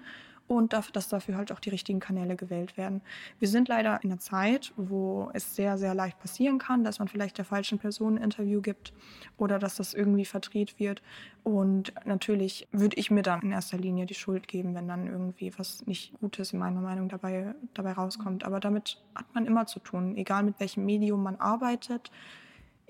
und 0.48 0.72
dass 0.72 1.08
dafür 1.08 1.36
halt 1.36 1.50
auch 1.50 1.60
die 1.60 1.70
richtigen 1.70 2.00
Kanäle 2.00 2.36
gewählt 2.36 2.76
werden. 2.76 3.02
Wir 3.38 3.48
sind 3.48 3.68
leider 3.68 4.02
in 4.02 4.10
einer 4.10 4.20
Zeit, 4.20 4.72
wo 4.76 5.30
es 5.34 5.56
sehr, 5.56 5.76
sehr 5.78 5.94
leicht 5.94 6.18
passieren 6.18 6.58
kann, 6.58 6.84
dass 6.84 6.98
man 6.98 7.08
vielleicht 7.08 7.38
der 7.38 7.44
falschen 7.44 7.78
Person 7.78 8.16
ein 8.16 8.22
Interview 8.22 8.60
gibt 8.60 8.92
oder 9.36 9.58
dass 9.58 9.76
das 9.76 9.94
irgendwie 9.94 10.24
verdreht 10.24 10.78
wird. 10.78 11.02
Und 11.42 11.92
natürlich 12.04 12.68
würde 12.72 12.96
ich 12.96 13.10
mir 13.10 13.22
dann 13.22 13.42
in 13.42 13.52
erster 13.52 13.78
Linie 13.78 14.06
die 14.06 14.14
Schuld 14.14 14.48
geben, 14.48 14.74
wenn 14.74 14.88
dann 14.88 15.06
irgendwie 15.06 15.52
was 15.58 15.84
nicht 15.86 16.12
Gutes 16.20 16.52
in 16.52 16.58
meiner 16.58 16.80
Meinung 16.80 17.08
dabei, 17.08 17.54
dabei 17.74 17.92
rauskommt. 17.92 18.44
Aber 18.44 18.60
damit 18.60 19.02
hat 19.14 19.34
man 19.34 19.46
immer 19.46 19.66
zu 19.66 19.80
tun, 19.80 20.16
egal 20.16 20.42
mit 20.44 20.60
welchem 20.60 20.84
Medium 20.84 21.22
man 21.22 21.36
arbeitet. 21.36 22.10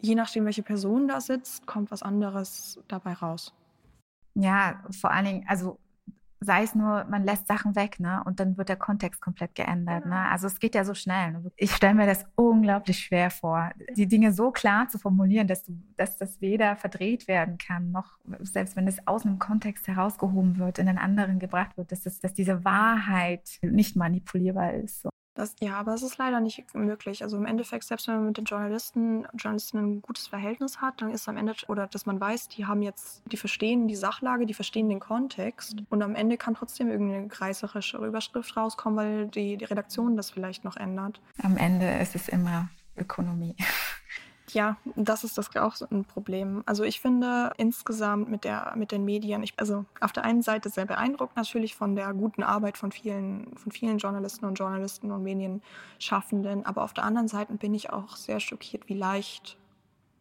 Je 0.00 0.14
nachdem, 0.14 0.44
welche 0.44 0.62
Person 0.62 1.08
da 1.08 1.22
sitzt, 1.22 1.66
kommt 1.66 1.90
was 1.90 2.02
anderes 2.02 2.78
dabei 2.86 3.14
raus. 3.14 3.54
Ja, 4.34 4.84
vor 4.90 5.10
allen 5.10 5.24
Dingen, 5.24 5.44
also 5.48 5.78
sei 6.40 6.62
es 6.62 6.74
nur, 6.74 7.04
man 7.04 7.24
lässt 7.24 7.46
Sachen 7.46 7.74
weg, 7.76 7.98
ne? 7.98 8.22
Und 8.24 8.40
dann 8.40 8.56
wird 8.56 8.68
der 8.68 8.76
Kontext 8.76 9.20
komplett 9.20 9.54
geändert. 9.54 10.04
Ne? 10.04 10.12
Genau. 10.16 10.30
Also 10.30 10.46
es 10.46 10.58
geht 10.58 10.74
ja 10.74 10.84
so 10.84 10.94
schnell. 10.94 11.32
Ne? 11.32 11.50
Ich 11.56 11.74
stelle 11.74 11.94
mir 11.94 12.06
das 12.06 12.24
unglaublich 12.34 12.98
schwer 12.98 13.30
vor, 13.30 13.70
die 13.96 14.06
Dinge 14.06 14.32
so 14.32 14.50
klar 14.50 14.88
zu 14.88 14.98
formulieren, 14.98 15.46
dass 15.46 15.64
du, 15.64 15.72
dass 15.96 16.18
das 16.18 16.40
weder 16.40 16.76
verdreht 16.76 17.28
werden 17.28 17.58
kann, 17.58 17.90
noch 17.90 18.18
selbst 18.40 18.76
wenn 18.76 18.86
es 18.86 19.06
aus 19.06 19.24
einem 19.24 19.38
Kontext 19.38 19.88
herausgehoben 19.88 20.58
wird, 20.58 20.78
in 20.78 20.88
einen 20.88 20.98
anderen 20.98 21.38
gebracht 21.38 21.76
wird, 21.76 21.92
dass, 21.92 22.02
das, 22.02 22.20
dass 22.20 22.34
diese 22.34 22.64
Wahrheit 22.64 23.58
nicht 23.62 23.96
manipulierbar 23.96 24.74
ist. 24.74 25.02
So. 25.02 25.10
Das, 25.36 25.54
ja, 25.60 25.74
aber 25.74 25.92
es 25.92 26.02
ist 26.02 26.16
leider 26.16 26.40
nicht 26.40 26.74
möglich. 26.74 27.22
Also 27.22 27.36
im 27.36 27.44
Endeffekt, 27.44 27.84
selbst 27.84 28.08
wenn 28.08 28.16
man 28.16 28.26
mit 28.26 28.38
den 28.38 28.46
Journalisten, 28.46 29.26
Journalisten 29.34 29.78
ein 29.78 30.02
gutes 30.02 30.26
Verhältnis 30.26 30.80
hat, 30.80 31.02
dann 31.02 31.10
ist 31.10 31.28
am 31.28 31.36
Ende, 31.36 31.52
oder 31.68 31.86
dass 31.86 32.06
man 32.06 32.18
weiß, 32.18 32.48
die 32.48 32.64
haben 32.64 32.80
jetzt, 32.80 33.22
die 33.30 33.36
verstehen 33.36 33.86
die 33.86 33.96
Sachlage, 33.96 34.46
die 34.46 34.54
verstehen 34.54 34.88
den 34.88 34.98
Kontext 34.98 35.76
und 35.90 36.02
am 36.02 36.14
Ende 36.14 36.38
kann 36.38 36.54
trotzdem 36.54 36.88
irgendeine 36.88 37.28
reißerische 37.30 37.98
Überschrift 37.98 38.56
rauskommen, 38.56 38.96
weil 38.96 39.26
die, 39.26 39.58
die 39.58 39.66
Redaktion 39.66 40.16
das 40.16 40.30
vielleicht 40.30 40.64
noch 40.64 40.76
ändert. 40.76 41.20
Am 41.42 41.58
Ende 41.58 41.86
ist 41.98 42.14
es 42.14 42.28
immer 42.28 42.70
Ökonomie. 42.96 43.56
Ja, 44.52 44.76
das 44.94 45.24
ist 45.24 45.38
das 45.38 45.54
auch 45.56 45.74
so 45.74 45.86
ein 45.90 46.04
Problem. 46.04 46.62
Also 46.66 46.84
ich 46.84 47.00
finde 47.00 47.52
insgesamt 47.56 48.28
mit 48.30 48.44
der 48.44 48.74
mit 48.76 48.92
den 48.92 49.04
Medien, 49.04 49.42
ich, 49.42 49.54
also 49.56 49.84
auf 50.00 50.12
der 50.12 50.24
einen 50.24 50.42
Seite 50.42 50.70
sehr 50.70 50.86
beeindruckt 50.86 51.36
natürlich 51.36 51.74
von 51.74 51.96
der 51.96 52.14
guten 52.14 52.42
Arbeit 52.42 52.78
von 52.78 52.92
vielen 52.92 53.56
von 53.56 53.72
vielen 53.72 53.98
Journalisten 53.98 54.44
und 54.44 54.54
Journalisten 54.54 55.10
und 55.10 55.24
Medienschaffenden, 55.24 56.64
aber 56.64 56.84
auf 56.84 56.94
der 56.94 57.04
anderen 57.04 57.28
Seite 57.28 57.54
bin 57.54 57.74
ich 57.74 57.90
auch 57.90 58.14
sehr 58.16 58.38
schockiert, 58.38 58.88
wie 58.88 58.94
leicht 58.94 59.56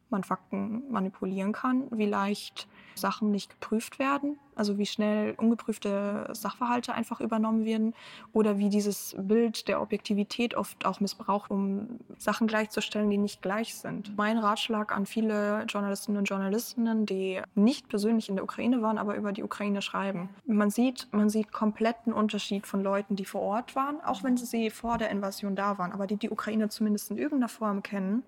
man 0.09 0.23
Fakten 0.23 0.89
manipulieren 0.91 1.51
kann, 1.51 1.87
wie 1.91 2.07
leicht 2.07 2.67
Sachen 2.97 3.31
nicht 3.31 3.49
geprüft 3.49 3.99
werden, 3.99 4.37
also 4.55 4.77
wie 4.77 4.85
schnell 4.85 5.35
ungeprüfte 5.37 6.29
Sachverhalte 6.33 6.93
einfach 6.93 7.21
übernommen 7.21 7.65
werden 7.65 7.93
oder 8.33 8.57
wie 8.57 8.69
dieses 8.69 9.15
Bild 9.17 9.67
der 9.67 9.81
Objektivität 9.81 10.55
oft 10.55 10.85
auch 10.85 10.99
missbraucht, 10.99 11.51
um 11.51 11.99
Sachen 12.17 12.47
gleichzustellen, 12.47 13.09
die 13.09 13.17
nicht 13.17 13.41
gleich 13.41 13.75
sind. 13.75 14.15
Mein 14.17 14.37
Ratschlag 14.37 14.91
an 14.95 15.05
viele 15.05 15.65
Journalistinnen 15.67 16.19
und 16.19 16.25
Journalistinnen, 16.25 17.05
die 17.05 17.41
nicht 17.53 17.89
persönlich 17.89 18.29
in 18.29 18.35
der 18.35 18.43
Ukraine 18.43 18.81
waren, 18.81 18.97
aber 18.97 19.15
über 19.15 19.31
die 19.31 19.43
Ukraine 19.43 19.81
schreiben. 19.81 20.29
Man 20.45 20.69
sieht, 20.69 21.07
man 21.11 21.29
sieht 21.29 21.51
kompletten 21.51 22.13
Unterschied 22.13 22.67
von 22.67 22.83
Leuten, 22.83 23.15
die 23.15 23.25
vor 23.25 23.41
Ort 23.41 23.75
waren, 23.75 24.01
auch 24.01 24.23
wenn 24.23 24.37
sie 24.37 24.69
vor 24.69 24.97
der 24.97 25.09
Invasion 25.09 25.55
da 25.55 25.77
waren, 25.77 25.91
aber 25.91 26.07
die 26.07 26.17
die 26.17 26.29
Ukraine 26.29 26.69
zumindest 26.69 27.11
in 27.11 27.17
irgendeiner 27.17 27.49
Form 27.49 27.83
kennen 27.83 28.23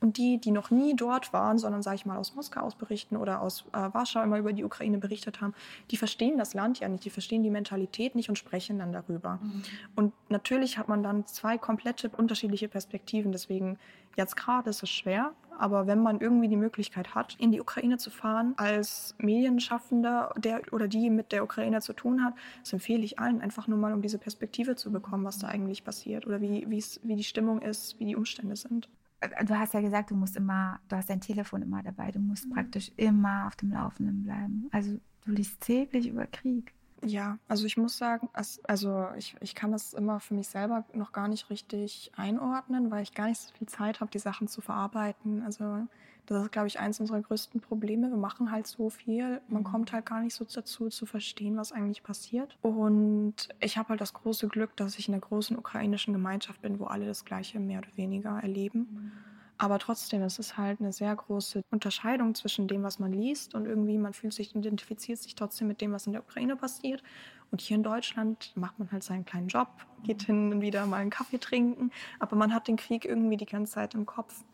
und 0.00 0.16
die, 0.16 0.38
die 0.38 0.50
noch 0.50 0.70
nie 0.70 0.96
dort 0.96 1.32
waren, 1.32 1.58
sondern, 1.58 1.82
sage 1.82 1.96
ich 1.96 2.06
mal, 2.06 2.16
aus 2.16 2.34
Moskau 2.34 2.60
aus 2.60 2.74
berichten 2.74 3.16
oder 3.16 3.42
aus 3.42 3.64
äh, 3.72 3.88
Warschau 3.92 4.22
immer 4.22 4.38
über 4.38 4.52
die 4.52 4.64
Ukraine 4.64 4.98
berichtet 4.98 5.40
haben, 5.40 5.54
die 5.90 5.96
verstehen 5.96 6.38
das 6.38 6.54
Land 6.54 6.80
ja 6.80 6.88
nicht, 6.88 7.04
die 7.04 7.10
verstehen 7.10 7.42
die 7.42 7.50
Mentalität 7.50 8.14
nicht 8.14 8.28
und 8.28 8.36
sprechen 8.36 8.78
dann 8.78 8.92
darüber. 8.92 9.38
Mhm. 9.42 9.62
Und 9.96 10.12
natürlich 10.28 10.78
hat 10.78 10.88
man 10.88 11.02
dann 11.02 11.26
zwei 11.26 11.58
komplette 11.58 12.08
unterschiedliche 12.08 12.68
Perspektiven. 12.68 13.32
Deswegen, 13.32 13.78
jetzt 14.16 14.36
gerade 14.36 14.70
ist 14.70 14.82
es 14.82 14.90
schwer, 14.90 15.32
aber 15.58 15.86
wenn 15.86 16.02
man 16.02 16.20
irgendwie 16.20 16.48
die 16.48 16.56
Möglichkeit 16.56 17.14
hat, 17.14 17.36
in 17.38 17.52
die 17.52 17.60
Ukraine 17.60 17.98
zu 17.98 18.10
fahren, 18.10 18.54
als 18.56 19.14
Medienschaffender, 19.18 20.32
der 20.38 20.62
oder 20.72 20.88
die 20.88 21.10
mit 21.10 21.32
der 21.32 21.44
Ukraine 21.44 21.82
zu 21.82 21.92
tun 21.92 22.24
hat, 22.24 22.32
das 22.60 22.72
empfehle 22.72 23.02
ich 23.02 23.18
allen, 23.18 23.42
einfach 23.42 23.68
nur 23.68 23.76
mal, 23.76 23.92
um 23.92 24.00
diese 24.00 24.18
Perspektive 24.18 24.76
zu 24.76 24.90
bekommen, 24.90 25.24
was 25.24 25.38
da 25.38 25.48
eigentlich 25.48 25.84
passiert 25.84 26.26
oder 26.26 26.40
wie, 26.40 26.66
wie 26.70 27.16
die 27.16 27.24
Stimmung 27.24 27.60
ist, 27.60 28.00
wie 28.00 28.06
die 28.06 28.16
Umstände 28.16 28.56
sind. 28.56 28.88
Äh, 29.20 29.44
du 29.44 29.58
hast 29.58 29.74
ja 29.74 29.80
gesagt, 29.80 30.10
du 30.10 30.16
musst 30.16 30.36
immer, 30.36 30.80
du 30.88 30.96
hast 30.96 31.10
dein 31.10 31.20
Telefon 31.20 31.62
immer 31.62 31.82
dabei, 31.82 32.10
du 32.10 32.18
musst 32.18 32.46
mhm. 32.46 32.54
praktisch 32.54 32.90
immer 32.96 33.46
auf 33.46 33.56
dem 33.56 33.72
Laufenden 33.72 34.24
bleiben. 34.24 34.68
Also 34.72 34.98
du 35.24 35.32
liest 35.32 35.60
täglich 35.60 36.08
über 36.08 36.26
Krieg. 36.26 36.74
Ja, 37.02 37.38
also 37.48 37.64
ich 37.64 37.78
muss 37.78 37.96
sagen, 37.96 38.28
also 38.64 39.08
ich, 39.16 39.34
ich 39.40 39.54
kann 39.54 39.72
das 39.72 39.94
immer 39.94 40.20
für 40.20 40.34
mich 40.34 40.48
selber 40.48 40.84
noch 40.92 41.12
gar 41.12 41.28
nicht 41.28 41.48
richtig 41.48 42.12
einordnen, 42.14 42.90
weil 42.90 43.02
ich 43.02 43.14
gar 43.14 43.26
nicht 43.26 43.40
so 43.40 43.54
viel 43.54 43.68
Zeit 43.68 44.00
habe, 44.00 44.10
die 44.10 44.18
Sachen 44.18 44.48
zu 44.48 44.60
verarbeiten. 44.60 45.42
Also 45.42 45.86
das 46.34 46.44
ist, 46.44 46.52
glaube 46.52 46.68
ich, 46.68 46.78
eins 46.78 47.00
unserer 47.00 47.20
größten 47.20 47.60
Probleme. 47.60 48.08
Wir 48.08 48.16
machen 48.16 48.52
halt 48.52 48.66
so 48.66 48.88
viel, 48.88 49.40
man 49.48 49.62
mhm. 49.62 49.66
kommt 49.66 49.92
halt 49.92 50.06
gar 50.06 50.20
nicht 50.20 50.34
so 50.34 50.44
dazu, 50.44 50.88
zu 50.88 51.06
verstehen, 51.06 51.56
was 51.56 51.72
eigentlich 51.72 52.02
passiert. 52.02 52.56
Und 52.62 53.48
ich 53.58 53.76
habe 53.76 53.90
halt 53.90 54.00
das 54.00 54.14
große 54.14 54.48
Glück, 54.48 54.76
dass 54.76 54.98
ich 54.98 55.08
in 55.08 55.14
einer 55.14 55.20
großen 55.20 55.56
ukrainischen 55.58 56.12
Gemeinschaft 56.12 56.62
bin, 56.62 56.78
wo 56.78 56.84
alle 56.84 57.06
das 57.06 57.24
Gleiche 57.24 57.58
mehr 57.58 57.78
oder 57.78 57.96
weniger 57.96 58.38
erleben. 58.40 58.88
Mhm. 58.90 59.12
Aber 59.58 59.78
trotzdem, 59.78 60.22
es 60.22 60.38
ist 60.38 60.56
halt 60.56 60.80
eine 60.80 60.90
sehr 60.90 61.14
große 61.14 61.62
Unterscheidung 61.70 62.34
zwischen 62.34 62.66
dem, 62.66 62.82
was 62.82 62.98
man 62.98 63.12
liest 63.12 63.54
und 63.54 63.66
irgendwie 63.66 63.98
man 63.98 64.14
fühlt 64.14 64.32
sich, 64.32 64.54
identifiziert 64.56 65.18
sich 65.18 65.34
trotzdem 65.34 65.68
mit 65.68 65.82
dem, 65.82 65.92
was 65.92 66.06
in 66.06 66.12
der 66.12 66.22
Ukraine 66.22 66.56
passiert. 66.56 67.02
Und 67.50 67.60
hier 67.60 67.76
in 67.76 67.82
Deutschland 67.82 68.52
macht 68.54 68.78
man 68.78 68.90
halt 68.90 69.02
seinen 69.02 69.26
kleinen 69.26 69.48
Job, 69.48 69.68
geht 70.02 70.22
hin 70.22 70.52
und 70.52 70.60
wieder 70.62 70.86
mal 70.86 70.98
einen 70.98 71.10
Kaffee 71.10 71.38
trinken, 71.38 71.90
aber 72.20 72.36
man 72.36 72.54
hat 72.54 72.68
den 72.68 72.76
Krieg 72.76 73.04
irgendwie 73.04 73.36
die 73.36 73.44
ganze 73.44 73.72
Zeit 73.74 73.94
im 73.94 74.06
Kopf. 74.06 74.44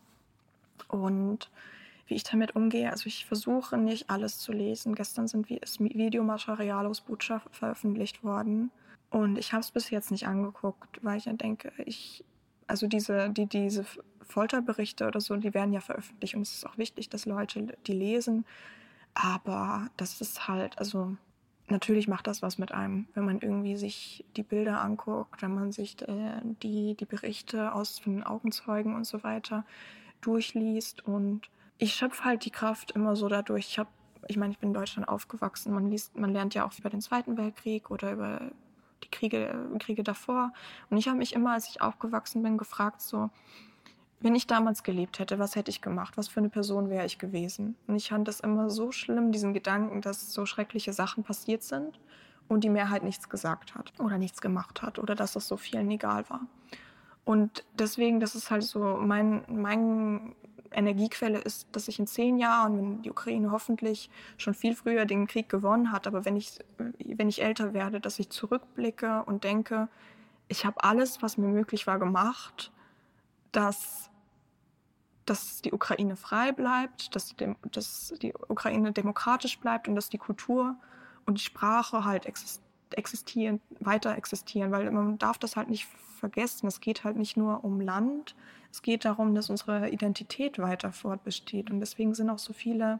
Und 0.89 1.49
wie 2.07 2.15
ich 2.15 2.23
damit 2.23 2.55
umgehe, 2.55 2.89
also 2.89 3.07
ich 3.07 3.25
versuche 3.25 3.77
nicht 3.77 4.09
alles 4.09 4.39
zu 4.39 4.51
lesen. 4.51 4.95
Gestern 4.95 5.27
sind 5.27 5.49
ist 5.51 5.79
Videomaterial 5.79 6.85
aus 6.85 7.01
Butscha 7.01 7.41
veröffentlicht 7.51 8.23
worden 8.23 8.71
und 9.09 9.37
ich 9.37 9.53
habe 9.53 9.61
es 9.61 9.71
bis 9.71 9.89
jetzt 9.89 10.11
nicht 10.11 10.27
angeguckt, 10.27 10.99
weil 11.03 11.17
ich 11.17 11.25
ja 11.25 11.33
denke, 11.33 11.71
ich, 11.85 12.23
also 12.67 12.87
diese, 12.87 13.29
die, 13.29 13.45
diese 13.45 13.85
Folterberichte 14.21 15.07
oder 15.07 15.21
so, 15.21 15.35
die 15.37 15.53
werden 15.53 15.73
ja 15.73 15.79
veröffentlicht 15.79 16.35
und 16.35 16.41
es 16.41 16.53
ist 16.53 16.65
auch 16.67 16.77
wichtig, 16.77 17.09
dass 17.09 17.25
Leute 17.25 17.77
die 17.85 17.93
lesen. 17.93 18.45
Aber 19.13 19.89
das 19.97 20.19
ist 20.19 20.47
halt, 20.47 20.77
also 20.77 21.15
natürlich 21.69 22.07
macht 22.07 22.27
das 22.27 22.41
was 22.41 22.57
mit 22.57 22.71
einem, 22.71 23.07
wenn 23.13 23.25
man 23.25 23.39
irgendwie 23.39 23.77
sich 23.77 24.25
die 24.35 24.43
Bilder 24.43 24.81
anguckt, 24.81 25.41
wenn 25.41 25.55
man 25.55 25.71
sich 25.71 26.01
äh, 26.01 26.41
die, 26.61 26.95
die 26.95 27.05
Berichte 27.05 27.73
aus 27.73 27.99
von 27.99 28.23
Augenzeugen 28.23 28.95
und 28.95 29.05
so 29.05 29.23
weiter 29.23 29.65
durchliest. 30.21 31.05
Und 31.05 31.49
ich 31.77 31.93
schöpfe 31.95 32.25
halt 32.25 32.45
die 32.45 32.51
Kraft 32.51 32.91
immer 32.91 33.15
so 33.15 33.27
dadurch. 33.27 33.67
Ich 33.67 33.79
habe, 33.79 33.89
ich 34.27 34.37
meine, 34.37 34.53
ich 34.53 34.59
bin 34.59 34.69
in 34.69 34.73
Deutschland 34.73 35.07
aufgewachsen. 35.07 35.73
Man 35.73 35.89
liest, 35.89 36.17
man 36.17 36.33
lernt 36.33 36.53
ja 36.53 36.65
auch 36.65 36.77
über 36.77 36.89
den 36.89 37.01
Zweiten 37.01 37.37
Weltkrieg 37.37 37.91
oder 37.91 38.11
über 38.11 38.51
die 39.03 39.09
Kriege, 39.09 39.69
Kriege 39.79 40.03
davor. 40.03 40.53
Und 40.89 40.97
ich 40.97 41.07
habe 41.07 41.17
mich 41.17 41.33
immer, 41.33 41.53
als 41.53 41.69
ich 41.69 41.81
aufgewachsen 41.81 42.43
bin, 42.43 42.57
gefragt, 42.57 43.01
so, 43.01 43.29
wenn 44.19 44.35
ich 44.35 44.47
damals 44.47 44.83
gelebt 44.83 45.19
hätte, 45.19 45.37
was 45.37 45.55
hätte 45.55 45.69
ich 45.69 45.81
gemacht? 45.81 46.17
Was 46.17 46.27
für 46.27 46.39
eine 46.39 46.49
Person 46.49 46.89
wäre 46.89 47.05
ich 47.05 47.19
gewesen? 47.19 47.75
Und 47.85 47.95
ich 47.95 48.09
fand 48.09 48.27
das 48.27 48.39
immer 48.39 48.69
so 48.69 48.91
schlimm, 48.91 49.31
diesen 49.31 49.53
Gedanken, 49.53 50.01
dass 50.01 50.33
so 50.33 50.45
schreckliche 50.45 50.93
Sachen 50.93 51.23
passiert 51.23 51.61
sind 51.63 51.99
und 52.47 52.63
die 52.63 52.69
Mehrheit 52.69 53.03
nichts 53.03 53.29
gesagt 53.29 53.75
hat 53.75 53.93
oder 53.99 54.17
nichts 54.17 54.41
gemacht 54.41 54.81
hat 54.81 54.97
oder 54.99 55.15
dass 55.15 55.33
das 55.33 55.47
so 55.47 55.57
vielen 55.57 55.89
egal 55.91 56.27
war. 56.29 56.41
Und 57.27 57.65
deswegen, 57.73 58.21
das 58.21 58.35
ist 58.35 58.51
halt 58.51 58.63
so 58.63 58.79
mein, 59.01 59.43
mein 59.49 60.33
Energiequelle 60.71 61.39
ist, 61.39 61.67
dass 61.73 61.89
ich 61.89 61.99
in 61.99 62.07
zehn 62.07 62.37
Jahren, 62.37 62.77
wenn 62.77 63.01
die 63.01 63.11
Ukraine 63.11 63.51
hoffentlich 63.51 64.09
schon 64.37 64.53
viel 64.53 64.73
früher 64.73 65.03
den 65.03 65.27
Krieg 65.27 65.49
gewonnen 65.49 65.91
hat, 65.91 66.07
aber 66.07 66.23
wenn 66.23 66.37
ich, 66.37 66.57
wenn 66.77 67.27
ich 67.27 67.43
älter 67.43 67.73
werde, 67.73 67.99
dass 67.99 68.17
ich 68.19 68.29
zurückblicke 68.29 69.23
und 69.25 69.43
denke, 69.43 69.89
ich 70.47 70.65
habe 70.65 70.81
alles, 70.81 71.21
was 71.21 71.37
mir 71.37 71.49
möglich 71.49 71.85
war, 71.85 71.99
gemacht, 71.99 72.71
dass, 73.51 74.09
dass 75.25 75.61
die 75.61 75.73
Ukraine 75.73 76.15
frei 76.15 76.53
bleibt, 76.53 77.13
dass 77.13 77.35
die, 77.35 77.53
dass 77.73 78.13
die 78.21 78.33
Ukraine 78.47 78.93
demokratisch 78.93 79.59
bleibt 79.59 79.89
und 79.89 79.95
dass 79.95 80.07
die 80.07 80.17
Kultur 80.17 80.77
und 81.25 81.39
die 81.39 81.43
Sprache 81.43 82.05
halt 82.05 82.25
existieren, 82.95 83.61
weiter 83.79 84.15
existieren, 84.15 84.71
weil 84.71 84.89
man 84.91 85.17
darf 85.17 85.37
das 85.37 85.55
halt 85.55 85.69
nicht 85.69 85.87
vergessen. 86.17 86.67
Es 86.67 86.81
geht 86.81 87.03
halt 87.03 87.17
nicht 87.17 87.37
nur 87.37 87.63
um 87.63 87.79
Land, 87.79 88.35
es 88.71 88.81
geht 88.81 89.05
darum, 89.05 89.33
dass 89.33 89.49
unsere 89.49 89.89
Identität 89.89 90.59
weiter 90.59 90.91
fortbesteht. 90.91 91.71
Und 91.71 91.79
deswegen 91.79 92.13
sind 92.13 92.29
auch 92.29 92.39
so 92.39 92.53
viele 92.53 92.99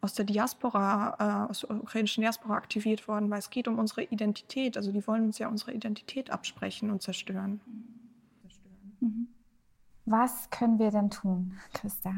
aus 0.00 0.14
der 0.14 0.24
Diaspora, 0.24 1.46
äh, 1.46 1.50
aus 1.50 1.60
der 1.60 1.70
ukrainischen 1.70 2.22
Diaspora 2.22 2.56
aktiviert 2.56 3.08
worden, 3.08 3.30
weil 3.30 3.38
es 3.38 3.50
geht 3.50 3.68
um 3.68 3.78
unsere 3.78 4.02
Identität. 4.02 4.76
Also 4.76 4.92
die 4.92 5.06
wollen 5.06 5.24
uns 5.24 5.38
ja 5.38 5.48
unsere 5.48 5.72
Identität 5.72 6.30
absprechen 6.30 6.90
und 6.90 7.02
zerstören. 7.02 7.60
Mhm. 9.00 9.28
Was 10.04 10.50
können 10.50 10.78
wir 10.78 10.90
denn 10.90 11.10
tun, 11.10 11.58
Christa? 11.72 12.14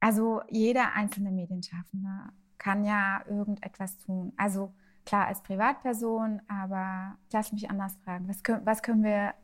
Also 0.00 0.40
jeder 0.48 0.92
einzelne 0.94 1.30
Medienschaffende 1.30 2.30
kann 2.56 2.84
ja 2.84 3.22
irgendetwas 3.28 3.98
tun. 3.98 4.32
Also 4.36 4.72
klar 5.04 5.26
als 5.26 5.42
Privatperson, 5.42 6.40
aber 6.48 7.16
lass 7.32 7.52
mich 7.52 7.70
anders 7.70 7.96
fragen. 8.04 8.28
Was 8.28 8.42
können, 8.42 8.64
was 8.64 8.82
können 8.82 9.02
wir 9.02 9.34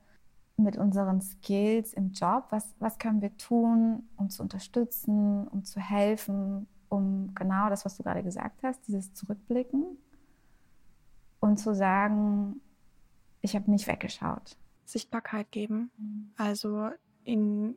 mit 0.57 0.77
unseren 0.77 1.21
Skills 1.21 1.93
im 1.95 2.13
Job, 2.13 2.47
was, 2.51 2.75
was 2.79 2.99
können 2.99 3.21
wir 3.21 3.37
tun, 3.37 4.09
um 4.17 4.31
zu 4.31 4.43
unterstützen, 4.43 5.49
um 5.49 5.65
zu 5.65 5.81
helfen, 5.81 6.69
um 6.89 7.35
genau 7.35 7.69
das, 7.69 7.85
was 7.85 7.97
du 7.97 8.03
gerade 8.03 8.23
gesagt 8.23 8.63
hast, 8.63 8.87
dieses 8.87 9.13
Zurückblicken 9.15 9.99
und 11.41 11.59
zu 11.59 11.75
sagen, 11.75 12.61
ich 13.41 13.55
habe 13.57 13.71
nicht 13.71 13.87
weggeschaut. 13.87 14.57
Sichtbarkeit 14.85 15.51
geben. 15.51 15.91
Mhm. 15.97 16.31
Also 16.37 16.91
in 17.25 17.77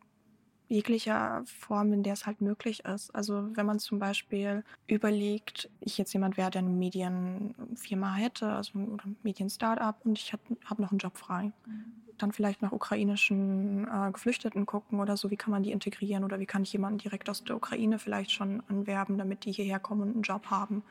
jeglicher 0.67 1.43
Form, 1.45 1.93
in 1.93 2.03
der 2.03 2.13
es 2.13 2.25
halt 2.25 2.41
möglich 2.41 2.83
ist. 2.85 3.13
Also 3.15 3.55
wenn 3.55 3.65
man 3.65 3.79
zum 3.79 3.99
Beispiel 3.99 4.63
überlegt, 4.87 5.69
ich 5.79 5.97
jetzt 5.97 6.13
jemand 6.13 6.37
wäre, 6.37 6.51
der 6.51 6.59
eine 6.59 6.69
Medienfirma 6.69 8.13
hätte, 8.15 8.49
also 8.49 8.77
ein 8.77 9.15
Medien-Startup 9.23 9.95
und 10.03 10.17
ich 10.17 10.33
habe 10.33 10.43
hab 10.65 10.79
noch 10.79 10.91
einen 10.91 10.99
Job 10.99 11.17
frei. 11.17 11.51
Mhm. 11.65 11.85
Dann 12.17 12.31
vielleicht 12.31 12.61
nach 12.61 12.71
ukrainischen 12.71 13.87
äh, 13.87 14.11
Geflüchteten 14.11 14.65
gucken 14.65 14.99
oder 14.99 15.17
so, 15.17 15.29
wie 15.29 15.37
kann 15.37 15.51
man 15.51 15.63
die 15.63 15.71
integrieren 15.71 16.23
oder 16.23 16.39
wie 16.39 16.47
kann 16.47 16.63
ich 16.63 16.73
jemanden 16.73 16.97
direkt 16.97 17.29
aus 17.29 17.43
der 17.43 17.55
Ukraine 17.55 17.99
vielleicht 17.99 18.31
schon 18.31 18.63
anwerben, 18.67 19.17
damit 19.17 19.45
die 19.45 19.51
hierher 19.51 19.79
kommen 19.79 20.01
und 20.01 20.13
einen 20.13 20.21
Job 20.23 20.47
haben. 20.47 20.83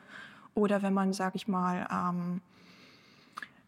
Oder 0.53 0.81
wenn 0.81 0.93
man, 0.93 1.13
sage 1.13 1.35
ich 1.35 1.47
mal, 1.47 1.87
ähm, 1.91 2.41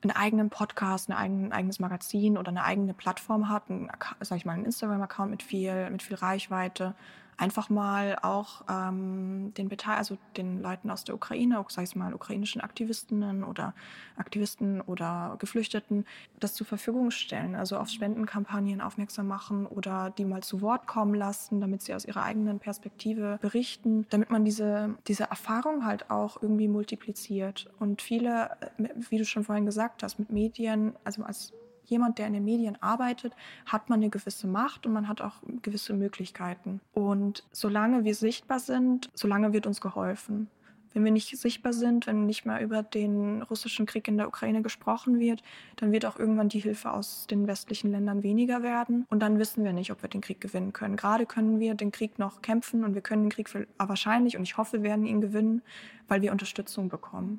einen 0.02 0.12
eigenen 0.12 0.50
Podcast, 0.50 1.10
ein 1.10 1.14
eigen, 1.14 1.52
eigenes 1.52 1.80
Magazin 1.80 2.38
oder 2.38 2.50
eine 2.50 2.64
eigene 2.64 2.94
Plattform 2.94 3.50
hat, 3.50 3.70
ein, 3.70 3.90
sag 4.22 4.38
ich 4.38 4.46
mal, 4.46 4.54
einen 4.54 4.66
Instagram-Account 4.66 5.32
mit 5.32 5.44
viel, 5.44 5.90
mit 5.90 6.02
viel 6.02 6.16
Reichweite, 6.16 6.96
einfach 7.40 7.70
mal 7.70 8.18
auch 8.22 8.64
ähm, 8.70 9.54
den 9.56 9.70
Beteil, 9.70 9.98
also 9.98 10.18
den 10.36 10.62
Leuten 10.62 10.90
aus 10.90 11.06
der 11.06 11.16
Ukraine, 11.16 11.60
auch 11.60 11.70
sag 11.70 11.86
ich 11.86 11.96
mal 11.96 12.14
ukrainischen 12.14 12.62
Aktivistinnen 12.62 13.44
oder 13.44 13.74
Aktivisten 14.18 14.82
oder 14.82 15.38
Geflüchteten, 15.40 16.06
das 16.40 16.54
zur 16.54 16.68
Verfügung 16.68 17.12
stellen, 17.12 17.56
also 17.56 17.78
auf 17.78 17.90
Spendenkampagnen 17.90 18.82
aufmerksam 18.82 19.28
machen 19.28 19.66
oder 19.66 20.14
die 20.18 20.26
mal 20.26 20.44
zu 20.44 20.62
Wort 20.62 20.86
kommen 20.86 21.14
lassen, 21.14 21.62
damit 21.62 21.82
sie 21.82 21.94
aus 21.94 22.06
ihrer 22.06 22.24
eigenen 22.24 22.60
Perspektive 22.60 23.40
berichten, 23.42 24.06
damit 24.10 24.30
man 24.30 24.44
diese, 24.44 24.96
diese 25.08 25.24
Erfahrung 25.24 25.86
halt 25.86 26.12
auch 26.12 26.42
irgendwie 26.42 26.68
multipliziert. 26.68 27.70
Und 27.80 28.02
viele, 28.02 28.58
wie 28.78 29.18
du 29.18 29.26
schon 29.26 29.46
vorhin 29.46 29.66
gesagt 29.66 30.04
hast, 30.04 30.20
mit 30.20 30.32
Medien, 30.32 30.96
also 31.06 31.24
als 31.24 31.54
jemand, 31.90 32.18
der 32.18 32.28
in 32.28 32.34
den 32.34 32.46
Medien 32.46 32.78
arbeitet, 32.82 33.34
hat 33.66 33.90
man 33.90 34.00
eine 34.00 34.10
gewisse 34.10 34.48
Macht 34.48 34.86
und 34.86 34.94
man 34.94 35.08
hat 35.08 35.22
auch 35.22 35.36
gewisse 35.62 35.94
Möglichkeiten. 35.94 36.82
Und 36.94 37.44
solange 37.52 38.04
wir 38.04 38.16
sichtbar 38.16 38.60
sind, 38.60 39.10
solange 39.14 39.54
wird 39.54 39.68
uns 39.68 39.82
geholfen. 39.82 40.50
Wenn 40.94 41.06
wir 41.06 41.12
nicht 41.12 41.38
sichtbar 41.38 41.74
sind, 41.74 42.08
wenn 42.08 42.26
nicht 42.26 42.46
mehr 42.46 42.62
über 42.62 42.82
den 42.82 43.44
russischen 43.44 43.86
Krieg 43.86 44.08
in 44.08 44.18
der 44.18 44.28
Ukraine 44.28 44.62
gesprochen 44.62 45.20
wird, 45.20 45.44
dann 45.76 45.92
wird 45.92 46.06
auch 46.06 46.18
irgendwann 46.18 46.50
die 46.50 46.60
Hilfe 46.60 46.92
aus 46.92 47.28
den 47.28 47.48
westlichen 47.48 47.92
Ländern 47.92 48.24
weniger 48.24 48.64
werden. 48.64 49.06
Und 49.10 49.20
dann 49.20 49.38
wissen 49.38 49.64
wir 49.64 49.74
nicht, 49.74 49.92
ob 49.92 50.02
wir 50.02 50.10
den 50.10 50.22
Krieg 50.22 50.42
gewinnen 50.42 50.74
können. 50.74 50.96
Gerade 50.96 51.26
können 51.26 51.60
wir 51.60 51.76
den 51.76 51.92
Krieg 51.92 52.18
noch 52.18 52.42
kämpfen 52.42 52.84
und 52.84 52.96
wir 52.96 53.02
können 53.02 53.24
den 53.24 53.30
Krieg 53.30 53.50
wahrscheinlich 53.78 54.36
und 54.36 54.44
ich 54.44 54.58
hoffe, 54.58 54.78
wir 54.78 54.90
werden 54.90 55.06
ihn 55.06 55.22
gewinnen, 55.22 55.62
weil 56.08 56.22
wir 56.22 56.32
Unterstützung 56.32 56.90
bekommen. 56.90 57.38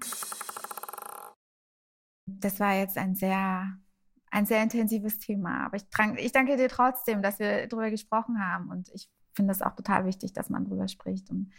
Das 2.27 2.61
war 2.61 2.75
jetzt 2.75 2.97
ein 2.97 3.17
sehr 3.17 3.77
ein 4.31 4.47
sehr 4.47 4.63
intensives 4.63 5.19
Thema. 5.19 5.67
Aber 5.67 5.77
ich, 5.77 5.85
ich 6.17 6.33
danke 6.33 6.57
dir 6.57 6.69
trotzdem, 6.69 7.23
dass 7.23 7.39
wir 7.39 7.67
darüber 7.67 7.91
gesprochen 7.91 8.45
haben. 8.45 8.71
Und 8.71 8.89
ich 8.95 9.09
finde 9.35 9.53
es 9.53 9.63
auch 9.63 9.75
total 9.75 10.07
wichtig, 10.07 10.33
dass 10.33 10.51
man 10.51 10.65
darüber 10.65 10.89
spricht. 10.89 11.31
Und 11.31 11.53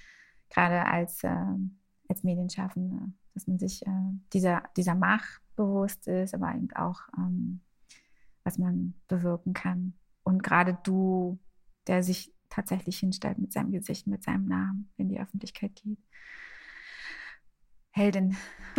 gerade 0.50 0.86
als 0.86 1.24
äh, 1.24 1.36
als 2.12 2.24
Medienschaffende, 2.24 3.12
dass 3.34 3.48
man 3.48 3.58
sich 3.58 3.86
äh, 3.88 4.12
dieser, 4.34 4.64
dieser 4.78 4.96
Macht 4.96 5.42
bewusst 5.56 6.08
ist, 6.08 6.36
aber 6.36 6.54
eben 6.54 6.72
auch, 6.74 7.02
ähm, 7.18 7.62
was 8.44 8.58
man 8.58 8.94
bewirken 9.08 9.54
kann. 9.54 9.94
Und 10.24 10.44
gerade 10.44 10.78
du, 10.84 11.40
der 11.88 12.04
sich 12.04 12.34
tatsächlich 12.50 13.00
hinstellt 13.00 13.40
mit 13.40 13.54
seinem 13.54 13.72
Gesicht, 13.72 14.08
mit 14.08 14.24
seinem 14.24 14.46
Namen 14.46 14.92
in 14.98 15.10
die 15.10 15.20
Öffentlichkeit 15.20 15.74
geht. 15.76 16.00
Heldin. 17.92 18.38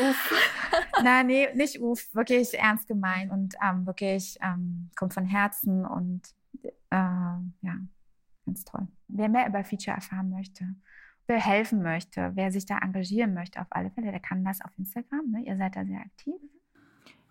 uff. 0.00 0.32
Nein, 1.02 1.26
nee, 1.26 1.48
nicht 1.54 1.80
uff. 1.80 2.14
Wirklich 2.14 2.58
ernst 2.58 2.88
gemeint 2.88 3.30
und 3.30 3.54
ähm, 3.62 3.86
wirklich 3.86 4.38
ähm, 4.42 4.90
kommt 4.96 5.14
von 5.14 5.24
Herzen 5.24 5.84
und 5.86 6.22
äh, 6.90 6.96
ja, 6.96 7.78
ganz 8.44 8.64
toll. 8.64 8.88
Wer 9.08 9.28
mehr 9.28 9.48
über 9.48 9.64
Feature 9.64 9.96
erfahren 9.96 10.30
möchte, 10.30 10.74
wer 11.26 11.40
helfen 11.40 11.82
möchte, 11.82 12.32
wer 12.34 12.50
sich 12.50 12.66
da 12.66 12.78
engagieren 12.78 13.34
möchte, 13.34 13.60
auf 13.60 13.68
alle 13.70 13.90
Fälle, 13.90 14.10
der 14.10 14.20
kann 14.20 14.44
das 14.44 14.60
auf 14.60 14.70
Instagram. 14.78 15.30
Ne? 15.30 15.42
Ihr 15.44 15.56
seid 15.56 15.76
da 15.76 15.84
sehr 15.84 16.00
aktiv. 16.00 16.34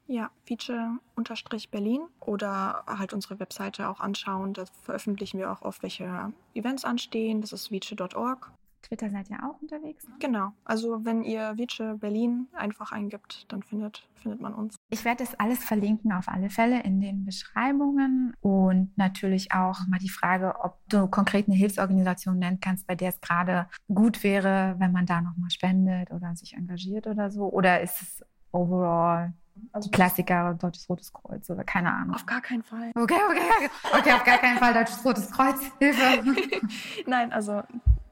Ja, 0.07 0.29
Feature-Berlin 0.45 2.01
oder 2.19 2.83
halt 2.85 3.11
unsere 3.11 3.39
Webseite 3.39 3.89
auch 3.89 3.99
anschauen. 3.99 4.53
Da 4.53 4.65
veröffentlichen 4.83 5.39
wir 5.39 5.51
auch 5.51 5.63
oft, 5.63 5.81
welche 5.81 6.31
Events 6.53 6.85
anstehen. 6.85 7.41
Das 7.41 7.51
ist 7.53 7.71
vice.org. 7.71 8.51
Twitter 8.87 9.09
seid 9.09 9.29
ihr 9.29 9.37
auch 9.43 9.61
unterwegs? 9.61 10.07
Ne? 10.07 10.15
Genau. 10.19 10.51
Also 10.63 11.03
wenn 11.03 11.23
ihr 11.23 11.57
Vice 11.57 11.97
Berlin 11.99 12.47
einfach 12.53 12.91
eingibt, 12.91 13.51
dann 13.51 13.63
findet, 13.63 14.07
findet 14.15 14.41
man 14.41 14.53
uns. 14.53 14.75
Ich 14.89 15.03
werde 15.05 15.23
das 15.23 15.35
alles 15.39 15.63
verlinken 15.63 16.11
auf 16.11 16.27
alle 16.27 16.49
Fälle 16.49 16.83
in 16.83 17.01
den 17.01 17.25
Beschreibungen 17.25 18.33
und 18.41 18.95
natürlich 18.97 19.51
auch 19.53 19.79
mal 19.87 19.99
die 19.99 20.09
Frage, 20.09 20.55
ob 20.63 20.77
du 20.89 21.07
konkret 21.07 21.47
eine 21.47 21.55
Hilfsorganisation 21.55 22.37
nennen 22.37 22.59
kannst, 22.59 22.85
bei 22.85 22.95
der 22.95 23.09
es 23.09 23.21
gerade 23.21 23.67
gut 23.93 24.23
wäre, 24.23 24.75
wenn 24.77 24.91
man 24.91 25.05
da 25.05 25.21
nochmal 25.21 25.49
spendet 25.49 26.11
oder 26.11 26.35
sich 26.35 26.53
engagiert 26.53 27.07
oder 27.07 27.31
so. 27.31 27.51
Oder 27.51 27.81
ist 27.81 28.01
es 28.01 28.25
overall 28.51 29.33
also 29.71 29.89
Klassiker, 29.89 30.53
Deutsches 30.53 30.89
Rotes 30.89 31.13
Kreuz 31.13 31.49
oder 31.49 31.63
keine 31.63 31.91
Ahnung. 31.93 32.15
Auf 32.15 32.25
gar 32.25 32.41
keinen 32.41 32.63
Fall. 32.63 32.91
Okay, 32.95 33.15
okay, 33.29 33.69
okay, 33.97 34.11
auf 34.11 34.23
gar 34.23 34.37
keinen 34.37 34.57
Fall 34.57 34.73
Deutsches 34.73 35.03
Rotes 35.05 35.31
Kreuz. 35.31 35.59
Hilfe. 35.79 36.23
Nein, 37.05 37.31
also 37.31 37.63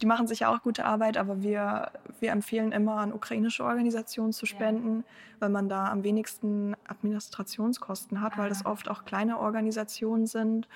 die 0.04 0.08
machen 0.08 0.28
sicher 0.28 0.50
auch 0.50 0.62
gute 0.62 0.84
Arbeit, 0.84 1.16
aber 1.16 1.44
wir, 1.44 1.90
wir 2.20 2.32
empfehlen 2.34 2.74
immer 2.74 2.98
an 2.98 3.14
ukrainische 3.14 3.64
Organisationen 3.64 4.34
zu 4.34 4.46
spenden, 4.46 4.98
ja. 4.98 5.04
weil 5.40 5.50
man 5.50 5.70
da 5.70 5.90
am 5.90 6.04
wenigsten 6.04 6.76
Administrationskosten 6.86 8.20
hat, 8.20 8.34
ah. 8.34 8.40
weil 8.40 8.50
das 8.50 8.66
ah. 8.66 8.72
oft 8.72 8.90
auch 8.90 9.06
kleine 9.06 9.40
Organisationen 9.40 10.28
sind, 10.28 10.68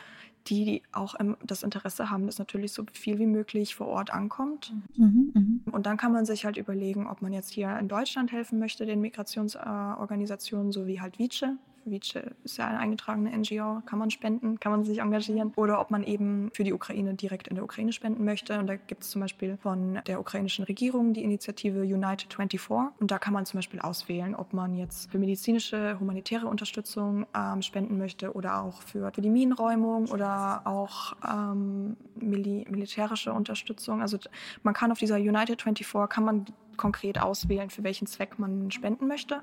die 0.46 0.82
auch 0.94 1.16
das 1.44 1.64
Interesse 1.64 2.10
haben, 2.10 2.26
dass 2.26 2.40
natürlich 2.40 2.72
so 2.72 2.86
viel 2.94 3.20
wie 3.20 3.26
möglich 3.26 3.76
vor 3.76 3.88
Ort 3.88 4.14
ankommt. 4.14 4.74
Mhm, 4.96 5.32
mh. 5.34 5.74
Und 5.74 5.88
dann 5.88 5.98
kann 5.98 6.14
man 6.14 6.24
sich 6.24 6.46
halt 6.46 6.56
überlegen, 6.56 7.06
ob 7.06 7.22
man 7.22 7.34
jetzt 7.34 7.52
hier 7.52 7.78
in 7.80 7.90
Deutschland 7.90 8.32
helfen 8.32 8.60
möchte, 8.60 8.86
den 8.86 9.02
Migrationsorganisationen, 9.02 10.72
so 10.72 10.88
wie 10.88 11.02
halt 11.02 11.20
Vice. 11.20 11.48
Vice 11.90 12.20
ist 12.44 12.58
ja 12.58 12.68
eine 12.68 12.80
eingetragene 12.80 13.36
NGO, 13.38 13.82
kann 13.86 14.00
man 14.00 14.10
spenden, 14.12 14.60
kann 14.60 14.72
man 14.72 14.84
sich 14.84 15.00
engagieren. 15.00 15.54
Oder 15.56 15.80
ob 15.80 15.92
man 15.92 16.04
eben 16.04 16.50
für 16.54 16.64
die 16.64 16.74
Ukraine 16.74 17.14
direkt 17.14 17.48
in 17.48 17.56
der 17.56 17.64
Ukraine 17.64 17.94
spenden 17.94 18.24
möchte. 18.26 18.60
Und 18.60 18.68
da 18.68 18.76
gibt 18.76 19.04
es 19.04 19.10
zum 19.10 19.22
Beispiel 19.22 19.58
von 19.58 20.00
der 20.06 20.20
ukrainischen 20.20 20.66
Regierung 20.66 21.14
die 21.14 21.24
Initiative 21.24 21.82
United 21.82 22.34
24. 22.34 22.70
Und 23.00 23.12
da 23.12 23.20
kann 23.20 23.34
man 23.34 23.46
zum 23.46 23.60
Beispiel 23.60 23.80
auswählen, 23.80 24.36
ob 24.36 24.54
man 24.54 24.76
jetzt 24.76 25.12
für 25.12 25.20
medizinische, 25.20 26.00
humanitäre 26.00 26.48
Unterstützung 26.48 27.26
ähm, 27.36 27.62
spenden 27.62 27.98
möchte 27.98 28.34
oder 28.34 28.62
auch 28.62 28.82
für, 28.82 29.12
für 29.14 29.22
die 29.22 29.30
Minenräumung 29.30 30.08
oder 30.10 30.62
auch 30.66 31.14
ähm, 31.28 31.98
mili 32.16 32.66
militärische 32.70 33.34
Unterstützung. 33.34 34.02
Also 34.02 34.18
man 34.64 34.74
kann 34.74 34.92
auf 34.92 35.00
dieser 35.00 35.16
United 35.16 35.62
24 35.62 36.10
kann 36.10 36.24
man 36.24 36.46
konkret 36.78 37.20
auswählen, 37.20 37.70
für 37.70 37.84
welchen 37.84 38.08
Zweck 38.08 38.40
man 38.40 38.72
spenden 38.72 39.08
möchte. 39.08 39.42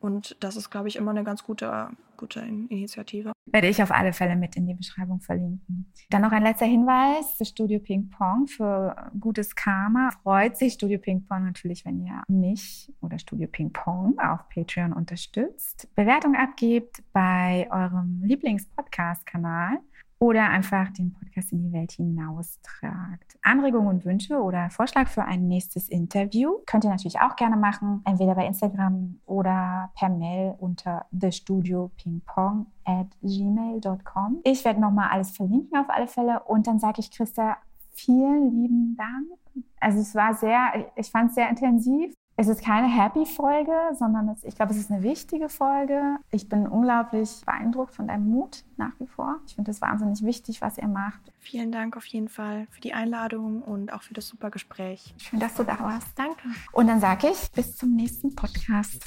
Und 0.00 0.36
das 0.40 0.56
ist, 0.56 0.70
glaube 0.70 0.88
ich, 0.88 0.96
immer 0.96 1.10
eine 1.10 1.24
ganz 1.24 1.44
gute, 1.44 1.90
gute 2.16 2.40
Initiative. 2.40 3.32
Werde 3.44 3.68
ich 3.68 3.82
auf 3.82 3.90
alle 3.90 4.14
Fälle 4.14 4.34
mit 4.34 4.56
in 4.56 4.66
die 4.66 4.72
Beschreibung 4.72 5.20
verlinken. 5.20 5.92
Dann 6.08 6.22
noch 6.22 6.32
ein 6.32 6.42
letzter 6.42 6.64
Hinweis 6.64 7.32
für 7.36 7.44
Studio 7.44 7.78
Ping 7.80 8.08
Pong 8.08 8.46
für 8.46 8.96
gutes 9.20 9.54
Karma. 9.54 10.10
Freut 10.22 10.56
sich 10.56 10.72
Studio 10.72 10.98
Ping 10.98 11.26
Pong 11.26 11.44
natürlich, 11.44 11.84
wenn 11.84 12.04
ihr 12.06 12.22
mich 12.28 12.90
oder 13.02 13.18
Studio 13.18 13.46
Ping 13.46 13.72
Pong 13.72 14.18
auf 14.18 14.48
Patreon 14.48 14.94
unterstützt. 14.94 15.94
Bewertung 15.94 16.34
abgebt 16.34 17.02
bei 17.12 17.68
eurem 17.70 18.22
Lieblings-Podcast-Kanal 18.22 19.80
oder 20.20 20.50
einfach 20.50 20.90
den 20.90 21.14
Podcast 21.14 21.50
in 21.50 21.62
die 21.62 21.72
Welt 21.72 21.92
hinaustragt. 21.92 23.38
Anregungen 23.42 23.88
und 23.88 24.04
Wünsche 24.04 24.40
oder 24.40 24.68
Vorschlag 24.68 25.08
für 25.08 25.24
ein 25.24 25.48
nächstes 25.48 25.88
Interview 25.88 26.58
könnt 26.66 26.84
ihr 26.84 26.90
natürlich 26.90 27.20
auch 27.20 27.36
gerne 27.36 27.56
machen, 27.56 28.02
entweder 28.04 28.34
bei 28.34 28.46
Instagram 28.46 29.18
oder 29.24 29.90
per 29.98 30.10
Mail 30.10 30.54
unter 30.58 31.06
thestudiopingpong 31.18 32.66
at 32.84 33.06
gmail.com. 33.22 34.40
Ich 34.44 34.62
werde 34.66 34.80
nochmal 34.80 35.08
alles 35.10 35.30
verlinken 35.30 35.78
auf 35.78 35.88
alle 35.88 36.06
Fälle 36.06 36.40
und 36.40 36.66
dann 36.66 36.78
sage 36.78 37.00
ich 37.00 37.10
Christa, 37.10 37.56
vielen 37.92 38.50
lieben 38.50 38.96
Dank. 38.98 39.64
Also 39.80 40.00
es 40.00 40.14
war 40.14 40.34
sehr, 40.34 40.90
ich 40.96 41.10
fand 41.10 41.30
es 41.30 41.34
sehr 41.34 41.48
intensiv 41.48 42.12
es 42.40 42.48
ist 42.48 42.64
keine 42.64 42.88
Happy-Folge, 42.88 43.74
sondern 43.98 44.30
es, 44.30 44.44
ich 44.44 44.54
glaube, 44.54 44.72
es 44.72 44.78
ist 44.78 44.90
eine 44.90 45.02
wichtige 45.02 45.50
Folge. 45.50 46.16
Ich 46.30 46.48
bin 46.48 46.66
unglaublich 46.66 47.42
beeindruckt 47.44 47.94
von 47.94 48.08
deinem 48.08 48.30
Mut 48.30 48.64
nach 48.78 48.92
wie 48.98 49.06
vor. 49.06 49.36
Ich 49.46 49.56
finde 49.56 49.70
es 49.70 49.82
wahnsinnig 49.82 50.22
wichtig, 50.24 50.62
was 50.62 50.78
ihr 50.78 50.88
macht. 50.88 51.20
Vielen 51.38 51.70
Dank 51.70 51.98
auf 51.98 52.06
jeden 52.06 52.30
Fall 52.30 52.66
für 52.70 52.80
die 52.80 52.94
Einladung 52.94 53.60
und 53.60 53.92
auch 53.92 54.00
für 54.00 54.14
das 54.14 54.26
super 54.26 54.50
Gespräch. 54.50 55.14
Schön, 55.18 55.38
dass 55.38 55.54
du 55.54 55.64
da 55.64 55.78
warst. 55.80 56.08
Danke. 56.16 56.40
Und 56.72 56.86
dann 56.86 57.00
sage 57.00 57.28
ich 57.28 57.52
bis 57.52 57.76
zum 57.76 57.94
nächsten 57.94 58.34
Podcast. 58.34 59.04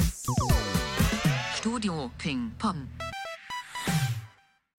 Studio 1.55 2.11
Ping 2.19 2.51
Pong. 2.59 2.87